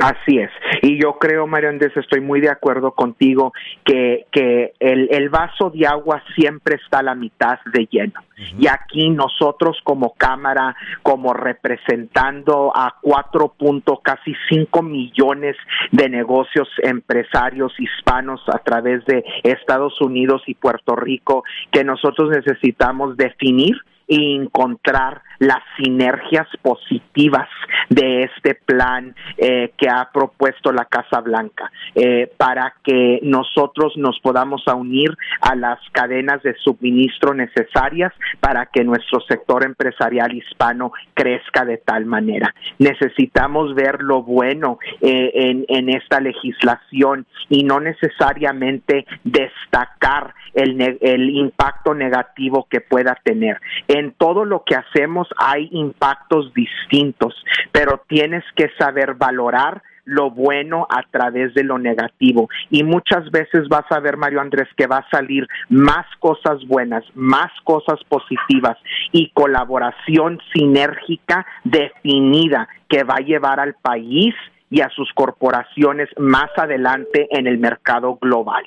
Así 0.00 0.38
es. 0.38 0.50
Y 0.82 1.00
yo 1.00 1.18
creo, 1.18 1.46
Mario 1.46 1.70
Andrés, 1.70 1.96
estoy 1.96 2.20
muy 2.20 2.40
de 2.40 2.50
acuerdo 2.50 2.92
contigo 2.92 3.52
que, 3.84 4.26
que 4.30 4.74
el, 4.78 5.08
el, 5.10 5.28
vaso 5.30 5.70
de 5.70 5.86
agua 5.86 6.22
siempre 6.34 6.76
está 6.76 6.98
a 6.98 7.02
la 7.02 7.14
mitad 7.14 7.58
de 7.72 7.86
lleno. 7.90 8.20
Y 8.58 8.66
aquí 8.66 9.08
nosotros 9.08 9.78
como 9.82 10.14
Cámara, 10.14 10.76
como 11.02 11.32
representando 11.32 12.70
a 12.74 12.96
cuatro 13.00 13.54
punto 13.56 14.00
casi 14.02 14.34
cinco 14.50 14.82
millones 14.82 15.56
de 15.92 16.10
negocios 16.10 16.68
empresarios 16.82 17.72
hispanos 17.78 18.42
a 18.48 18.58
través 18.58 19.04
de 19.06 19.24
Estados 19.42 19.98
Unidos 20.02 20.42
y 20.46 20.54
Puerto 20.54 20.94
Rico, 20.96 21.44
que 21.72 21.84
nosotros 21.84 22.30
necesitamos 22.30 23.16
definir 23.16 23.76
y 24.06 24.36
encontrar 24.36 25.22
las 25.38 25.62
sinergias 25.76 26.46
positivas 26.62 27.48
de 27.90 28.22
este 28.22 28.54
plan 28.54 29.14
eh, 29.36 29.72
que 29.76 29.88
ha 29.88 30.10
propuesto 30.12 30.72
la 30.72 30.86
Casa 30.86 31.20
Blanca 31.20 31.70
eh, 31.94 32.30
para 32.36 32.74
que 32.82 33.20
nosotros 33.22 33.94
nos 33.96 34.18
podamos 34.20 34.62
unir 34.66 35.10
a 35.40 35.54
las 35.54 35.78
cadenas 35.92 36.42
de 36.42 36.54
suministro 36.54 37.34
necesarias 37.34 38.12
para 38.40 38.66
que 38.66 38.84
nuestro 38.84 39.20
sector 39.20 39.64
empresarial 39.64 40.34
hispano 40.34 40.92
crezca 41.14 41.64
de 41.64 41.78
tal 41.78 42.06
manera. 42.06 42.54
Necesitamos 42.78 43.74
ver 43.74 44.02
lo 44.02 44.22
bueno 44.22 44.78
eh, 45.00 45.64
en, 45.68 45.86
esta 45.86 46.20
legislación 46.20 47.26
y 47.48 47.62
no 47.62 47.78
necesariamente 47.80 49.06
destacar 49.22 50.34
el 50.54 51.30
impacto 51.30 51.94
negativo 51.94 52.66
que 52.68 52.80
pueda 52.80 53.16
tener. 53.22 53.60
En 53.96 54.12
todo 54.12 54.44
lo 54.44 54.62
que 54.62 54.74
hacemos 54.74 55.26
hay 55.38 55.70
impactos 55.72 56.52
distintos, 56.52 57.34
pero 57.72 58.02
tienes 58.06 58.44
que 58.54 58.68
saber 58.78 59.14
valorar 59.14 59.82
lo 60.04 60.30
bueno 60.30 60.86
a 60.90 61.02
través 61.10 61.54
de 61.54 61.64
lo 61.64 61.78
negativo. 61.78 62.50
Y 62.68 62.84
muchas 62.84 63.30
veces 63.30 63.68
vas 63.70 63.86
a 63.90 64.00
ver, 64.00 64.18
Mario 64.18 64.42
Andrés, 64.42 64.68
que 64.76 64.86
va 64.86 64.98
a 64.98 65.10
salir 65.10 65.48
más 65.70 66.04
cosas 66.20 66.62
buenas, 66.66 67.04
más 67.14 67.50
cosas 67.64 67.98
positivas 68.06 68.76
y 69.12 69.30
colaboración 69.30 70.40
sinérgica 70.52 71.46
definida 71.64 72.68
que 72.90 73.02
va 73.02 73.14
a 73.14 73.24
llevar 73.24 73.60
al 73.60 73.76
país 73.80 74.34
y 74.68 74.82
a 74.82 74.90
sus 74.90 75.10
corporaciones 75.14 76.10
más 76.18 76.50
adelante 76.58 77.28
en 77.30 77.46
el 77.46 77.56
mercado 77.56 78.18
global. 78.20 78.62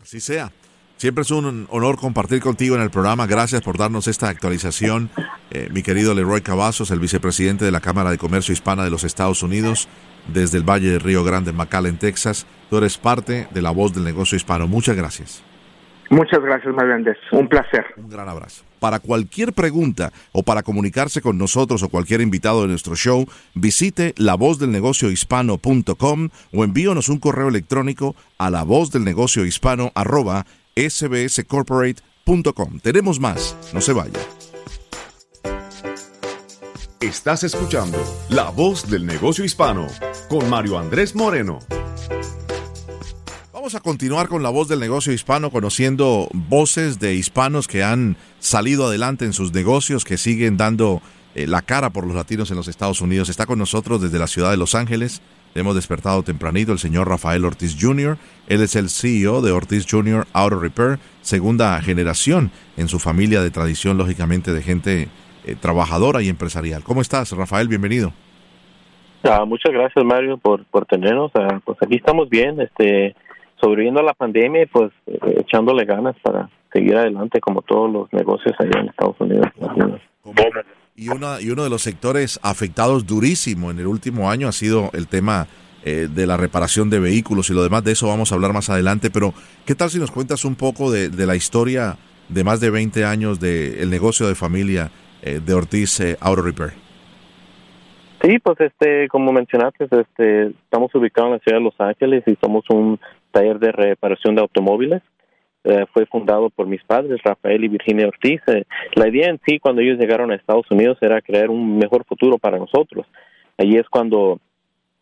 Así 0.00 0.20
sea. 0.20 0.50
Siempre 1.02 1.22
es 1.22 1.32
un 1.32 1.66
honor 1.70 1.96
compartir 1.96 2.40
contigo 2.40 2.76
en 2.76 2.80
el 2.80 2.90
programa. 2.90 3.26
Gracias 3.26 3.60
por 3.60 3.76
darnos 3.76 4.06
esta 4.06 4.28
actualización. 4.28 5.10
Eh, 5.50 5.68
mi 5.72 5.82
querido 5.82 6.14
Leroy 6.14 6.42
Cavazos, 6.42 6.92
el 6.92 7.00
vicepresidente 7.00 7.64
de 7.64 7.72
la 7.72 7.80
Cámara 7.80 8.12
de 8.12 8.18
Comercio 8.18 8.52
Hispana 8.52 8.84
de 8.84 8.90
los 8.90 9.02
Estados 9.02 9.42
Unidos, 9.42 9.88
desde 10.28 10.58
el 10.58 10.62
Valle 10.62 10.90
de 10.90 11.00
Río 11.00 11.24
Grande, 11.24 11.52
McAllen, 11.52 11.98
Texas. 11.98 12.46
Tú 12.70 12.78
eres 12.78 12.98
parte 12.98 13.48
de 13.50 13.62
la 13.62 13.72
voz 13.72 13.92
del 13.92 14.04
negocio 14.04 14.36
hispano. 14.36 14.68
Muchas 14.68 14.94
gracias. 14.94 15.42
Muchas 16.08 16.40
gracias, 16.40 16.72
Mario 16.72 17.12
Un 17.32 17.48
placer. 17.48 17.84
Un 17.96 18.08
gran 18.08 18.28
abrazo. 18.28 18.62
Para 18.78 19.00
cualquier 19.00 19.54
pregunta 19.54 20.12
o 20.30 20.44
para 20.44 20.62
comunicarse 20.62 21.20
con 21.20 21.36
nosotros 21.36 21.82
o 21.82 21.88
cualquier 21.88 22.20
invitado 22.20 22.62
de 22.62 22.68
nuestro 22.68 22.94
show, 22.94 23.26
visite 23.54 24.14
lavozdelnegociohispano.com 24.18 26.28
o 26.52 26.64
envíonos 26.64 27.08
un 27.08 27.18
correo 27.18 27.48
electrónico 27.48 28.14
a 28.38 28.50
lavozdelnegociohispano 28.50 29.90
arroba 29.96 30.46
sbscorporate.com. 30.76 32.80
Tenemos 32.80 33.20
más, 33.20 33.56
no 33.72 33.80
se 33.80 33.92
vaya. 33.92 34.18
Estás 37.00 37.42
escuchando 37.42 37.98
La 38.28 38.50
Voz 38.50 38.88
del 38.88 39.04
Negocio 39.04 39.44
Hispano 39.44 39.88
con 40.28 40.48
Mario 40.48 40.78
Andrés 40.78 41.14
Moreno. 41.14 41.58
Vamos 43.52 43.74
a 43.76 43.80
continuar 43.80 44.28
con 44.28 44.42
la 44.42 44.50
voz 44.50 44.66
del 44.66 44.80
negocio 44.80 45.12
hispano, 45.12 45.50
conociendo 45.50 46.28
voces 46.32 46.98
de 46.98 47.14
hispanos 47.14 47.68
que 47.68 47.84
han 47.84 48.16
salido 48.40 48.86
adelante 48.86 49.24
en 49.24 49.32
sus 49.32 49.52
negocios, 49.52 50.04
que 50.04 50.16
siguen 50.16 50.56
dando 50.56 51.00
eh, 51.36 51.46
la 51.46 51.62
cara 51.62 51.90
por 51.90 52.04
los 52.04 52.16
latinos 52.16 52.50
en 52.50 52.56
los 52.56 52.66
Estados 52.66 53.00
Unidos. 53.00 53.28
Está 53.28 53.46
con 53.46 53.60
nosotros 53.60 54.02
desde 54.02 54.18
la 54.18 54.26
ciudad 54.26 54.50
de 54.50 54.56
Los 54.56 54.74
Ángeles, 54.74 55.22
Hemos 55.54 55.74
despertado 55.74 56.22
tempranito 56.22 56.72
el 56.72 56.78
señor 56.78 57.08
Rafael 57.08 57.44
Ortiz 57.44 57.76
Jr. 57.78 58.16
Él 58.48 58.62
es 58.62 58.74
el 58.74 58.88
CEO 58.88 59.42
de 59.42 59.52
Ortiz 59.52 59.86
Jr. 59.88 60.26
Auto 60.32 60.58
Repair, 60.58 60.98
segunda 61.20 61.78
generación 61.82 62.50
en 62.78 62.88
su 62.88 62.98
familia 62.98 63.42
de 63.42 63.50
tradición, 63.50 63.98
lógicamente, 63.98 64.52
de 64.52 64.62
gente 64.62 65.08
eh, 65.44 65.54
trabajadora 65.60 66.22
y 66.22 66.28
empresarial. 66.30 66.82
¿Cómo 66.82 67.02
estás, 67.02 67.36
Rafael? 67.36 67.68
Bienvenido. 67.68 68.12
Ah, 69.24 69.44
muchas 69.44 69.72
gracias, 69.72 70.02
Mario, 70.04 70.38
por, 70.38 70.64
por 70.64 70.86
tenernos. 70.86 71.30
Ah, 71.34 71.60
pues 71.64 71.76
aquí 71.82 71.96
estamos 71.96 72.30
bien, 72.30 72.58
este, 72.60 73.14
sobreviviendo 73.60 74.00
a 74.00 74.04
la 74.04 74.14
pandemia 74.14 74.62
y 74.62 74.66
pues 74.66 74.90
eh, 75.06 75.18
echándole 75.40 75.84
ganas 75.84 76.16
para 76.22 76.48
seguir 76.72 76.96
adelante 76.96 77.40
como 77.40 77.60
todos 77.60 77.92
los 77.92 78.12
negocios 78.12 78.56
allá 78.58 78.80
en 78.80 78.88
Estados 78.88 79.20
Unidos 79.20 79.46
y, 80.94 81.08
una, 81.08 81.40
y 81.40 81.50
uno 81.50 81.64
de 81.64 81.70
los 81.70 81.82
sectores 81.82 82.38
afectados 82.42 83.06
durísimo 83.06 83.70
en 83.70 83.78
el 83.78 83.86
último 83.86 84.30
año 84.30 84.48
ha 84.48 84.52
sido 84.52 84.90
el 84.92 85.08
tema 85.08 85.46
eh, 85.84 86.08
de 86.12 86.26
la 86.26 86.36
reparación 86.36 86.90
de 86.90 87.00
vehículos 87.00 87.50
y 87.50 87.54
lo 87.54 87.62
demás. 87.62 87.84
De 87.84 87.92
eso 87.92 88.08
vamos 88.08 88.30
a 88.30 88.34
hablar 88.34 88.52
más 88.52 88.70
adelante. 88.70 89.10
Pero, 89.10 89.32
¿qué 89.66 89.74
tal 89.74 89.90
si 89.90 89.98
nos 89.98 90.10
cuentas 90.10 90.44
un 90.44 90.54
poco 90.54 90.90
de, 90.90 91.10
la 91.26 91.34
historia 91.34 91.96
de 92.28 92.44
más 92.44 92.60
de 92.60 92.70
20 92.70 93.04
años 93.04 93.40
del 93.40 93.90
negocio 93.90 94.28
de 94.28 94.34
familia 94.34 94.90
eh, 95.22 95.40
de 95.44 95.54
Ortiz 95.54 96.00
eh, 96.00 96.16
Auto 96.20 96.42
Repair? 96.42 96.72
Sí, 98.22 98.38
pues 98.38 98.60
este, 98.60 99.08
como 99.08 99.32
mencionaste, 99.32 99.88
este, 99.90 100.46
estamos 100.48 100.94
ubicados 100.94 101.28
en 101.28 101.32
la 101.32 101.38
ciudad 101.40 101.58
de 101.58 101.64
Los 101.64 101.80
Ángeles 101.80 102.22
y 102.26 102.36
somos 102.40 102.64
un 102.70 103.00
taller 103.32 103.58
de 103.58 103.72
reparación 103.72 104.36
de 104.36 104.42
automóviles 104.42 105.02
eh, 105.64 105.86
fue 105.92 106.06
fundado 106.06 106.50
por 106.50 106.66
mis 106.66 106.82
padres, 106.82 107.22
Rafael 107.22 107.62
y 107.62 107.68
Virginia 107.68 108.08
Ortiz. 108.08 108.40
Eh, 108.48 108.64
la 108.94 109.08
idea 109.08 109.28
en 109.28 109.40
sí, 109.46 109.58
cuando 109.58 109.80
ellos 109.80 109.98
llegaron 109.98 110.30
a 110.30 110.34
Estados 110.34 110.68
Unidos, 110.70 110.98
era 111.00 111.20
crear 111.20 111.50
un 111.50 111.78
mejor 111.78 112.04
futuro 112.04 112.38
para 112.38 112.58
nosotros. 112.58 113.06
Allí 113.56 113.76
es 113.76 113.88
cuando 113.88 114.40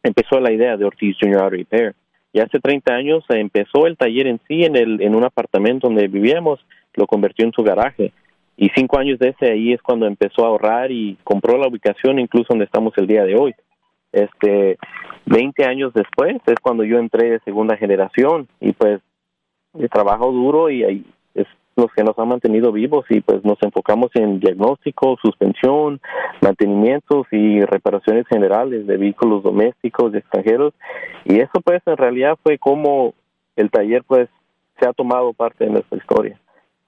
empezó 0.02 0.38
la 0.38 0.52
idea 0.52 0.76
de 0.76 0.84
Ortiz 0.84 1.16
Junior 1.20 1.42
Auto 1.42 1.56
Repair. 1.56 1.94
Y 2.32 2.40
hace 2.40 2.61
30 2.61 2.92
años 2.92 3.24
empezó 3.28 3.86
el 3.86 3.96
taller 3.96 4.26
en 4.26 4.40
sí 4.46 4.62
en, 4.64 4.76
el, 4.76 5.00
en 5.00 5.14
un 5.14 5.24
apartamento 5.24 5.88
donde 5.88 6.08
vivíamos, 6.08 6.61
lo 6.94 7.06
convirtió 7.06 7.44
en 7.44 7.52
su 7.52 7.62
garaje. 7.62 8.12
Y 8.56 8.68
cinco 8.74 8.98
años 8.98 9.18
de 9.18 9.30
ese 9.30 9.50
ahí 9.50 9.72
es 9.72 9.80
cuando 9.80 10.06
empezó 10.06 10.44
a 10.44 10.48
ahorrar 10.48 10.92
y 10.92 11.16
compró 11.24 11.56
la 11.56 11.68
ubicación 11.68 12.18
incluso 12.18 12.48
donde 12.50 12.66
estamos 12.66 12.92
el 12.98 13.06
día 13.06 13.24
de 13.24 13.34
hoy. 13.34 13.54
Este, 14.12 14.76
20 15.26 15.64
años 15.64 15.92
después 15.94 16.36
es 16.46 16.56
cuando 16.61 16.84
yo 16.84 16.98
entré 16.98 17.30
de 17.30 17.40
segunda 17.40 17.76
generación 17.76 18.48
y 18.61 18.72
pues 18.72 19.00
de 19.73 19.89
trabajo 19.89 20.33
duro 20.33 20.71
y 20.71 21.05
es 21.35 21.47
los 21.77 21.91
que 21.93 22.05
nos 22.05 22.18
han 22.18 22.29
mantenido 22.29 22.73
vivos 22.73 23.05
y 23.09 23.21
pues 23.21 23.45
nos 23.45 23.59
enfocamos 23.62 24.11
en 24.14 24.41
diagnóstico, 24.41 25.16
suspensión, 25.23 26.01
mantenimientos 26.41 27.27
y 27.31 27.61
reparaciones 27.64 28.27
generales 28.29 28.87
de 28.87 28.97
vehículos 28.97 29.43
domésticos, 29.43 30.12
de 30.12 30.18
extranjeros 30.18 30.75
y 31.25 31.39
eso 31.39 31.61
pues 31.64 31.83
en 31.87 31.97
realidad 31.97 32.39
fue 32.43 32.59
como 32.59 33.14
el 33.57 33.71
taller 33.71 34.03
pues 34.05 34.29
se 34.79 34.89
ha 34.89 34.93
tomado 34.93 35.33
parte 35.33 35.64
de 35.64 35.71
nuestra 35.71 35.99
historia. 35.99 36.39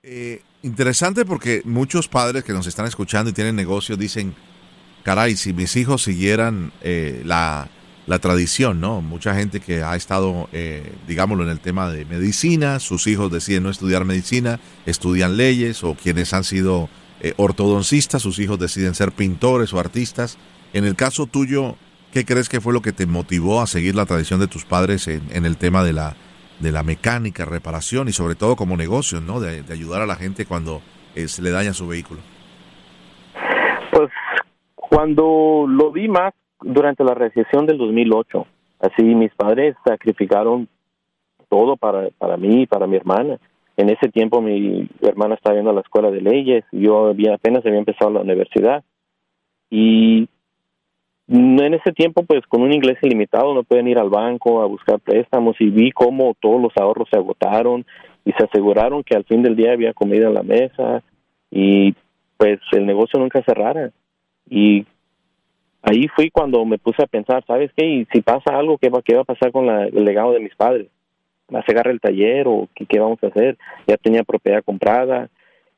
Eh, 0.02 0.40
interesante 0.62 1.24
porque 1.24 1.62
muchos 1.64 2.08
padres 2.08 2.42
que 2.42 2.52
nos 2.52 2.66
están 2.66 2.86
escuchando 2.86 3.30
y 3.30 3.34
tienen 3.34 3.54
negocios 3.54 3.98
dicen, 3.98 4.34
caray, 5.04 5.36
si 5.36 5.52
mis 5.52 5.76
hijos 5.76 6.02
siguieran 6.02 6.72
eh, 6.82 7.22
la, 7.24 7.68
la, 8.06 8.18
tradición, 8.18 8.80
¿no? 8.80 9.00
Mucha 9.00 9.34
gente 9.34 9.60
que 9.60 9.82
ha 9.82 9.96
estado, 9.96 10.48
eh, 10.52 10.92
digámoslo, 11.06 11.44
en 11.44 11.50
el 11.50 11.60
tema 11.60 11.90
de 11.90 12.04
medicina, 12.04 12.78
sus 12.78 13.06
hijos 13.06 13.30
deciden 13.30 13.64
no 13.64 13.70
estudiar 13.70 14.04
medicina, 14.04 14.60
estudian 14.86 15.36
leyes, 15.36 15.84
o 15.84 15.94
quienes 15.94 16.32
han 16.32 16.44
sido 16.44 16.88
eh, 17.20 17.34
ortodoncistas, 17.36 18.22
sus 18.22 18.38
hijos 18.38 18.58
deciden 18.58 18.94
ser 18.94 19.12
pintores 19.12 19.72
o 19.72 19.80
artistas. 19.80 20.38
En 20.72 20.84
el 20.84 20.96
caso 20.96 21.26
tuyo, 21.26 21.76
¿qué 22.12 22.24
crees 22.24 22.48
que 22.48 22.60
fue 22.60 22.72
lo 22.72 22.82
que 22.82 22.92
te 22.92 23.06
motivó 23.06 23.60
a 23.60 23.66
seguir 23.66 23.94
la 23.94 24.06
tradición 24.06 24.40
de 24.40 24.48
tus 24.48 24.64
padres 24.64 25.08
en, 25.08 25.46
el 25.46 25.56
tema 25.56 25.84
de 25.84 25.92
la, 25.92 26.16
de 26.60 26.72
la 26.72 26.82
mecánica, 26.82 27.44
reparación 27.44 28.08
y 28.08 28.12
sobre 28.12 28.34
todo 28.34 28.56
como 28.56 28.76
negocio, 28.76 29.20
¿no? 29.20 29.40
De, 29.40 29.62
de 29.62 29.72
ayudar 29.72 30.02
a 30.02 30.06
la 30.06 30.16
gente 30.16 30.46
cuando 30.46 30.82
se 31.14 31.42
le 31.42 31.50
daña 31.50 31.74
su 31.74 31.86
vehículo. 31.86 32.20
Pues 33.92 34.10
cuando 34.74 35.66
lo 35.68 35.92
vi 35.92 36.08
más 36.08 36.32
durante 36.62 37.04
la 37.04 37.14
recesión 37.14 37.66
del 37.66 37.78
2008, 37.78 38.46
así 38.80 39.02
mis 39.02 39.34
padres 39.34 39.76
sacrificaron 39.84 40.68
todo 41.48 41.76
para, 41.76 42.08
para 42.18 42.36
mí 42.36 42.62
y 42.62 42.66
para 42.66 42.86
mi 42.86 42.96
hermana. 42.96 43.38
En 43.76 43.88
ese 43.88 44.08
tiempo 44.08 44.40
mi 44.40 44.88
hermana 45.00 45.34
estaba 45.34 45.56
yendo 45.56 45.70
a 45.70 45.74
la 45.74 45.80
escuela 45.80 46.10
de 46.10 46.20
leyes, 46.20 46.64
yo 46.72 47.06
había, 47.06 47.34
apenas 47.34 47.64
había 47.64 47.78
empezado 47.78 48.10
la 48.10 48.20
universidad 48.20 48.84
y 49.70 50.28
en 51.28 51.74
ese 51.74 51.92
tiempo 51.92 52.24
pues 52.24 52.46
con 52.46 52.62
un 52.62 52.72
inglés 52.72 52.98
ilimitado 53.02 53.54
no 53.54 53.62
pueden 53.62 53.88
ir 53.88 53.98
al 53.98 54.10
banco 54.10 54.60
a 54.60 54.66
buscar 54.66 55.00
préstamos 55.00 55.56
y 55.60 55.70
vi 55.70 55.90
cómo 55.90 56.34
todos 56.40 56.60
los 56.60 56.76
ahorros 56.76 57.08
se 57.10 57.16
agotaron 57.16 57.86
y 58.24 58.32
se 58.32 58.44
aseguraron 58.44 59.02
que 59.02 59.16
al 59.16 59.24
fin 59.24 59.42
del 59.42 59.56
día 59.56 59.72
había 59.72 59.94
comida 59.94 60.28
en 60.28 60.34
la 60.34 60.42
mesa 60.42 61.02
y 61.50 61.94
pues 62.36 62.60
el 62.72 62.86
negocio 62.86 63.20
nunca 63.20 63.42
cerrara. 63.44 63.90
Y 64.48 64.84
ahí 65.82 66.08
fui 66.08 66.30
cuando 66.30 66.64
me 66.64 66.78
puse 66.78 67.02
a 67.02 67.06
pensar, 67.06 67.44
¿sabes 67.46 67.70
qué? 67.76 67.84
Y 67.84 68.06
si 68.12 68.20
pasa 68.22 68.56
algo, 68.56 68.78
¿qué 68.78 68.88
va, 68.88 69.02
va 69.14 69.20
a 69.20 69.24
pasar 69.24 69.52
con 69.52 69.66
la, 69.66 69.86
el 69.86 70.04
legado 70.04 70.32
de 70.32 70.40
mis 70.40 70.54
padres? 70.54 70.88
¿Va 71.54 71.60
a 71.60 71.64
cegar 71.64 71.88
el 71.88 72.00
taller 72.00 72.46
o 72.46 72.68
qué, 72.74 72.86
qué 72.86 72.98
vamos 72.98 73.18
a 73.22 73.26
hacer? 73.26 73.58
Ya 73.86 73.96
tenía 73.96 74.22
propiedad 74.22 74.64
comprada 74.64 75.28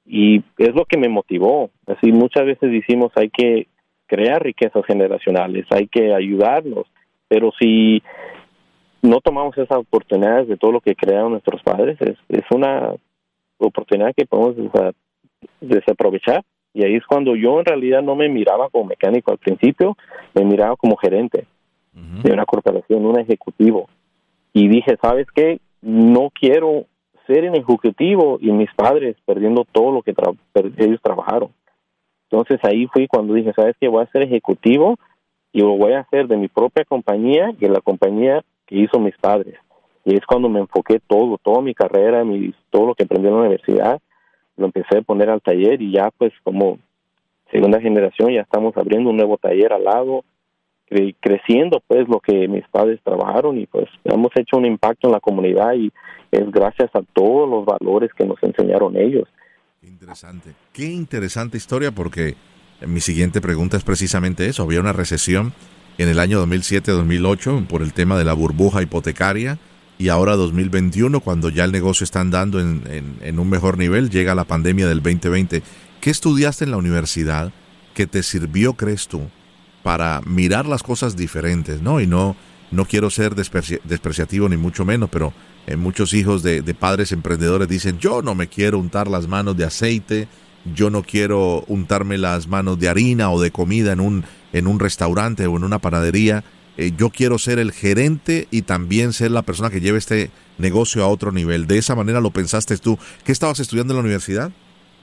y 0.07 0.43
es 0.59 0.75
lo 0.75 0.85
que 0.85 0.99
me 0.99 1.09
motivó. 1.09 1.71
Así 1.87 2.13
muchas 2.13 2.45
veces 2.45 2.71
decimos 2.71 3.13
hay 3.17 3.31
que 3.31 3.67
crear 4.07 4.43
riquezas 4.43 4.85
generacionales, 4.87 5.67
hay 5.71 5.89
que 5.89 6.15
ayudarnos, 6.15 6.87
pero 7.27 7.51
si 7.59 8.03
no 9.03 9.21
tomamos 9.21 9.57
esas 9.57 9.79
oportunidades 9.79 10.49
de 10.49 10.57
todo 10.57 10.73
lo 10.73 10.81
que 10.81 10.95
crearon 10.95 11.33
nuestros 11.33 11.63
padres, 11.63 11.99
es, 12.01 12.17
es 12.29 12.45
una 12.51 12.95
oportunidad 13.59 14.15
que 14.15 14.27
podemos 14.27 14.57
desaprovechar 15.61 16.43
y 16.75 16.85
ahí 16.85 16.97
es 16.97 17.07
cuando 17.07 17.37
yo 17.37 17.61
en 17.61 17.65
realidad 17.65 18.03
no 18.03 18.17
me 18.17 18.29
miraba 18.29 18.69
como 18.69 18.87
mecánico 18.87 19.31
al 19.31 19.39
principio, 19.39 19.97
me 20.35 20.45
miraba 20.45 20.77
como 20.77 20.97
gerente 20.97 21.47
de 21.93 22.33
una 22.33 22.45
corporación, 22.45 23.07
un 23.07 23.21
ejecutivo. 23.21 23.89
Y 24.53 24.67
dije, 24.67 24.97
¿sabes 25.01 25.29
qué? 25.33 25.61
No 25.81 26.31
quiero 26.31 26.87
ser 27.29 27.49
un 27.49 27.55
ejecutivo 27.55 28.39
y 28.41 28.51
mis 28.51 28.73
padres 28.75 29.17
perdiendo 29.25 29.65
todo 29.71 29.93
lo 29.93 30.03
que 30.03 30.15
ellos 30.79 31.01
trabajaron. 31.01 31.51
Entonces 32.29 32.59
ahí 32.65 32.89
fui 32.89 33.07
cuando 33.07 33.35
dije, 33.35 33.53
¿sabes 33.55 33.77
qué? 33.81 33.87
Voy 33.87 34.03
a 34.03 34.11
ser 34.11 34.23
ejecutivo 34.23 34.97
y 35.53 35.61
lo 35.61 35.77
voy 35.77 35.93
a 35.93 36.01
hacer 36.01 36.27
de 36.27 36.37
mi 36.37 36.49
propia 36.49 36.85
compañía 36.85 37.51
y 37.51 37.57
de 37.57 37.69
la 37.69 37.81
compañía 37.81 38.43
que 38.67 38.77
hizo 38.77 38.99
mis 38.99 39.17
padres. 39.19 39.55
Y 40.05 40.17
es 40.17 40.27
cuando 40.27 40.49
me 40.49 40.59
enfoqué 40.59 40.99
todo, 41.07 41.39
toda 41.39 41.63
mi 41.63 41.75
carrera, 41.75 42.25
mi, 42.25 42.53
todo 42.71 42.87
lo 42.87 42.95
que 42.97 43.05
aprendí 43.05 43.29
en 43.29 43.35
la 43.35 43.41
universidad, 43.41 44.01
lo 44.57 44.67
empecé 44.67 44.99
a 44.99 45.03
poner 45.03 45.31
al 45.31 45.41
taller 45.41 45.81
y 45.81 45.93
ya 45.93 46.11
pues 46.17 46.33
como 46.43 46.79
segunda 47.51 47.81
generación 47.81 48.33
ya 48.33 48.43
estamos 48.43 48.77
abriendo 48.77 49.11
un 49.11 49.17
nuevo 49.17 49.37
taller 49.37 49.73
al 49.73 49.85
lado, 49.85 50.25
cre 50.87 51.15
creciendo 51.21 51.83
pues 51.87 52.09
lo 52.09 52.21
que 52.21 52.49
mis 52.49 52.67
padres 52.69 53.01
trabajaron 53.03 53.59
y 53.59 53.67
pues 53.67 53.87
hemos 54.05 54.31
hecho 54.37 54.57
un 54.57 54.67
impacto 54.67 55.09
en 55.09 55.13
la 55.13 55.21
comunidad 55.21 55.75
y 55.75 55.93
es 56.31 56.51
gracias 56.51 56.91
a 56.95 57.03
todos 57.13 57.49
los 57.49 57.65
valores 57.65 58.11
que 58.17 58.27
nos 58.27 58.43
enseñaron 58.43 58.97
ellos. 58.97 59.29
Interesante, 59.83 60.51
qué 60.73 60.87
interesante 60.87 61.57
historia 61.57 61.93
porque 61.93 62.35
mi 62.87 63.01
siguiente 63.01 63.41
pregunta 63.41 63.77
es 63.77 63.85
precisamente 63.85 64.47
eso, 64.47 64.63
había 64.63 64.81
una 64.81 64.93
recesión 64.93 65.53
en 65.99 66.09
el 66.09 66.19
año 66.19 66.45
2007-2008 66.45 67.67
por 67.67 67.83
el 67.83 67.93
tema 67.93 68.19
de 68.19 68.25
la 68.25 68.33
burbuja 68.33 68.83
hipotecaria 68.83 69.59
y 69.99 70.09
ahora 70.09 70.37
2021, 70.37 71.21
cuando 71.21 71.49
ya 71.51 71.65
el 71.65 71.73
negocio 71.73 72.05
está 72.05 72.21
andando 72.21 72.61
en, 72.61 73.39
un 73.39 73.49
mejor 73.49 73.79
nivel, 73.79 74.11
llega 74.11 74.35
la 74.35 74.45
pandemia 74.45 74.89
del 74.89 75.03
2020. 75.03 75.63
¿Qué 76.01 76.11
estudiaste 76.11 76.65
en 76.65 76.73
la 76.73 76.77
universidad 76.77 77.53
que 77.95 78.07
te 78.07 78.23
sirvió, 78.23 78.75
crees 78.75 79.07
tú, 79.07 79.29
para 79.83 80.21
mirar 80.27 80.67
las 80.67 80.83
cosas 80.83 81.17
diferentes? 81.17 81.81
¿no? 81.81 82.01
Y 82.01 82.07
no, 82.07 82.37
no 82.73 82.85
quiero 82.87 83.09
ser 83.09 83.35
despreciativo 83.35 84.49
ni 84.49 84.57
mucho 84.57 84.85
menos, 84.85 85.09
pero 85.11 85.33
eh, 85.67 85.77
muchos 85.77 86.13
hijos 86.13 86.43
de, 86.43 86.61
de 86.61 86.75
padres 86.75 87.13
emprendedores 87.13 87.69
dicen, 87.69 87.99
yo 87.99 88.21
no 88.21 88.35
me 88.35 88.49
quiero 88.49 88.79
untar 88.79 89.07
las 89.07 89.29
manos 89.29 89.57
de 89.57 89.65
aceite, 89.65 90.29
yo 90.75 90.91
no 90.91 91.03
quiero 91.03 91.65
untarme 91.69 92.19
las 92.19 92.49
manos 92.49 92.79
de 92.81 92.89
harina 92.89 93.31
o 93.31 93.41
de 93.41 93.53
comida 93.53 93.93
en 93.93 94.01
un, 94.01 94.25
en 94.53 94.67
un 94.67 94.81
restaurante 94.81 95.47
o 95.47 95.57
en 95.57 95.65
una 95.65 95.79
panadería 95.79 96.43
eh, 96.77 96.93
yo 96.97 97.11
quiero 97.11 97.39
ser 97.39 97.59
el 97.59 97.73
gerente 97.73 98.49
y 98.51 98.63
también 98.63 99.13
ser 99.13 99.31
la 99.31 99.43
persona 99.43 99.71
que 99.71 99.81
lleve 99.81 99.99
este 99.99 100.31
negocio 100.59 101.05
a 101.05 101.09
otro 101.09 101.33
nivel. 101.33 101.67
De 101.67 101.79
esa 101.79 101.95
manera 101.95 102.21
lo 102.21 102.31
pensaste 102.31 102.77
tú. 102.79 102.99
¿Qué 103.25 103.33
estabas 103.33 103.61
estudiando 103.61 103.93
en 103.93 103.97
la 103.97 104.03
universidad, 104.03 104.51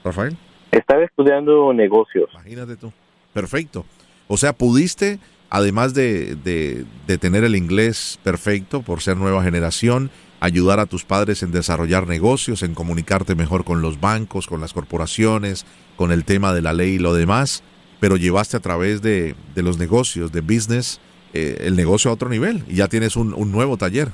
Rafael? 0.04 0.36
Estaba 0.70 1.04
estudiando 1.04 1.72
negocios. 1.72 2.28
Imagínate 2.32 2.76
tú. 2.76 2.92
Perfecto. 3.32 3.84
O 4.28 4.36
sea, 4.36 4.52
pudiste, 4.52 5.18
además 5.50 5.94
de, 5.94 6.36
de, 6.36 6.84
de 7.06 7.18
tener 7.18 7.44
el 7.44 7.56
inglés 7.56 8.18
perfecto 8.22 8.82
por 8.82 9.00
ser 9.00 9.16
nueva 9.16 9.42
generación, 9.42 10.10
ayudar 10.40 10.80
a 10.80 10.86
tus 10.86 11.04
padres 11.04 11.42
en 11.42 11.52
desarrollar 11.52 12.08
negocios, 12.08 12.62
en 12.62 12.74
comunicarte 12.74 13.34
mejor 13.34 13.64
con 13.64 13.80
los 13.80 14.00
bancos, 14.00 14.46
con 14.46 14.60
las 14.60 14.72
corporaciones, 14.72 15.66
con 15.96 16.10
el 16.10 16.24
tema 16.24 16.52
de 16.52 16.62
la 16.62 16.72
ley 16.72 16.94
y 16.94 16.98
lo 16.98 17.14
demás, 17.14 17.62
pero 18.00 18.16
llevaste 18.16 18.56
a 18.56 18.60
través 18.60 19.02
de, 19.02 19.36
de 19.54 19.62
los 19.62 19.78
negocios, 19.78 20.32
de 20.32 20.40
business, 20.40 21.00
eh, 21.32 21.58
el 21.60 21.76
negocio 21.76 22.10
a 22.10 22.14
otro 22.14 22.28
nivel 22.28 22.62
y 22.68 22.76
ya 22.76 22.88
tienes 22.88 23.16
un, 23.16 23.34
un 23.34 23.52
nuevo 23.52 23.76
taller. 23.76 24.08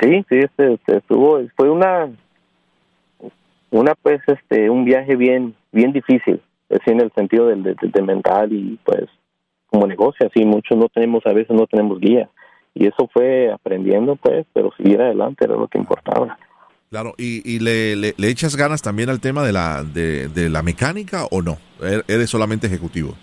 Sí, 0.00 0.24
sí, 0.28 0.36
este, 0.38 0.74
este, 0.74 0.96
estuvo, 0.96 1.40
fue 1.56 1.70
una, 1.70 2.10
una 3.70 3.94
pues, 3.94 4.20
este, 4.26 4.68
un 4.68 4.84
viaje 4.84 5.16
bien, 5.16 5.54
bien 5.72 5.92
difícil, 5.92 6.40
así 6.70 6.90
en 6.90 7.00
el 7.00 7.12
sentido 7.12 7.46
del 7.46 7.62
de, 7.62 8.02
mental 8.02 8.52
y 8.52 8.78
pues 8.84 9.04
como 9.66 9.86
negocio, 9.86 10.26
así 10.26 10.44
muchos 10.44 10.76
no 10.78 10.88
tenemos, 10.88 11.24
a 11.26 11.32
veces 11.32 11.56
no 11.56 11.66
tenemos 11.66 12.00
guía 12.00 12.28
y 12.74 12.86
eso 12.86 13.08
fue 13.12 13.52
aprendiendo 13.52 14.16
pues, 14.16 14.46
pero 14.52 14.72
seguir 14.76 15.00
adelante 15.00 15.44
era 15.44 15.54
lo 15.54 15.68
que 15.68 15.78
importaba. 15.78 16.38
Claro, 16.90 17.14
¿y, 17.18 17.42
y 17.48 17.58
le, 17.58 17.96
le, 17.96 18.14
le, 18.16 18.28
echas 18.28 18.56
ganas 18.56 18.82
también 18.82 19.10
al 19.10 19.20
tema 19.20 19.44
de 19.44 19.52
la, 19.52 19.82
de, 19.82 20.28
de 20.28 20.48
la 20.48 20.62
mecánica 20.62 21.24
o 21.30 21.42
no? 21.42 21.58
¿Er-, 21.80 22.04
¿Eres 22.06 22.30
solamente 22.30 22.66
ejecutivo? 22.68 23.14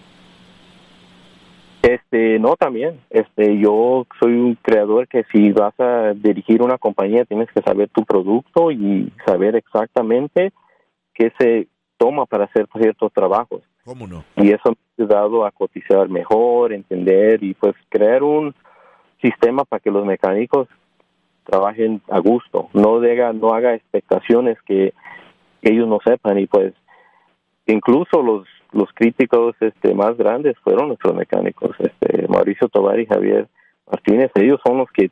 Este, 1.81 2.37
no, 2.39 2.55
también. 2.55 2.99
Este, 3.09 3.57
yo 3.57 4.05
soy 4.19 4.33
un 4.33 4.55
creador 4.55 5.07
que 5.07 5.23
si 5.31 5.51
vas 5.51 5.73
a 5.79 6.13
dirigir 6.13 6.61
una 6.61 6.77
compañía 6.77 7.25
tienes 7.25 7.49
que 7.51 7.61
saber 7.61 7.89
tu 7.89 8.03
producto 8.05 8.71
y 8.71 9.11
saber 9.25 9.55
exactamente 9.55 10.51
qué 11.13 11.31
se 11.39 11.67
toma 11.97 12.25
para 12.25 12.45
hacer 12.45 12.67
ciertos 12.79 13.11
trabajos. 13.13 13.61
¿Cómo 13.83 14.07
no? 14.07 14.23
Y 14.35 14.51
eso 14.51 14.69
me 14.69 14.75
ha 14.75 15.03
ayudado 15.03 15.45
a 15.45 15.51
cotizar 15.51 16.07
mejor, 16.09 16.71
entender 16.71 17.43
y 17.43 17.55
pues 17.55 17.75
crear 17.89 18.21
un 18.21 18.53
sistema 19.21 19.65
para 19.65 19.79
que 19.79 19.91
los 19.91 20.05
mecánicos 20.05 20.67
trabajen 21.43 22.01
a 22.09 22.19
gusto, 22.19 22.69
no 22.73 22.99
diga, 22.99 23.33
no 23.33 23.53
haga 23.53 23.73
expectaciones 23.73 24.61
que 24.63 24.93
ellos 25.61 25.87
no 25.87 25.99
sepan 26.03 26.39
y 26.39 26.47
pues 26.47 26.73
incluso 27.65 28.21
los 28.21 28.47
los 28.73 28.89
críticos 28.93 29.55
este 29.59 29.93
más 29.93 30.17
grandes 30.17 30.57
fueron 30.63 30.87
nuestros 30.87 31.15
mecánicos, 31.15 31.75
este 31.79 32.27
Mauricio 32.27 32.69
Tobar 32.69 32.99
y 32.99 33.05
Javier 33.05 33.47
Martínez, 33.89 34.31
ellos 34.35 34.59
son 34.65 34.77
los 34.77 34.89
que 34.91 35.11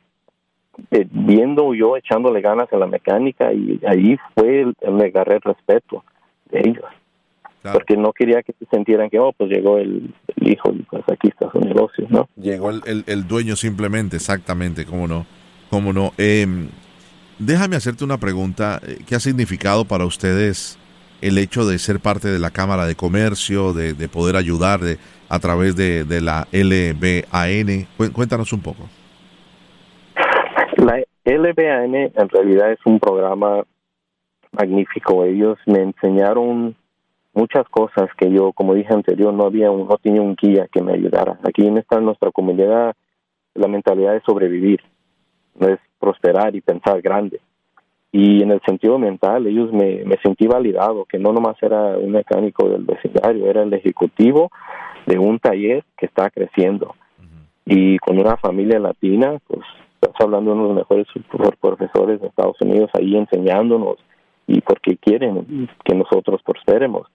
eh, 0.90 1.06
viendo 1.10 1.74
yo 1.74 1.96
echándole 1.96 2.40
ganas 2.40 2.72
a 2.72 2.76
la 2.76 2.86
mecánica 2.86 3.52
y 3.52 3.80
ahí 3.86 4.16
fue 4.34 4.62
el, 4.62 4.74
el 4.80 5.00
agarré 5.02 5.36
el 5.36 5.42
respeto 5.42 6.04
de 6.50 6.60
ellos. 6.60 6.84
Porque 7.62 7.94
no 7.94 8.14
quería 8.14 8.42
que 8.42 8.54
se 8.54 8.64
sintieran 8.74 9.10
que, 9.10 9.18
oh, 9.18 9.34
pues 9.34 9.50
llegó 9.50 9.76
el, 9.76 10.14
hijo 10.36 10.72
y 10.72 10.82
pues 10.84 11.02
aquí 11.12 11.28
está 11.28 11.50
su 11.52 11.60
negocio, 11.60 12.06
¿no? 12.08 12.26
Llegó 12.36 12.70
el, 12.70 13.04
el, 13.06 13.28
dueño 13.28 13.54
simplemente, 13.54 14.16
exactamente, 14.16 14.86
cómo 14.86 15.06
no, 15.06 15.26
cómo 15.68 15.92
no. 15.92 16.12
Eh, 16.16 16.46
déjame 17.38 17.76
hacerte 17.76 18.02
una 18.02 18.16
pregunta. 18.16 18.80
Eh, 18.86 19.00
¿Qué 19.06 19.14
ha 19.14 19.20
significado 19.20 19.84
para 19.84 20.06
ustedes 20.06 20.78
el 21.20 21.38
hecho 21.38 21.66
de 21.66 21.78
ser 21.78 22.00
parte 22.00 22.28
de 22.28 22.38
la 22.38 22.50
Cámara 22.50 22.86
de 22.86 22.94
Comercio, 22.94 23.72
de, 23.72 23.94
de 23.94 24.08
poder 24.08 24.36
ayudar 24.36 24.80
de, 24.80 24.98
a 25.28 25.38
través 25.38 25.76
de, 25.76 26.04
de 26.04 26.20
la 26.20 26.46
LBAN? 26.52 27.86
Cuéntanos 28.12 28.52
un 28.52 28.60
poco. 28.60 28.88
La 30.76 31.02
LBAN 31.24 31.94
en 31.94 32.28
realidad 32.30 32.72
es 32.72 32.78
un 32.84 32.98
programa 32.98 33.64
magnífico. 34.52 35.24
Ellos 35.24 35.58
me 35.66 35.82
enseñaron 35.82 36.74
muchas 37.34 37.68
cosas 37.68 38.08
que 38.16 38.30
yo, 38.30 38.52
como 38.52 38.74
dije 38.74 38.92
anterior, 38.92 39.32
no 39.32 39.44
había 39.44 39.70
un, 39.70 39.86
no 39.86 39.96
tenía 39.98 40.22
un 40.22 40.34
guía 40.34 40.68
que 40.72 40.82
me 40.82 40.92
ayudara. 40.92 41.38
Aquí 41.44 41.66
en 41.66 41.78
esta 41.78 42.00
nuestra 42.00 42.30
comunidad 42.30 42.94
la 43.54 43.68
mentalidad 43.68 44.16
es 44.16 44.22
sobrevivir, 44.24 44.80
no 45.58 45.68
es 45.68 45.78
prosperar 45.98 46.54
y 46.54 46.60
pensar 46.60 47.00
grande. 47.02 47.40
Y 48.12 48.42
en 48.42 48.50
el 48.50 48.60
sentido 48.66 48.98
mental, 48.98 49.46
ellos 49.46 49.72
me, 49.72 50.04
me 50.04 50.16
sentí 50.22 50.46
validado, 50.46 51.04
que 51.04 51.18
no 51.18 51.32
nomás 51.32 51.56
era 51.62 51.96
un 51.96 52.10
mecánico 52.10 52.68
del 52.68 52.84
vecindario, 52.84 53.48
era 53.48 53.62
el 53.62 53.72
ejecutivo 53.72 54.50
de 55.06 55.18
un 55.18 55.38
taller 55.38 55.84
que 55.96 56.06
está 56.06 56.30
creciendo. 56.30 56.94
Y 57.64 57.98
con 57.98 58.18
una 58.18 58.36
familia 58.36 58.80
latina, 58.80 59.38
pues 59.46 59.60
estás 60.00 60.14
hablando 60.20 60.50
de 60.50 60.56
uno 60.56 60.68
de 60.68 60.74
los 60.74 60.78
mejores 60.78 61.06
profesores 61.60 62.20
de 62.20 62.26
Estados 62.26 62.60
Unidos 62.60 62.90
ahí 62.94 63.16
enseñándonos 63.16 63.96
y 64.46 64.60
porque 64.62 64.96
quieren 64.96 65.68
que 65.84 65.94
nosotros 65.94 66.42
prosperemos. 66.42 67.06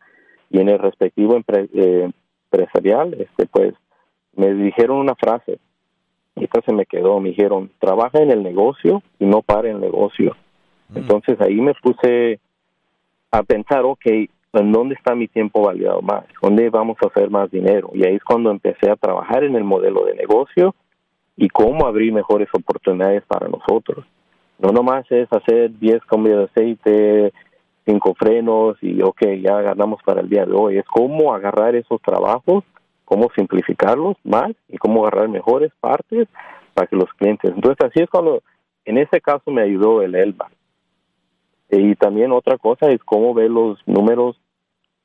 Y 0.49 0.59
en 0.59 0.69
el 0.69 0.79
respectivo 0.79 1.37
eh, 1.37 2.09
empresarial, 2.51 3.13
este 3.15 3.47
pues 3.47 3.73
me 4.35 4.53
dijeron 4.53 4.97
una 4.97 5.15
frase, 5.15 5.59
y 6.35 6.43
esta 6.43 6.61
se 6.61 6.73
me 6.73 6.85
quedó, 6.85 7.19
me 7.19 7.29
dijeron, 7.29 7.71
trabaja 7.79 8.19
en 8.19 8.31
el 8.31 8.43
negocio 8.43 9.01
y 9.19 9.25
no 9.25 9.41
para 9.41 9.69
el 9.69 9.79
negocio. 9.79 10.35
Mm. 10.89 10.97
Entonces 10.97 11.39
ahí 11.41 11.59
me 11.61 11.73
puse 11.75 12.39
a 13.31 13.43
pensar, 13.43 13.83
ok, 13.83 14.05
¿en 14.05 14.71
dónde 14.71 14.95
está 14.95 15.15
mi 15.15 15.27
tiempo 15.27 15.63
validado 15.63 16.01
más? 16.01 16.25
¿Dónde 16.41 16.69
vamos 16.69 16.97
a 17.01 17.07
hacer 17.07 17.29
más 17.29 17.51
dinero? 17.51 17.91
Y 17.93 18.05
ahí 18.05 18.15
es 18.15 18.23
cuando 18.23 18.51
empecé 18.51 18.89
a 18.89 18.95
trabajar 18.95 19.43
en 19.43 19.55
el 19.55 19.63
modelo 19.63 20.05
de 20.05 20.15
negocio 20.15 20.73
y 21.35 21.49
cómo 21.49 21.85
abrir 21.85 22.13
mejores 22.13 22.47
oportunidades 22.53 23.23
para 23.27 23.47
nosotros. 23.47 24.05
No 24.57 24.69
nomás 24.69 25.05
es 25.11 25.27
hacer 25.31 25.77
10 25.77 26.05
cambios 26.05 26.37
de 26.37 26.43
aceite, 26.45 27.33
cinco 27.85 28.15
frenos 28.17 28.77
y 28.81 29.01
ok, 29.01 29.21
ya 29.41 29.61
ganamos 29.61 30.01
para 30.03 30.21
el 30.21 30.29
día 30.29 30.45
de 30.45 30.53
hoy. 30.53 30.77
Es 30.77 30.85
cómo 30.85 31.33
agarrar 31.33 31.75
esos 31.75 32.01
trabajos, 32.01 32.63
cómo 33.05 33.29
simplificarlos 33.35 34.17
más 34.23 34.51
y 34.67 34.77
cómo 34.77 35.05
agarrar 35.05 35.29
mejores 35.29 35.71
partes 35.79 36.27
para 36.73 36.87
que 36.87 36.95
los 36.95 37.11
clientes. 37.13 37.51
Entonces 37.53 37.85
así 37.85 38.01
es 38.01 38.09
cuando, 38.09 38.41
en 38.85 38.97
ese 38.97 39.21
caso 39.21 39.51
me 39.51 39.61
ayudó 39.61 40.01
el 40.01 40.15
ELBA. 40.15 40.49
Y 41.79 41.95
también 41.95 42.31
otra 42.31 42.57
cosa 42.57 42.89
es 42.89 43.03
cómo 43.03 43.33
ver 43.33 43.51
los 43.51 43.79
números 43.85 44.39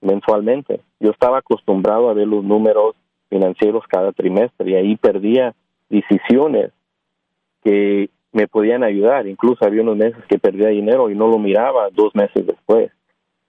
mensualmente. 0.01 0.81
Yo 0.99 1.11
estaba 1.11 1.39
acostumbrado 1.39 2.09
a 2.09 2.15
ver 2.15 2.27
los 2.27 2.45
números 2.45 2.95
financieros 3.29 3.85
cada 3.89 4.13
trimestre 4.13 4.71
y 4.71 4.75
ahí 4.75 4.97
perdía 4.97 5.55
decisiones 5.89 6.73
que 7.63 8.11
me 8.33 8.47
podían 8.47 8.85
ayudar. 8.85 9.27
Incluso 9.27 9.65
había 9.65 9.83
unos 9.83 9.97
meses 9.97 10.25
que 10.29 10.39
perdía 10.39 10.69
dinero 10.69 11.11
y 11.11 11.15
no 11.15 11.29
lo 11.29 11.39
miraba 11.39 11.91
dos 11.91 12.15
meses 12.15 12.47
después. 12.47 12.91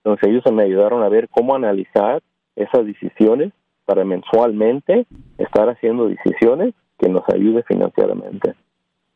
Entonces 0.04 0.30
ellos 0.30 0.44
me 0.52 0.64
ayudaron 0.64 1.04
a 1.04 1.10
ver 1.10 1.30
cómo 1.30 1.56
analizar 1.56 2.22
esas 2.56 2.86
decisiones 2.86 3.54
para 3.86 4.04
mensualmente 4.04 5.06
estar 5.38 5.70
haciendo 5.70 6.08
decisiones 6.08 6.74
que 6.98 7.10
nos 7.10 7.28
ayude 7.30 7.64
financieramente. 7.64 8.56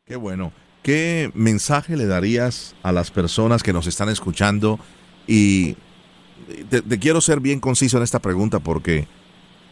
Qué 0.04 0.16
bueno. 0.16 0.52
¿Qué 0.86 1.32
mensaje 1.34 1.96
le 1.96 2.06
darías 2.06 2.76
a 2.84 2.92
las 2.92 3.10
personas 3.10 3.64
que 3.64 3.72
nos 3.72 3.88
están 3.88 4.08
escuchando? 4.08 4.78
Y 5.26 5.74
te, 6.70 6.80
quiero 7.00 7.20
ser 7.20 7.40
bien 7.40 7.58
conciso 7.58 7.96
en 7.96 8.04
esta 8.04 8.20
pregunta 8.20 8.60
porque 8.60 9.08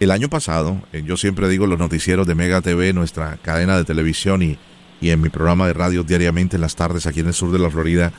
el 0.01 0.11
año 0.11 0.29
pasado, 0.29 0.83
eh, 0.93 1.05
yo 1.07 1.17
siempre 1.17 1.49
digo 1.49 1.69
los 1.69 1.79
noticieros 1.79 2.27
de 2.27 2.35
Mega 2.35 2.63
TV, 2.63 2.93
nuestra 2.93 3.37
cadena 3.37 3.77
de 3.77 3.85
televisión 3.85 4.43
y, 4.43 4.59
y 5.01 5.11
en 5.11 5.21
mi 5.21 5.29
programa 5.29 5.69
de 5.69 5.75
radio 5.75 6.03
diariamente 6.03 6.57
en 6.57 6.63
las 6.63 6.75
tardes 6.75 7.07
aquí 7.07 7.21
en 7.21 7.29
el 7.29 7.33
sur 7.33 7.53
de 7.53 7.61
la 7.61 7.71
Florida, 7.71 8.13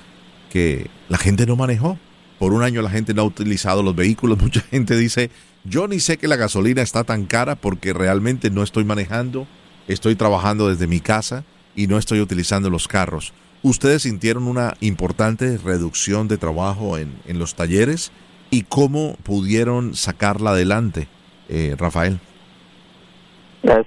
que 0.49 0.89
la 1.09 1.17
gente 1.17 1.45
no 1.45 1.57
manejó. 1.57 1.99
Por 2.39 2.53
un 2.53 2.63
año 2.63 2.81
la 2.81 2.91
gente 2.91 3.13
no 3.13 3.23
ha 3.23 3.25
utilizado 3.25 3.83
los 3.83 3.93
vehículos. 3.93 4.37
Mucha 4.41 4.61
gente 4.61 4.95
dice, 4.95 5.31
yo 5.65 5.89
ni 5.89 5.99
sé 5.99 6.15
que 6.15 6.29
la 6.29 6.37
gasolina 6.37 6.81
está 6.81 7.03
tan 7.03 7.25
cara 7.25 7.57
porque 7.57 7.91
realmente 7.91 8.49
no 8.51 8.63
estoy 8.63 8.85
manejando, 8.85 9.47
estoy 9.89 10.15
trabajando 10.15 10.69
desde 10.69 10.87
mi 10.87 11.01
casa 11.01 11.43
y 11.75 11.87
no 11.87 11.97
estoy 11.97 12.21
utilizando 12.21 12.69
los 12.69 12.87
carros. 12.87 13.33
¿Ustedes 13.63 14.03
sintieron 14.03 14.47
una 14.47 14.73
importante 14.79 15.57
reducción 15.57 16.27
de 16.27 16.37
trabajo 16.37 16.97
en, 16.97 17.13
en 17.25 17.39
los 17.39 17.55
talleres? 17.55 18.11
¿Y 18.51 18.63
cómo 18.63 19.15
pudieron 19.23 19.95
sacarla 19.95 20.51
adelante, 20.51 21.07
eh, 21.49 21.75
Rafael? 21.77 22.19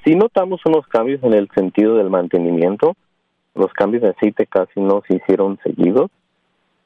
Sí 0.05 0.17
notamos 0.17 0.61
unos 0.67 0.87
cambios 0.89 1.23
en 1.23 1.35
el 1.35 1.49
sentido 1.55 1.97
del 1.97 2.11
mantenimiento. 2.11 2.97
Los 3.55 3.73
cambios 3.73 4.03
de 4.03 4.11
aceite 4.11 4.47
casi 4.47 4.81
no 4.81 5.03
se 5.07 5.17
hicieron 5.17 5.59
seguidos, 5.63 6.11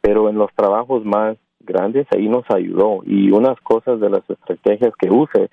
pero 0.00 0.28
en 0.28 0.36
los 0.36 0.52
trabajos 0.54 1.04
más 1.04 1.36
grandes 1.60 2.06
ahí 2.14 2.28
nos 2.28 2.44
ayudó. 2.50 3.00
Y 3.06 3.30
unas 3.30 3.58
cosas 3.60 4.00
de 4.00 4.10
las 4.10 4.28
estrategias 4.28 4.92
que 4.98 5.08
use 5.08 5.48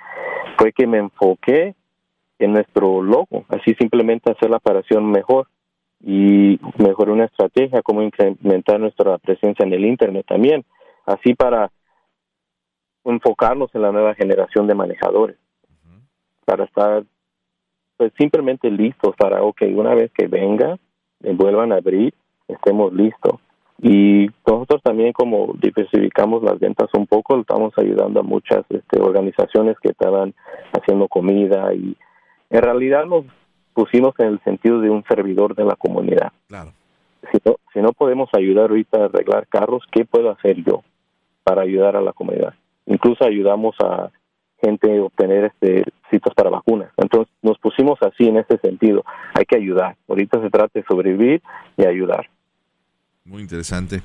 fue 0.57 0.73
que 0.73 0.87
me 0.87 0.97
enfoqué 0.97 1.75
en 2.39 2.53
nuestro 2.53 3.01
logo, 3.01 3.45
así 3.49 3.75
simplemente 3.75 4.31
hacer 4.31 4.49
la 4.49 4.57
operación 4.57 5.11
mejor 5.11 5.47
y 6.01 6.59
mejoré 6.77 7.11
una 7.11 7.25
estrategia 7.25 7.81
como 7.81 8.01
incrementar 8.01 8.79
nuestra 8.79 9.17
presencia 9.17 9.65
en 9.65 9.73
el 9.73 9.85
Internet 9.85 10.25
también, 10.27 10.63
así 11.05 11.33
para 11.33 11.69
enfocarnos 13.03 13.73
en 13.75 13.81
la 13.81 13.91
nueva 13.91 14.15
generación 14.15 14.67
de 14.67 14.75
manejadores, 14.75 15.37
para 16.45 16.63
estar 16.63 17.03
pues 17.97 18.13
simplemente 18.17 18.71
listos 18.71 19.13
para, 19.17 19.43
ok, 19.43 19.63
una 19.75 19.93
vez 19.93 20.09
que 20.13 20.27
venga, 20.27 20.77
vuelvan 21.19 21.73
a 21.73 21.77
abrir, 21.77 22.13
estemos 22.47 22.93
listos. 22.93 23.41
Y 23.81 24.27
nosotros 24.45 24.81
también 24.83 25.11
como 25.11 25.53
diversificamos 25.61 26.43
las 26.43 26.59
ventas 26.59 26.89
un 26.93 27.07
poco, 27.07 27.39
estamos 27.39 27.73
ayudando 27.77 28.21
a 28.21 28.23
muchas 28.23 28.63
este, 28.69 29.01
organizaciones 29.01 29.77
que 29.81 29.89
estaban 29.89 30.33
haciendo 30.73 31.07
comida 31.09 31.73
y 31.73 31.97
en 32.49 32.61
realidad 32.61 33.05
nos 33.05 33.25
pusimos 33.73 34.13
en 34.19 34.27
el 34.27 34.43
sentido 34.43 34.81
de 34.81 34.89
un 34.89 35.03
servidor 35.05 35.55
de 35.55 35.65
la 35.65 35.75
comunidad. 35.75 36.31
Claro. 36.47 36.73
Si 37.31 37.37
no, 37.45 37.55
si 37.73 37.79
no 37.79 37.93
podemos 37.93 38.29
ayudar 38.33 38.69
ahorita 38.69 38.97
a 38.97 39.05
arreglar 39.05 39.47
carros, 39.47 39.83
¿qué 39.91 40.05
puedo 40.05 40.31
hacer 40.31 40.63
yo 40.63 40.83
para 41.43 41.61
ayudar 41.61 41.95
a 41.95 42.01
la 42.01 42.13
comunidad? 42.13 42.53
Incluso 42.85 43.25
ayudamos 43.25 43.75
a 43.79 44.09
gente 44.61 44.99
obtener 44.99 45.45
este 45.45 45.83
citas 46.09 46.33
para 46.33 46.49
vacunas. 46.49 46.91
Entonces 46.97 47.33
nos 47.41 47.57
pusimos 47.59 47.99
así 48.01 48.27
en 48.27 48.37
ese 48.37 48.57
sentido. 48.57 49.03
Hay 49.33 49.45
que 49.45 49.57
ayudar. 49.57 49.95
Ahorita 50.07 50.41
se 50.41 50.49
trata 50.49 50.79
de 50.79 50.85
sobrevivir 50.85 51.41
y 51.77 51.85
ayudar. 51.85 52.29
Muy 53.25 53.41
interesante. 53.41 54.01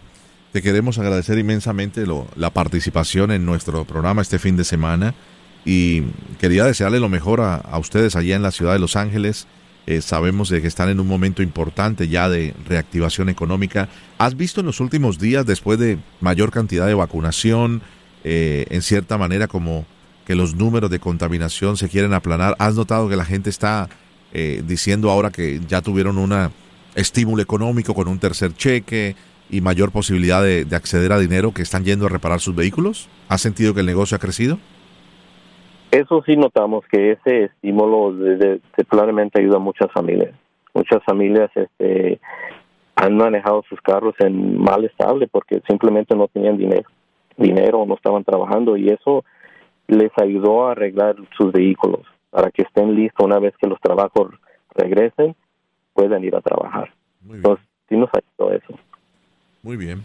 Te 0.53 0.63
queremos 0.63 0.99
agradecer 0.99 1.39
inmensamente 1.39 2.07
lo, 2.07 2.27
la 2.37 2.51
participación 2.51 3.33
en 3.33 3.45
nuestro 3.45 3.85
programa 3.85 4.23
este 4.23 4.39
fin 4.39 4.57
de 4.57 4.65
semana 4.65 5.15
y 5.65 6.03
quería 6.39 6.65
desearle 6.65 7.01
lo 7.01 7.09
mejor 7.09 7.41
a, 7.41 7.57
a 7.57 7.79
ustedes 7.79 8.17
allá 8.17 8.37
en 8.37 8.43
la 8.43 8.51
ciudad 8.51 8.73
de 8.73 8.79
Los 8.79 8.97
Ángeles. 8.97 9.47
Eh, 9.87 10.01
sabemos 10.01 10.49
de 10.49 10.63
que 10.63 10.69
están 10.69 10.89
en 10.89 10.99
un 10.99 11.07
momento 11.07 11.43
importante 11.43 12.09
ya 12.09 12.29
de 12.29 12.55
reactivación 12.67 13.29
económica. 13.29 13.89
¿Has 14.17 14.37
visto 14.37 14.61
en 14.61 14.67
los 14.67 14.81
últimos 14.81 15.19
días, 15.19 15.45
después 15.45 15.79
de 15.79 15.99
mayor 16.21 16.51
cantidad 16.51 16.87
de 16.87 16.95
vacunación, 16.95 17.83
eh, 18.25 18.65
en 18.71 18.81
cierta 18.81 19.19
manera 19.19 19.47
como 19.47 19.85
que 20.25 20.35
los 20.35 20.55
números 20.55 20.91
de 20.91 20.99
contaminación 20.99 21.77
se 21.77 21.91
quieren 21.91 22.15
aplanar. 22.15 22.57
¿Has 22.59 22.75
notado 22.75 23.09
que 23.11 23.17
la 23.17 23.27
gente 23.27 23.51
está 23.51 23.91
eh, 24.33 24.63
diciendo 24.67 25.11
ahora 25.11 25.31
que 25.31 25.61
ya 25.69 25.83
tuvieron 25.83 26.17
un 26.17 26.51
estímulo 26.95 27.43
económico 27.43 27.95
con 27.95 28.09
un 28.09 28.19
tercer 28.19 28.55
cheque 28.55 29.17
y 29.51 29.61
mayor 29.61 29.93
posibilidad 29.93 30.43
de, 30.43 30.67
acceder 30.75 31.13
a 31.13 31.19
dinero 31.19 31.53
que 31.53 31.63
están 31.63 31.85
yendo 31.85 32.07
a 32.07 32.09
reparar 32.09 32.41
sus 32.41 32.55
vehículos? 32.55 33.09
¿Has 33.29 33.43
sentido 33.43 33.75
que 33.75 33.81
el 33.81 33.87
negocio 33.87 34.17
ha 34.17 34.21
crecido? 34.21 34.59
Eso 35.95 36.25
sí 36.27 36.37
notamos 36.37 36.85
que 36.91 37.13
ese 37.13 37.45
estímulo 37.45 38.13
claramente 38.89 39.41
ayuda 39.41 39.59
a 39.59 39.61
muchas 39.61 39.93
familias. 39.93 40.35
Muchas 40.75 41.05
familias 41.05 41.53
este, 41.55 42.19
han 42.97 43.17
manejado 43.17 43.63
sus 43.69 43.81
carros 43.81 44.17
en 44.19 44.59
mal 44.61 44.85
estable 44.85 45.29
porque 45.29 45.63
simplemente 45.69 46.17
no 46.17 46.27
tenían 46.27 46.57
dinero, 46.57 46.91
dinero 47.37 47.87
no 47.87 47.95
estaban 47.95 48.25
trabajando 48.25 48.77
y 48.77 48.89
eso 48.89 49.25
les 49.87 50.11
ayudó 50.21 50.67
a 50.67 50.73
arreglar 50.73 51.15
sus 51.37 51.53
vehículos 51.53 52.01
para 52.31 52.51
que 52.51 52.63
estén 52.63 52.97
listos 52.97 53.25
una 53.25 53.39
vez 53.39 53.55
que 53.57 53.69
los 53.69 53.81
trabajos 53.81 54.33
regresen, 54.75 55.37
puedan 55.93 56.25
ir 56.25 56.35
a 56.35 56.41
trabajar. 56.41 56.93
Entonces, 57.31 57.65
sí 57.89 57.97
nos 57.97 58.11
ayudó 58.13 58.53
eso. 58.53 58.75
Muy 59.63 59.77
bien. 59.77 60.05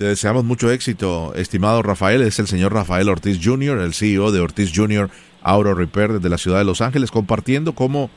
Te 0.00 0.06
deseamos 0.06 0.44
mucho 0.44 0.70
éxito, 0.70 1.34
estimado 1.34 1.82
Rafael. 1.82 2.22
Es 2.22 2.38
el 2.38 2.46
señor 2.46 2.72
Rafael 2.72 3.10
Ortiz 3.10 3.38
Jr., 3.44 3.80
el 3.80 3.92
CEO 3.92 4.32
de 4.32 4.40
Ortiz 4.40 4.72
Jr. 4.74 5.10
Auto 5.42 5.74
Repair 5.74 6.14
desde 6.14 6.30
la 6.30 6.38
ciudad 6.38 6.56
de 6.56 6.64
Los 6.64 6.80
Ángeles, 6.80 7.10
compartiendo 7.10 7.74
cómo 7.74 8.08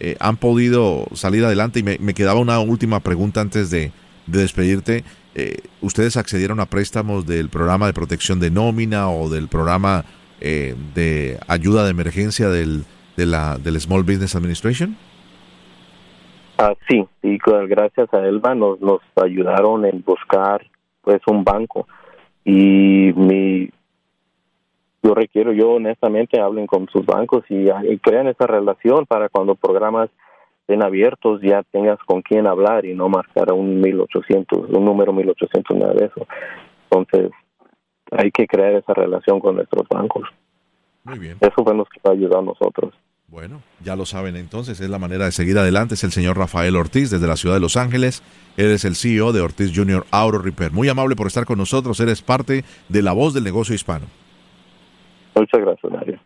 eh, 0.00 0.16
han 0.18 0.36
podido 0.36 1.06
salir 1.12 1.44
adelante. 1.44 1.78
Y 1.78 1.84
me, 1.84 2.14
quedaba 2.14 2.40
una 2.40 2.58
última 2.58 2.98
pregunta 2.98 3.40
antes 3.40 3.70
de, 3.70 3.92
despedirte. 4.26 5.04
Eh, 5.36 5.58
¿Ustedes 5.80 6.16
accedieron 6.16 6.58
a 6.58 6.66
préstamos 6.66 7.24
del 7.24 7.50
programa 7.50 7.86
de 7.86 7.92
protección 7.92 8.40
de 8.40 8.50
nómina 8.50 9.08
o 9.08 9.28
del 9.30 9.46
programa 9.46 10.06
eh, 10.40 10.74
de 10.96 11.38
ayuda 11.46 11.84
de 11.84 11.90
emergencia 11.90 12.48
del, 12.48 12.84
Small 13.16 14.02
Business 14.02 14.34
Administration? 14.34 14.96
Ah, 16.58 16.74
sí, 16.88 17.06
y 17.22 17.38
gracias 17.68 18.12
a 18.12 18.26
Elba 18.26 18.56
nos 18.56 19.00
ayudaron 19.14 19.84
en 19.84 20.02
buscar 20.04 20.66
pues 21.08 21.22
un 21.26 21.42
banco. 21.42 21.88
Y 22.44 23.14
mi 23.14 23.70
yo 25.02 25.14
requiero 25.14 25.54
yo 25.54 25.70
honestamente 25.70 26.38
hablen 26.38 26.66
con 26.66 26.86
sus 26.88 27.06
bancos 27.06 27.44
y, 27.48 27.70
y 27.70 27.98
crean 27.98 28.28
esa 28.28 28.46
relación 28.46 29.06
para 29.06 29.30
cuando 29.30 29.54
programas 29.54 30.10
estén 30.60 30.82
abiertos 30.82 31.40
ya 31.40 31.62
tengas 31.62 31.98
con 32.00 32.20
quién 32.20 32.46
hablar 32.46 32.84
y 32.84 32.92
no 32.92 33.08
marcar 33.08 33.48
a 33.48 33.54
un 33.54 33.80
1800 33.80 34.68
un 34.68 34.84
número 34.84 35.14
1800 35.14 35.78
nada 35.78 35.94
de 35.94 36.04
eso. 36.04 36.26
Entonces 36.90 37.30
hay 38.10 38.30
que 38.30 38.46
crear 38.46 38.74
esa 38.74 38.92
relación 38.92 39.40
con 39.40 39.54
nuestros 39.54 39.88
bancos. 39.88 40.28
Muy 41.04 41.18
bien. 41.18 41.38
Eso 41.40 41.64
fue 41.64 41.74
lo 41.74 41.86
que 41.86 42.00
va 42.06 42.10
a 42.10 42.14
ayudar 42.14 42.40
a 42.40 42.42
nosotros 42.42 42.92
bueno, 43.28 43.62
ya 43.84 43.94
lo 43.94 44.06
saben 44.06 44.36
entonces, 44.36 44.80
es 44.80 44.88
la 44.88 44.98
manera 44.98 45.26
de 45.26 45.32
seguir 45.32 45.58
adelante. 45.58 45.92
Es 45.94 46.02
el 46.02 46.12
señor 46.12 46.38
Rafael 46.38 46.76
Ortiz 46.76 47.10
desde 47.10 47.26
la 47.26 47.36
ciudad 47.36 47.56
de 47.56 47.60
Los 47.60 47.76
Ángeles. 47.76 48.22
Él 48.56 48.70
es 48.70 48.86
el 48.86 48.96
CEO 48.96 49.32
de 49.32 49.42
Ortiz 49.42 49.70
Junior 49.74 50.06
Auto 50.10 50.38
Repair. 50.38 50.72
Muy 50.72 50.88
amable 50.88 51.14
por 51.14 51.26
estar 51.26 51.44
con 51.44 51.58
nosotros. 51.58 52.00
Eres 52.00 52.22
parte 52.22 52.64
de 52.88 53.02
la 53.02 53.12
voz 53.12 53.34
del 53.34 53.44
negocio 53.44 53.74
hispano. 53.74 54.06
Muchas 55.34 55.60
gracias, 55.60 55.92
Mario. 55.92 56.18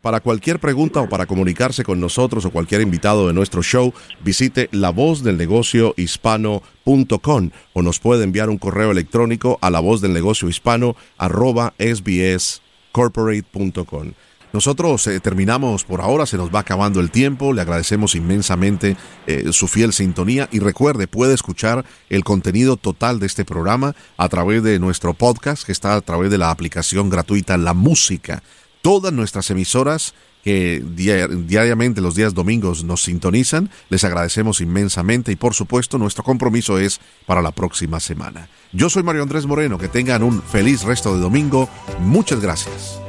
Para 0.00 0.20
cualquier 0.20 0.60
pregunta 0.60 1.00
o 1.02 1.08
para 1.08 1.26
comunicarse 1.26 1.82
con 1.84 1.98
nosotros 2.00 2.46
o 2.46 2.50
cualquier 2.50 2.80
invitado 2.80 3.26
de 3.26 3.34
nuestro 3.34 3.62
show, 3.62 3.92
visite 4.24 4.70
lavozdelnegociohispano.com 4.72 7.50
o 7.74 7.82
nos 7.82 8.00
puede 8.00 8.24
enviar 8.24 8.48
un 8.48 8.56
correo 8.56 8.92
electrónico 8.92 9.58
a 9.60 9.68
lavozdelnegociohispano 9.68 10.96
arroba 11.18 11.74
sbscorporate.com. 11.78 14.12
Nosotros 14.52 15.06
eh, 15.06 15.20
terminamos 15.20 15.84
por 15.84 16.00
ahora, 16.00 16.26
se 16.26 16.36
nos 16.36 16.52
va 16.52 16.60
acabando 16.60 17.00
el 17.00 17.10
tiempo, 17.10 17.52
le 17.52 17.60
agradecemos 17.60 18.16
inmensamente 18.16 18.96
eh, 19.26 19.52
su 19.52 19.68
fiel 19.68 19.92
sintonía 19.92 20.48
y 20.50 20.58
recuerde, 20.58 21.06
puede 21.06 21.34
escuchar 21.34 21.84
el 22.08 22.24
contenido 22.24 22.76
total 22.76 23.20
de 23.20 23.26
este 23.26 23.44
programa 23.44 23.94
a 24.16 24.28
través 24.28 24.62
de 24.62 24.80
nuestro 24.80 25.14
podcast 25.14 25.64
que 25.64 25.72
está 25.72 25.94
a 25.94 26.00
través 26.00 26.30
de 26.30 26.38
la 26.38 26.50
aplicación 26.50 27.10
gratuita 27.10 27.56
La 27.56 27.74
Música. 27.74 28.42
Todas 28.82 29.12
nuestras 29.12 29.50
emisoras 29.50 30.14
que 30.42 30.82
diariamente 30.82 32.00
los 32.00 32.14
días 32.14 32.32
domingos 32.32 32.82
nos 32.82 33.02
sintonizan, 33.02 33.70
les 33.90 34.04
agradecemos 34.04 34.60
inmensamente 34.62 35.32
y 35.32 35.36
por 35.36 35.54
supuesto 35.54 35.98
nuestro 35.98 36.24
compromiso 36.24 36.78
es 36.78 36.98
para 37.26 37.42
la 37.42 37.52
próxima 37.52 38.00
semana. 38.00 38.48
Yo 38.72 38.88
soy 38.88 39.02
Mario 39.02 39.22
Andrés 39.22 39.46
Moreno, 39.46 39.76
que 39.76 39.88
tengan 39.88 40.22
un 40.22 40.42
feliz 40.42 40.82
resto 40.82 41.14
de 41.14 41.20
domingo, 41.20 41.68
muchas 42.00 42.40
gracias. 42.40 43.00